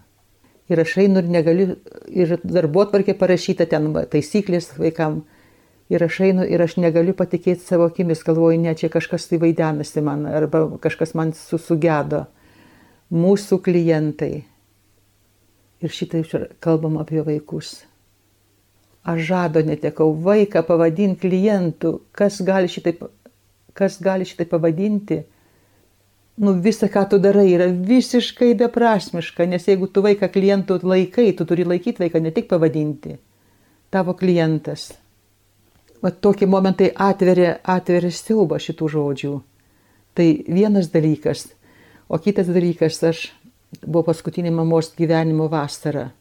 Ir 0.67 0.79
aš 0.79 0.97
einu 1.03 1.21
ir 1.21 1.27
negaliu, 1.31 1.75
ir 2.07 2.37
darbo 2.43 2.83
atvarkė 2.85 3.17
parašyta 3.19 3.67
ten 3.69 3.91
taisyklės 4.11 4.71
vaikam. 4.77 5.21
Ir 5.87 6.03
aš 6.03 6.19
einu 6.25 6.43
ir 6.43 6.59
aš 6.59 6.75
negaliu 6.83 7.13
patikėti 7.15 7.63
savo 7.63 7.85
akimis, 7.87 8.23
galvoju, 8.27 8.59
ne, 8.59 8.73
čia 8.75 8.89
kažkas 8.91 9.29
tai 9.29 9.39
vaidenasi 9.39 10.03
man, 10.03 10.25
arba 10.27 10.65
kažkas 10.83 11.15
man 11.15 11.31
susugedo. 11.37 12.25
Mūsų 13.07 13.61
klientai. 13.63 14.33
Ir 15.79 15.93
šitai 15.93 16.25
kalbam 16.59 16.97
apie 16.99 17.23
vaikus. 17.23 17.85
Aš 19.07 19.21
žado 19.29 19.63
netekau 19.63 20.11
vaiką 20.11 20.65
pavadinti 20.67 21.29
klientų. 21.29 21.93
Kas 22.11 22.41
gali 22.43 22.67
šitai, 22.67 22.97
kas 23.77 24.01
gali 24.03 24.27
šitai 24.27 24.49
pavadinti? 24.51 25.21
Nu, 26.37 26.57
visa, 26.61 26.91
ką 26.91 27.07
tu 27.09 27.17
darai, 27.21 27.47
yra 27.55 27.71
visiškai 27.71 28.51
beprasmiška, 28.59 29.47
nes 29.47 29.63
jeigu 29.71 29.87
tu 29.87 30.03
vaiką 30.03 30.27
klientų 30.35 30.81
laikai, 30.83 31.31
tu 31.33 31.47
turi 31.47 31.63
laikyti 31.65 32.03
vaiką, 32.03 32.19
ne 32.21 32.35
tik 32.35 32.51
pavadinti. 32.51 33.15
Tavo 33.89 34.13
klientas. 34.19 34.91
Va 36.01 36.11
tokie 36.11 36.45
momentai 36.45 36.91
atveria, 36.93 37.57
atveria 37.65 38.11
siaubą 38.13 38.59
šitų 38.61 38.89
žodžių. 38.93 39.31
Tai 40.17 40.27
vienas 40.45 40.91
dalykas. 40.93 41.47
O 42.09 42.19
kitas 42.21 42.49
dalykas, 42.53 42.99
aš 43.03 43.23
buvau 43.81 44.05
paskutinį 44.11 44.53
mamos 44.53 44.91
gyvenimo 44.97 45.47
vasarą. 45.49 46.11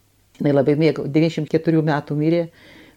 Jis 0.41 0.53
labai 0.53 0.77
mėgo, 0.81 1.05
94 1.09 1.83
metų 1.85 2.16
mirė, 2.16 2.41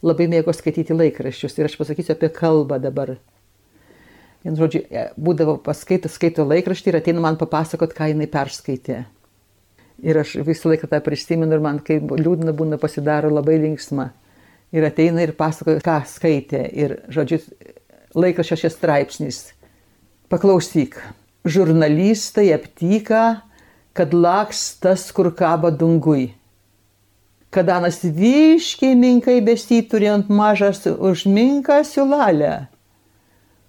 labai 0.04 0.28
mėgo 0.32 0.56
skaityti 0.56 0.96
laikraščius. 0.96 1.58
Ir 1.60 1.68
aš 1.68 1.76
pasakysiu 1.80 2.16
apie 2.16 2.32
kalbą 2.36 2.80
dabar. 2.84 3.18
Vien 4.44 4.56
žodžiu, 4.56 4.86
e, 4.88 5.10
būdavo 5.20 5.58
paskaitęs, 5.64 6.16
skaito 6.16 6.48
laikraštį 6.48 6.94
ir 6.94 7.00
ateina 7.02 7.24
man 7.24 7.36
papasakot, 7.40 7.92
ką 7.96 8.08
jinai 8.14 8.28
perskaitė. 8.32 9.04
Ir 10.00 10.20
aš 10.20 10.38
visą 10.48 10.72
laiką 10.72 10.88
tą 10.88 11.02
prisimenu 11.04 11.58
ir 11.58 11.64
man, 11.64 11.84
kai 11.84 12.00
liūdna 12.00 12.56
būna, 12.56 12.80
pasidaro 12.80 13.32
labai 13.32 13.60
linksma 13.60 14.14
ir 14.76 14.86
ateina 14.86 15.24
ir 15.26 15.34
pasakoja, 15.38 15.82
ką 15.84 15.99
skaitė. 16.09 16.63
Ir, 16.74 16.95
žodžiu, 17.13 17.39
laikraščio 18.17 18.57
šis 18.63 18.76
straipsnis. 18.78 19.39
Paklausyk, 20.30 20.97
žurnalistai 21.45 22.53
aptyka, 22.53 23.41
kad 23.97 24.13
laks 24.13 24.78
tas, 24.82 25.11
kur 25.15 25.32
kaba 25.36 25.72
dungui. 25.74 26.34
Kadanas 27.49 28.03
viškiai 28.03 28.93
minkai 28.95 29.41
besituri 29.41 30.07
ant 30.11 30.30
mažas 30.30 30.86
užminką 30.86 31.82
siulalę. 31.88 32.67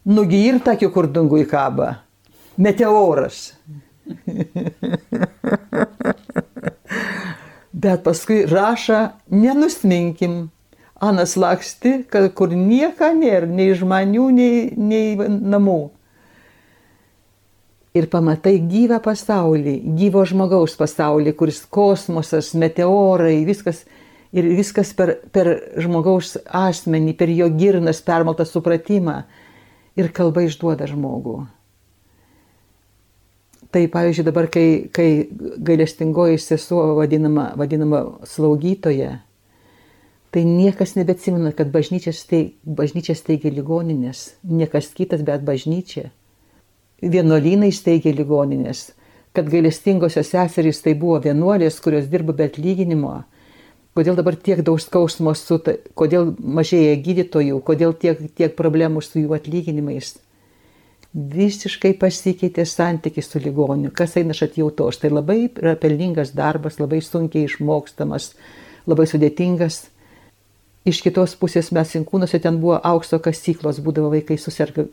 Nugi 0.04 0.36
ir 0.50 0.60
takiu, 0.64 0.90
kur 0.92 1.08
dungui 1.08 1.46
kaba. 1.48 1.94
Meteoras. 2.60 3.52
Bet 7.80 8.04
paskui 8.04 8.44
rašo, 8.50 9.08
nenusminkim, 9.32 10.50
Anas 11.00 11.32
laksti, 11.40 12.02
kad 12.12 12.26
kur 12.36 12.52
nieka 12.52 13.14
nėra, 13.16 13.48
nei 13.48 13.72
žmonių, 13.72 14.26
nei, 14.36 14.66
nei 14.76 15.14
namų. 15.16 15.80
Ir 17.96 18.06
pamatai 18.12 18.58
gyvą 18.70 19.00
pasaulį, 19.02 19.78
gyvo 19.96 20.22
žmogaus 20.28 20.76
pasaulį, 20.78 21.32
kuris 21.38 21.62
kosmosas, 21.72 22.52
meteorai, 22.52 23.40
viskas, 23.48 23.80
ir 24.30 24.46
viskas 24.58 24.92
per, 24.94 25.16
per 25.32 25.50
žmogaus 25.80 26.36
asmenį, 26.44 27.16
per 27.18 27.32
jo 27.32 27.48
girnas 27.56 28.02
permaltą 28.04 28.44
supratimą. 28.46 29.22
Ir 29.98 30.12
kalba 30.14 30.44
išduoda 30.46 30.86
žmogų. 30.86 31.40
Tai 33.70 33.82
pavyzdžiui 33.90 34.26
dabar, 34.26 34.46
kai, 34.52 34.68
kai 34.92 35.08
gailestingoji 35.66 36.38
sesuo 36.42 36.92
vadinama, 36.98 37.50
vadinama 37.58 38.04
slaugytoja, 38.26 39.16
tai 40.30 40.44
niekas 40.44 40.94
nebeatsimena, 40.94 41.52
kad 41.52 41.72
bažnyčia 41.74 42.14
steigia, 42.14 43.14
steigia 43.18 43.50
ligoninės, 43.50 44.36
niekas 44.46 44.92
kitas, 44.94 45.24
bet 45.26 45.42
bažnyčia. 45.46 46.10
Vienuolynai 47.02 47.72
steigia 47.74 48.12
ligoninės, 48.14 48.90
kad 49.34 49.50
gailestingosios 49.50 50.30
seserys 50.30 50.82
tai 50.84 50.94
buvo 50.94 51.18
vienuolės, 51.24 51.80
kurios 51.82 52.06
dirbo 52.12 52.36
be 52.36 52.46
atlyginimo. 52.50 53.24
Kodėl 53.96 54.14
dabar 54.14 54.36
tiek 54.38 54.62
daug 54.62 54.78
skausmo 54.78 55.34
su, 55.34 55.58
kodėl 55.98 56.34
mažėja 56.38 56.94
gydytojų, 57.02 57.58
kodėl 57.66 57.96
tiek, 57.98 58.20
tiek 58.38 58.54
problemų 58.54 59.02
su 59.02 59.24
jų 59.24 59.34
atlyginimais. 59.34 60.14
Visiškai 61.10 61.96
pasikeitė 61.98 62.62
santykis 62.70 63.26
su 63.32 63.40
ligoniu, 63.42 63.90
kas 63.90 64.14
eina 64.20 64.30
iš 64.30 64.44
atjautos. 64.46 65.00
Tai 65.02 65.10
labai 65.10 65.48
pelningas 65.50 66.30
darbas, 66.38 66.78
labai 66.78 67.00
sunkiai 67.02 67.48
išmokstamas, 67.48 68.36
labai 68.86 69.08
sudėtingas 69.10 69.88
Iš 70.88 71.02
kitos 71.04 71.34
pusės 71.36 71.68
mes 71.76 71.90
inkūnuose 71.98 72.40
ten 72.40 72.56
buvo 72.60 72.78
aukso 72.88 73.18
kasyklos, 73.20 73.82
būdavo 73.84 74.14
vaikai 74.14 74.38
susirga, 74.40 74.86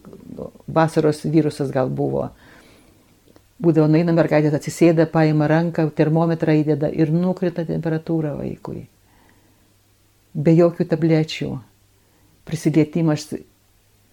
vasaros 0.67 1.23
virusas 1.23 1.71
gal 1.71 1.87
buvo. 1.87 2.27
Būdavo 3.63 3.87
naina 3.89 4.13
mergaitė 4.13 4.51
atsisėda, 4.53 5.07
paima 5.09 5.47
ranką, 5.47 5.87
termometrą 5.95 6.57
įdeda 6.59 6.91
ir 6.91 7.13
nukrita 7.13 7.63
temperatūra 7.65 8.35
vaikui. 8.37 8.83
Be 10.35 10.53
jokių 10.53 10.85
tablečių. 10.91 11.53
Prisilietimas, 12.47 13.25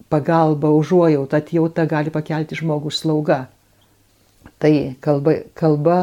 pagalba, 0.09 0.71
užuojauta, 0.73 1.43
atjauta 1.43 1.85
gali 1.91 2.11
pakelti 2.11 2.57
žmogų 2.57 2.91
slauga. 2.95 3.45
Tai 4.59 4.73
kalba, 5.03 5.35
kalba 5.53 5.99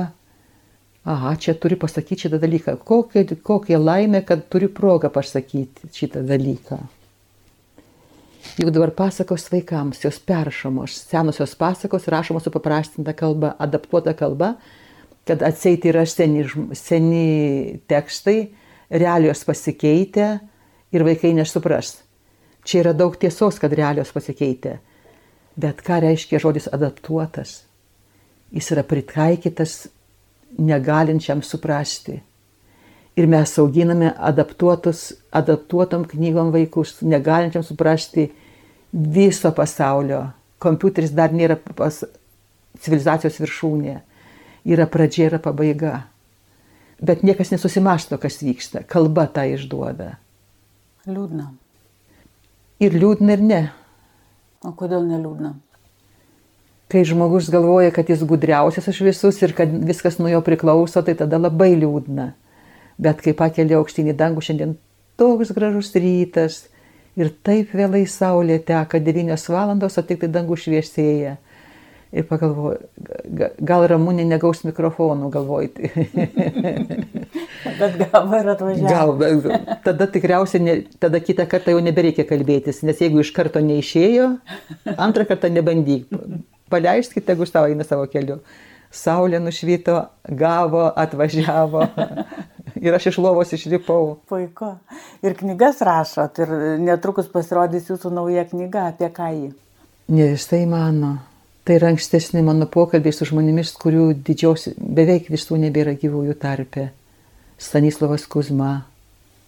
aha, 1.05 1.35
čia 1.37 1.55
turi 1.59 1.77
pasakyti 1.77 2.27
šitą 2.27 2.39
dalyką. 2.43 2.77
Kokia, 2.87 3.25
kokia 3.43 3.79
laimė, 3.79 4.23
kad 4.27 4.45
turi 4.53 4.69
progą 4.71 5.11
pasakyti 5.13 5.91
šitą 5.93 6.23
dalyką. 6.27 6.79
Juk 8.59 8.73
dabar 8.75 8.91
pasakos 8.93 9.47
vaikams, 9.53 10.03
jos 10.05 10.19
peršamos, 10.19 10.97
senosios 11.09 11.55
pasakos 11.57 12.09
rašomos 12.11 12.45
su 12.45 12.51
paprastinta 12.53 13.15
kalba, 13.17 13.55
adaptuota 13.59 14.15
kalba, 14.19 14.57
kad 15.27 15.43
atseit 15.47 15.87
yra 15.87 16.03
seni, 16.07 16.43
seni 16.77 17.79
tekstai, 17.89 18.51
realijos 18.91 19.45
pasikeitė 19.49 20.27
ir 20.93 21.07
vaikai 21.07 21.33
nesupras. 21.39 22.01
Čia 22.67 22.83
yra 22.83 22.93
daug 22.95 23.15
tiesos, 23.19 23.59
kad 23.63 23.73
realijos 23.75 24.13
pasikeitė. 24.15 24.77
Bet 25.59 25.83
ką 25.87 26.03
reiškia 26.05 26.41
žodis 26.43 26.69
adaptuotas? 26.73 27.63
Jis 28.53 28.69
yra 28.75 28.85
pritaikytas 28.85 29.87
negalinčiam 30.59 31.43
suprasti. 31.43 32.19
Ir 33.17 33.27
mes 33.29 33.59
auginame 33.61 34.13
adaptuotus, 34.17 35.13
adaptuotom 35.33 36.07
knygom 36.09 36.53
vaikus, 36.53 36.97
negalinčiam 37.03 37.65
suprasti 37.65 38.31
viso 38.93 39.53
pasaulio. 39.53 40.25
Kompiuteris 40.63 41.13
dar 41.13 41.35
nėra 41.35 41.59
pas 41.59 42.03
civilizacijos 42.81 43.41
viršūnė. 43.43 43.99
Yra 44.73 44.87
pradžia, 44.87 45.27
yra 45.33 45.43
pabaiga. 45.43 46.07
Bet 47.03 47.25
niekas 47.27 47.51
nesusimasto, 47.51 48.17
kas 48.23 48.39
vyksta. 48.45 48.85
Kalba 48.87 49.27
tą 49.27 49.45
išduoda. 49.51 50.15
Liūdna. 51.11 51.49
Ir 52.83 52.95
liūdna 52.95 53.37
ir 53.37 53.43
ne. 53.43 53.63
O 54.63 54.71
kodėl 54.79 55.05
neliūdna? 55.09 55.57
Kai 56.93 57.05
žmogus 57.09 57.49
galvoja, 57.53 57.93
kad 57.95 58.11
jis 58.11 58.23
gudriausias 58.29 58.89
iš 58.93 59.01
visus 59.07 59.41
ir 59.43 59.55
kad 59.57 59.73
viskas 59.89 60.19
nuo 60.21 60.29
jo 60.29 60.43
priklauso, 60.45 61.03
tai 61.03 61.17
tada 61.19 61.41
labai 61.41 61.73
liūdna. 61.81 62.33
Bet 63.03 63.23
kai 63.25 63.33
pakeli 63.37 63.77
aukštinį 63.79 64.15
dangų, 64.19 64.45
šiandien 64.45 64.77
toks 65.21 65.55
gražus 65.57 65.95
rytas 65.97 66.67
ir 67.17 67.33
taip 67.45 67.73
vėlai 67.77 68.05
saulė 68.09 68.61
teka 68.67 69.01
9 69.01 69.49
valandos, 69.55 69.97
o 69.99 70.05
tik 70.05 70.21
tai 70.23 70.31
dangų 70.33 70.59
šviesėja. 70.61 71.39
Ir 72.13 72.27
pagalvoju, 72.29 72.77
gal 73.65 73.87
Ramūnė 73.89 74.27
negaus 74.29 74.61
mikrofonų, 74.69 75.31
galvojai. 75.33 75.71
bet 77.81 77.95
gal 78.03 78.35
ir 78.37 78.51
atvažiavo. 78.53 79.15
Gal, 79.23 79.63
tada 79.87 80.09
tikriausiai, 80.13 80.61
ne, 80.61 80.75
tada 81.01 81.23
kitą 81.25 81.47
kartą 81.49 81.73
jau 81.73 81.81
nebereikia 81.81 82.27
kalbėtis, 82.29 82.83
nes 82.85 83.01
jeigu 83.01 83.23
iš 83.25 83.33
karto 83.33 83.65
neišėjo, 83.65 84.29
antrą 84.93 85.25
kartą 85.31 85.49
nebandyk. 85.57 86.13
Paleiskite, 86.73 87.27
tegu 87.33 87.47
tavo 87.53 87.71
eina 87.71 87.87
savo 87.87 88.09
keliu. 88.11 88.41
Saulė 88.93 89.41
nušvito, 89.41 89.99
gavo, 90.41 90.87
atvažiavo. 91.05 91.87
ir 92.83 92.95
aš 92.95 93.07
iš 93.13 93.19
lovos 93.23 93.53
išlipau. 93.55 94.17
Puiku. 94.29 94.75
Ir 95.23 95.37
knygas 95.39 95.83
rašot, 95.87 96.41
ir 96.45 96.55
netrukus 96.83 97.29
pasirodys 97.33 97.91
jūsų 97.91 98.13
nauja 98.13 98.47
knyga, 98.49 98.89
apie 98.93 99.11
ką 99.15 99.29
jį. 99.33 99.51
Ne 100.13 100.33
visai 100.35 100.65
mano. 100.67 101.19
Tai 101.63 101.77
yra 101.79 101.93
ankstesni 101.93 102.43
mano 102.43 102.67
pokalbiai 102.67 103.15
su 103.15 103.29
žmonėmis, 103.29 103.77
kurių 103.79 104.09
didžiausi, 104.27 104.75
beveik 104.77 105.29
visų 105.31 105.61
nebėra 105.63 105.95
gyvųjų 105.95 106.35
tarpe. 106.43 106.89
Stanislavas 107.63 108.25
Kuzma, 108.27 108.73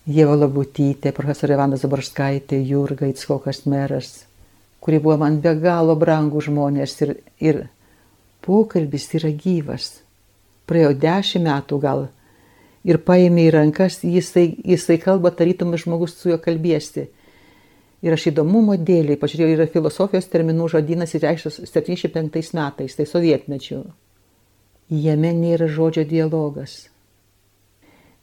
Jėva 0.06 0.36
Labutytė, 0.38 1.10
profesorė 1.16 1.56
Vanda 1.58 1.80
Zabarskaitė, 1.80 2.60
Jurga 2.62 3.08
Itskokas 3.10 3.64
meras, 3.66 4.12
kurie 4.84 5.00
buvo 5.00 5.16
man 5.22 5.40
be 5.40 5.54
galo 5.56 5.96
brangų 5.96 6.42
žmonės 6.44 6.98
ir, 7.06 7.14
ir 7.40 7.62
pokalbis 8.44 9.08
yra 9.16 9.32
gyvas. 9.32 10.02
Praėjo 10.68 10.92
dešimt 11.00 11.48
metų 11.48 11.80
gal 11.80 12.06
ir 12.84 13.00
paėmė 13.00 13.48
į 13.48 13.52
rankas, 13.56 14.02
jisai, 14.04 14.50
jisai 14.60 14.98
kalba 15.00 15.32
tarytum 15.32 15.72
žmogus 15.80 16.18
su 16.18 16.30
juo 16.32 16.38
kalbėsi. 16.40 17.08
Ir 18.04 18.12
aš 18.12 18.28
įdomumo 18.34 18.76
dėliai 18.76 19.16
pažiūrėjau, 19.16 19.56
yra 19.56 19.66
filosofijos 19.72 20.28
terminų 20.28 20.68
žodynas 20.74 21.16
įreikštas 21.16 21.62
75 21.70 22.52
metais, 22.58 22.96
tai 22.98 23.06
sovietmečių. 23.08 23.80
Jame 24.92 25.32
nėra 25.32 25.70
žodžio 25.72 26.04
dialogas. 26.04 26.90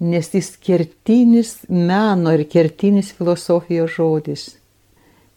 Nes 0.01 0.30
jis 0.34 0.53
kertinis 0.62 1.55
meno 1.70 2.34
ir 2.38 2.45
kertinis 2.49 3.09
filosofijos 3.18 3.97
žodis. 3.97 4.45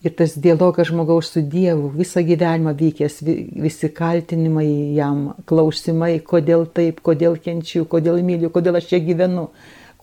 Ir 0.05 0.13
tas 0.13 0.35
dialogas 0.37 0.91
žmogaus 0.91 1.31
su 1.33 1.41
Dievu, 1.41 1.89
visą 1.97 2.21
gyvenimą 2.21 2.75
vykęs, 2.77 3.23
visi 3.65 3.89
kaltinimai 3.89 4.93
jam, 4.99 5.31
klausimai, 5.49 6.19
kodėl 6.21 6.67
taip, 6.77 7.01
kodėl 7.01 7.39
kenčiu, 7.41 7.87
kodėl 7.89 8.21
myliu, 8.21 8.51
kodėl 8.53 8.77
aš 8.77 8.91
čia 8.91 9.01
gyvenu, 9.01 9.47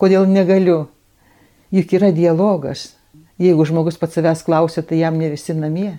kodėl 0.02 0.26
negaliu. 0.26 0.88
Juk 1.70 1.94
yra 1.94 2.10
dialogas. 2.12 2.96
Jeigu 3.38 3.64
žmogus 3.64 3.96
pats 3.98 4.18
savęs 4.18 4.42
klausia, 4.42 4.82
tai 4.82 4.98
jam 4.98 5.14
ne 5.18 5.30
visi 5.32 5.54
namie, 5.54 5.94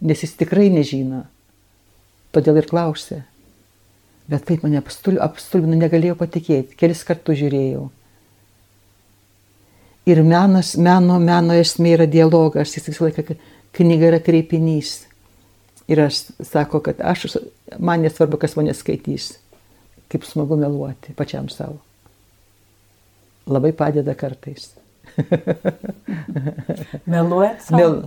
nes 0.00 0.22
jis 0.22 0.38
tikrai 0.38 0.70
nežino. 0.70 1.24
Todėl 2.34 2.62
ir 2.62 2.70
klausė. 2.70 3.24
Bet 4.30 4.46
taip 4.46 4.62
mane 4.64 4.78
apstulbino, 4.78 5.74
negalėjau 5.76 6.14
patikėti, 6.22 6.78
kelis 6.78 7.02
kartus 7.04 7.42
žiūrėjau. 7.42 7.88
Ir 10.04 10.20
menas, 10.22 10.74
meno, 10.76 11.16
meno 11.20 11.56
esmė 11.56 11.94
yra 11.96 12.06
dialogas, 12.10 12.74
jis 12.76 12.90
visą 12.90 13.06
laiką 13.06 13.36
knyga 13.78 14.10
yra 14.10 14.20
kreipinys. 14.24 14.98
Ir 15.88 16.00
aš 16.04 16.26
sako, 16.44 16.80
kad 16.84 17.00
aš, 17.04 17.38
man 17.78 18.04
nesvarbu, 18.04 18.38
kas 18.40 18.56
mane 18.56 18.74
skaitys, 18.76 19.34
kaip 20.12 20.24
smagu 20.28 20.56
meluoti 20.60 21.16
pačiam 21.16 21.48
savo. 21.52 21.80
Labai 23.48 23.72
padeda 23.76 24.14
kartais. 24.16 24.70
Meluojat 27.12 27.64
savo? 27.66 27.80
Mel... 27.80 27.98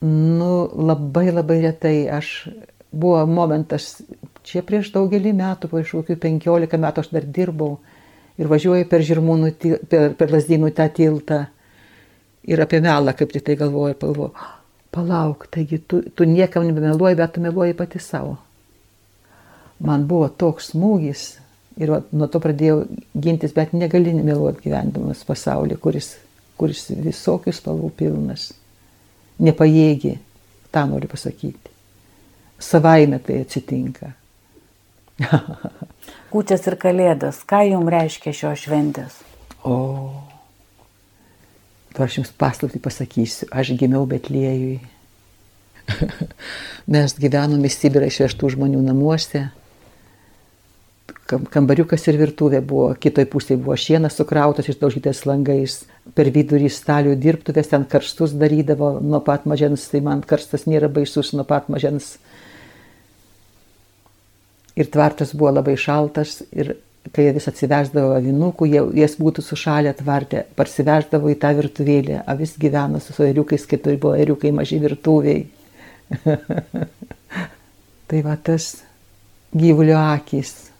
Nu, 0.00 0.52
labai 0.80 1.26
labai 1.28 1.58
retai. 1.66 2.08
Aš 2.08 2.48
buvo 2.92 3.20
momentas, 3.28 3.98
čia 4.48 4.62
prieš 4.64 4.94
daugelį 4.94 5.34
metų, 5.36 5.68
prieš 5.68 5.92
kokių 5.98 6.16
penkiolika 6.22 6.80
metų 6.80 7.04
aš 7.04 7.10
dar 7.12 7.28
dirbau 7.28 7.74
ir 8.40 8.48
važiuoju 8.50 8.88
per 8.88 9.04
žirmūnų, 9.06 9.52
per, 9.90 10.14
per 10.16 10.32
lasdynų 10.32 10.72
tą 10.76 10.88
tiltą 10.96 11.42
ir 12.48 12.62
apie 12.64 12.80
melą, 12.84 13.14
kaip 13.16 13.34
tik 13.34 13.44
tai 13.46 13.58
galvoju, 13.60 13.98
galvoju, 14.00 14.48
palauk, 14.90 15.44
taigi 15.52 15.82
tu, 15.84 16.00
tu 16.16 16.26
niekam 16.26 16.64
nebemeluoji, 16.66 17.18
bet 17.20 17.36
tu 17.36 17.44
meluoji 17.44 17.76
pati 17.78 18.00
savo. 18.02 18.38
Man 19.84 20.08
buvo 20.08 20.28
toks 20.40 20.72
smūgis, 20.72 21.28
Ir 21.80 21.92
va, 21.94 22.00
nuo 22.12 22.26
to 22.28 22.40
pradėjau 22.42 22.82
gintis, 23.24 23.54
bet 23.56 23.72
negali 23.72 24.12
meluoti 24.12 24.66
gyvendamas 24.66 25.22
pasaulyje, 25.24 25.78
kuris, 25.80 26.10
kuris 26.60 26.88
visokių 26.92 27.54
spalvų 27.56 27.88
pilnas. 27.96 28.50
Nepajėgi, 29.40 30.16
tą 30.74 30.82
noriu 30.90 31.08
pasakyti. 31.08 31.72
Savaime 32.60 33.20
tai 33.24 33.38
atsitinka. 33.46 34.10
Kūčias 36.32 36.66
ir 36.70 36.76
kalėdas, 36.80 37.42
ką 37.48 37.62
jums 37.68 37.92
reiškia 37.92 38.34
šios 38.36 38.64
šventės? 38.64 39.20
O, 39.66 39.76
dabar 41.92 42.08
aš 42.08 42.20
jums 42.20 42.32
paslapti 42.40 42.80
pasakysiu, 42.82 43.50
aš 43.52 43.74
gimiau 43.80 44.06
Betliejui. 44.08 44.80
Mes 46.92 47.16
gyvenome 47.18 47.70
Sibirą 47.72 48.08
išvežtų 48.08 48.54
žmonių 48.56 48.84
namuose 48.86 49.48
kambariukas 51.50 52.06
ir 52.08 52.18
virtuvė 52.20 52.60
buvo, 52.64 52.88
kitoj 52.98 53.26
pusėje 53.30 53.60
buvo 53.62 53.76
šienas 53.78 54.16
sukrautas 54.18 54.68
išdaužytas 54.70 55.24
langais, 55.28 55.82
per 56.16 56.30
vidurį 56.34 56.70
stalių 56.72 57.14
dirbtuvės 57.20 57.70
ten 57.70 57.84
karstus 57.90 58.34
darydavo 58.38 58.96
nuo 59.02 59.20
pat 59.24 59.46
mažens, 59.50 59.86
tai 59.92 60.02
man 60.04 60.24
karstas 60.26 60.66
nėra 60.70 60.90
baisus 60.92 61.32
nuo 61.36 61.46
pat 61.48 61.68
mažens. 61.72 62.16
Ir 64.78 64.90
tvartas 64.92 65.34
buvo 65.34 65.54
labai 65.56 65.74
šaltas 65.80 66.40
ir 66.52 66.76
kai 67.10 67.26
jie 67.26 67.34
vis 67.34 67.48
atsiveždavo 67.50 68.12
avinukų, 68.18 68.68
jie, 68.70 68.82
jas 69.00 69.16
būtų 69.18 69.42
sušalę 69.42 69.94
tvartę, 69.98 70.44
parsiveždavo 70.56 71.32
į 71.32 71.38
tą 71.42 71.50
virtuvėlę, 71.56 72.20
avis 72.28 72.54
gyveno 72.60 73.00
su 73.02 73.16
eriukais, 73.24 73.64
kai 73.66 73.80
tai 73.82 73.96
buvo 73.98 74.14
eriukai 74.20 74.52
maži 74.54 74.78
virtuviai. 74.82 75.46
tai 78.10 78.20
va 78.26 78.36
tas 78.36 78.74
gyvulio 79.56 79.98
akis 79.98 80.70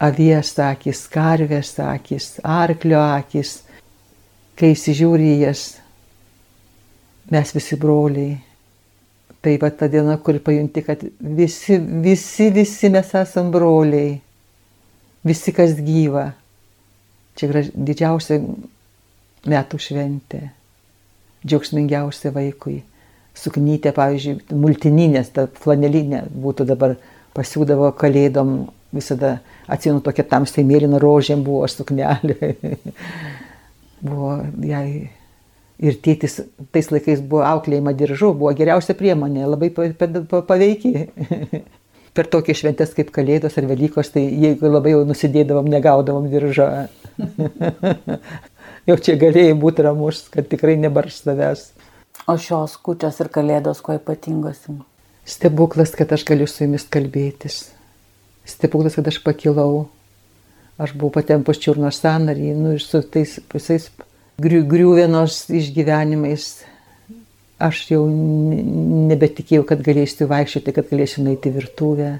avies 0.00 0.54
akis, 0.58 1.04
karvės 1.12 1.74
akis, 1.84 2.32
arklio 2.44 3.00
akis, 3.18 3.60
kai 4.56 4.72
įsižiūri 4.74 5.34
jas, 5.42 5.74
mes 7.30 7.52
visi 7.56 7.78
broliai. 7.80 8.38
Tai 9.40 9.54
va 9.60 9.70
ta 9.72 9.88
diena, 9.88 10.18
kur 10.20 10.36
pajunti, 10.44 10.82
kad 10.84 11.02
visi, 11.20 11.78
visi, 12.04 12.50
visi 12.52 12.90
mes 12.92 13.14
esam 13.16 13.48
broliai, 13.54 14.18
visi 15.24 15.54
kas 15.56 15.78
gyva. 15.80 16.26
Čia 17.40 17.48
graž, 17.48 17.70
didžiausia 17.72 18.36
metų 19.48 19.80
šventė, 19.80 20.42
džiaugsmingiausia 21.46 22.34
vaikui. 22.36 22.82
Suknytė, 23.40 23.94
pavyzdžiui, 23.96 24.58
multininės, 24.60 25.30
ta 25.32 25.46
flanelinė 25.62 26.26
būtų 26.28 26.66
dabar 26.68 26.98
pasiūdavo 27.32 27.94
kalėdom 27.96 28.66
visada 28.92 29.38
Atsimenu, 29.70 30.02
tokia 30.02 30.24
tamsiai 30.26 30.64
mėlyna 30.66 30.98
rožėm 30.98 31.44
buvo 31.46 31.68
suknelė. 31.70 32.54
buvo 34.06 34.32
jai. 34.66 35.10
Ir 35.80 35.96
tėtis 36.04 36.42
tais 36.74 36.90
laikais 36.92 37.22
buvo 37.24 37.44
auklėjama 37.48 37.94
diržu, 37.96 38.34
buvo 38.36 38.52
geriausia 38.56 38.96
priemonė, 38.98 39.46
labai 39.48 39.70
paveikiai. 39.72 41.06
per 42.16 42.28
tokias 42.28 42.60
šventės 42.60 42.92
kaip 42.96 43.12
Kalėdos 43.14 43.56
ar 43.56 43.68
Velykos, 43.70 44.10
tai 44.12 44.26
jeigu 44.28 44.68
labai 44.68 44.92
jau 44.92 45.06
nusidėdavom, 45.08 45.70
negaudavom 45.72 46.28
diržą. 46.28 46.68
jau 48.90 48.98
čia 49.00 49.16
galėjai 49.20 49.56
būti 49.64 49.86
ramus, 49.86 50.26
kad 50.34 50.50
tikrai 50.52 50.76
nebarš 50.82 51.22
savęs. 51.24 51.66
O 52.28 52.36
šios 52.36 52.76
kučios 52.84 53.22
ir 53.22 53.32
Kalėdos 53.32 53.80
kuo 53.84 53.96
ypatingos? 53.96 54.66
Stebuklas, 55.24 55.94
kad 55.96 56.12
aš 56.12 56.26
galiu 56.28 56.50
su 56.50 56.66
jumis 56.66 56.84
kalbėtis 56.90 57.62
stebuklas, 58.50 58.94
kad 58.94 59.08
aš 59.08 59.22
pakilau. 59.24 59.88
Aš 60.80 60.94
buvau 60.96 61.12
patempus 61.18 61.60
čiurnos 61.60 62.00
sanarį, 62.00 62.54
nu 62.56 62.74
ir 62.76 62.80
su 62.80 63.02
tais 63.04 63.36
visais 63.52 63.90
griūvienos 64.40 65.42
išgyvenimais. 65.52 66.48
Aš 67.60 67.82
jau 67.90 68.00
nebetikėjau, 68.08 69.66
kad 69.68 69.82
galėsiu 69.84 70.28
vaikščioti, 70.30 70.72
kad 70.76 70.88
galėsiu 70.88 71.26
nueiti 71.26 71.52
virtuvę. 71.52 72.14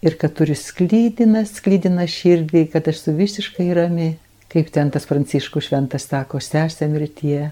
Ir 0.00 0.16
kad 0.16 0.32
turiu 0.38 0.56
sklydiną, 0.56 1.44
sklydiną 1.44 2.06
širdį, 2.08 2.64
kad 2.72 2.88
aš 2.88 3.02
esu 3.02 3.14
visiškai 3.18 3.68
rami, 3.76 4.14
kaip 4.48 4.72
ten 4.72 4.88
tas 4.94 5.04
pranciškų 5.04 5.60
šventas 5.60 6.08
sako, 6.08 6.40
sesė 6.40 6.88
mirtie. 6.88 7.50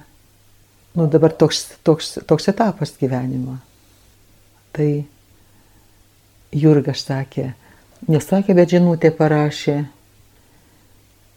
Nu 0.97 1.05
dabar 1.13 1.37
toks, 1.37 1.67
toks, 1.85 2.15
toks 2.25 2.49
etapas 2.49 2.97
gyvenimo. 2.97 3.59
Tai 4.73 4.89
Jurgas 6.57 7.05
sakė, 7.05 7.51
Nesakė, 8.07 8.55
bet 8.55 8.71
žinutė 8.71 9.11
parašė. 9.11 9.81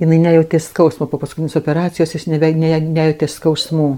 Jis 0.02 0.10
nejautė 0.10 0.58
skausmo 0.58 1.06
po 1.08 1.20
paskutinės 1.22 1.60
operacijos, 1.60 2.16
jis 2.16 2.26
nejautė 2.28 3.28
skausmų. 3.30 3.90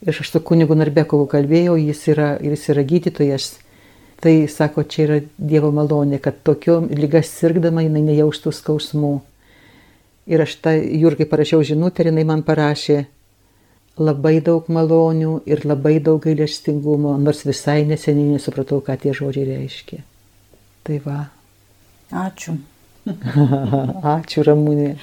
Ir 0.00 0.16
aš 0.16 0.30
su 0.32 0.40
kunigu 0.40 0.72
Narbekovu 0.80 1.26
kalbėjau, 1.28 1.74
jis 1.76 2.06
yra, 2.08 2.30
jis 2.40 2.70
yra 2.72 2.86
gydytojas, 2.88 3.50
Tai 4.20 4.48
sako, 4.48 4.82
čia 4.84 5.04
yra 5.06 5.16
Dievo 5.40 5.70
malonė, 5.72 6.18
kad 6.20 6.42
tokio 6.44 6.82
lygas 6.92 7.30
sirgdama 7.32 7.86
jinai 7.86 8.02
nejaustų 8.04 8.52
skausmų. 8.52 9.14
Ir 10.28 10.44
aš 10.44 10.58
tą 10.60 10.74
Jurgai 10.76 11.24
parašiau 11.28 11.64
žinutę 11.64 12.04
ir 12.04 12.10
jinai 12.10 12.26
man 12.28 12.44
parašė 12.44 12.98
labai 14.00 14.36
daug 14.44 14.68
malonių 14.68 15.40
ir 15.48 15.64
labai 15.64 15.96
daug 16.04 16.20
gailestingumo, 16.24 17.16
nors 17.16 17.46
visai 17.48 17.80
neseniai 17.88 18.36
nesupratau, 18.36 18.84
ką 18.84 19.00
tie 19.00 19.16
žodžiai 19.16 19.48
reiškia. 19.54 20.04
Tai 20.84 21.00
va. 21.06 21.20
Ačiū. 22.12 22.58
Ačiū 24.18 24.44
Ramūnė. 24.44 24.98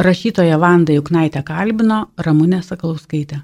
Rašytoja 0.00 0.56
Vanda 0.60 0.94
Juknaitė 0.96 1.42
kalbino 1.44 2.06
Ramūnė 2.16 2.62
Sakalauskaitė. 2.64 3.42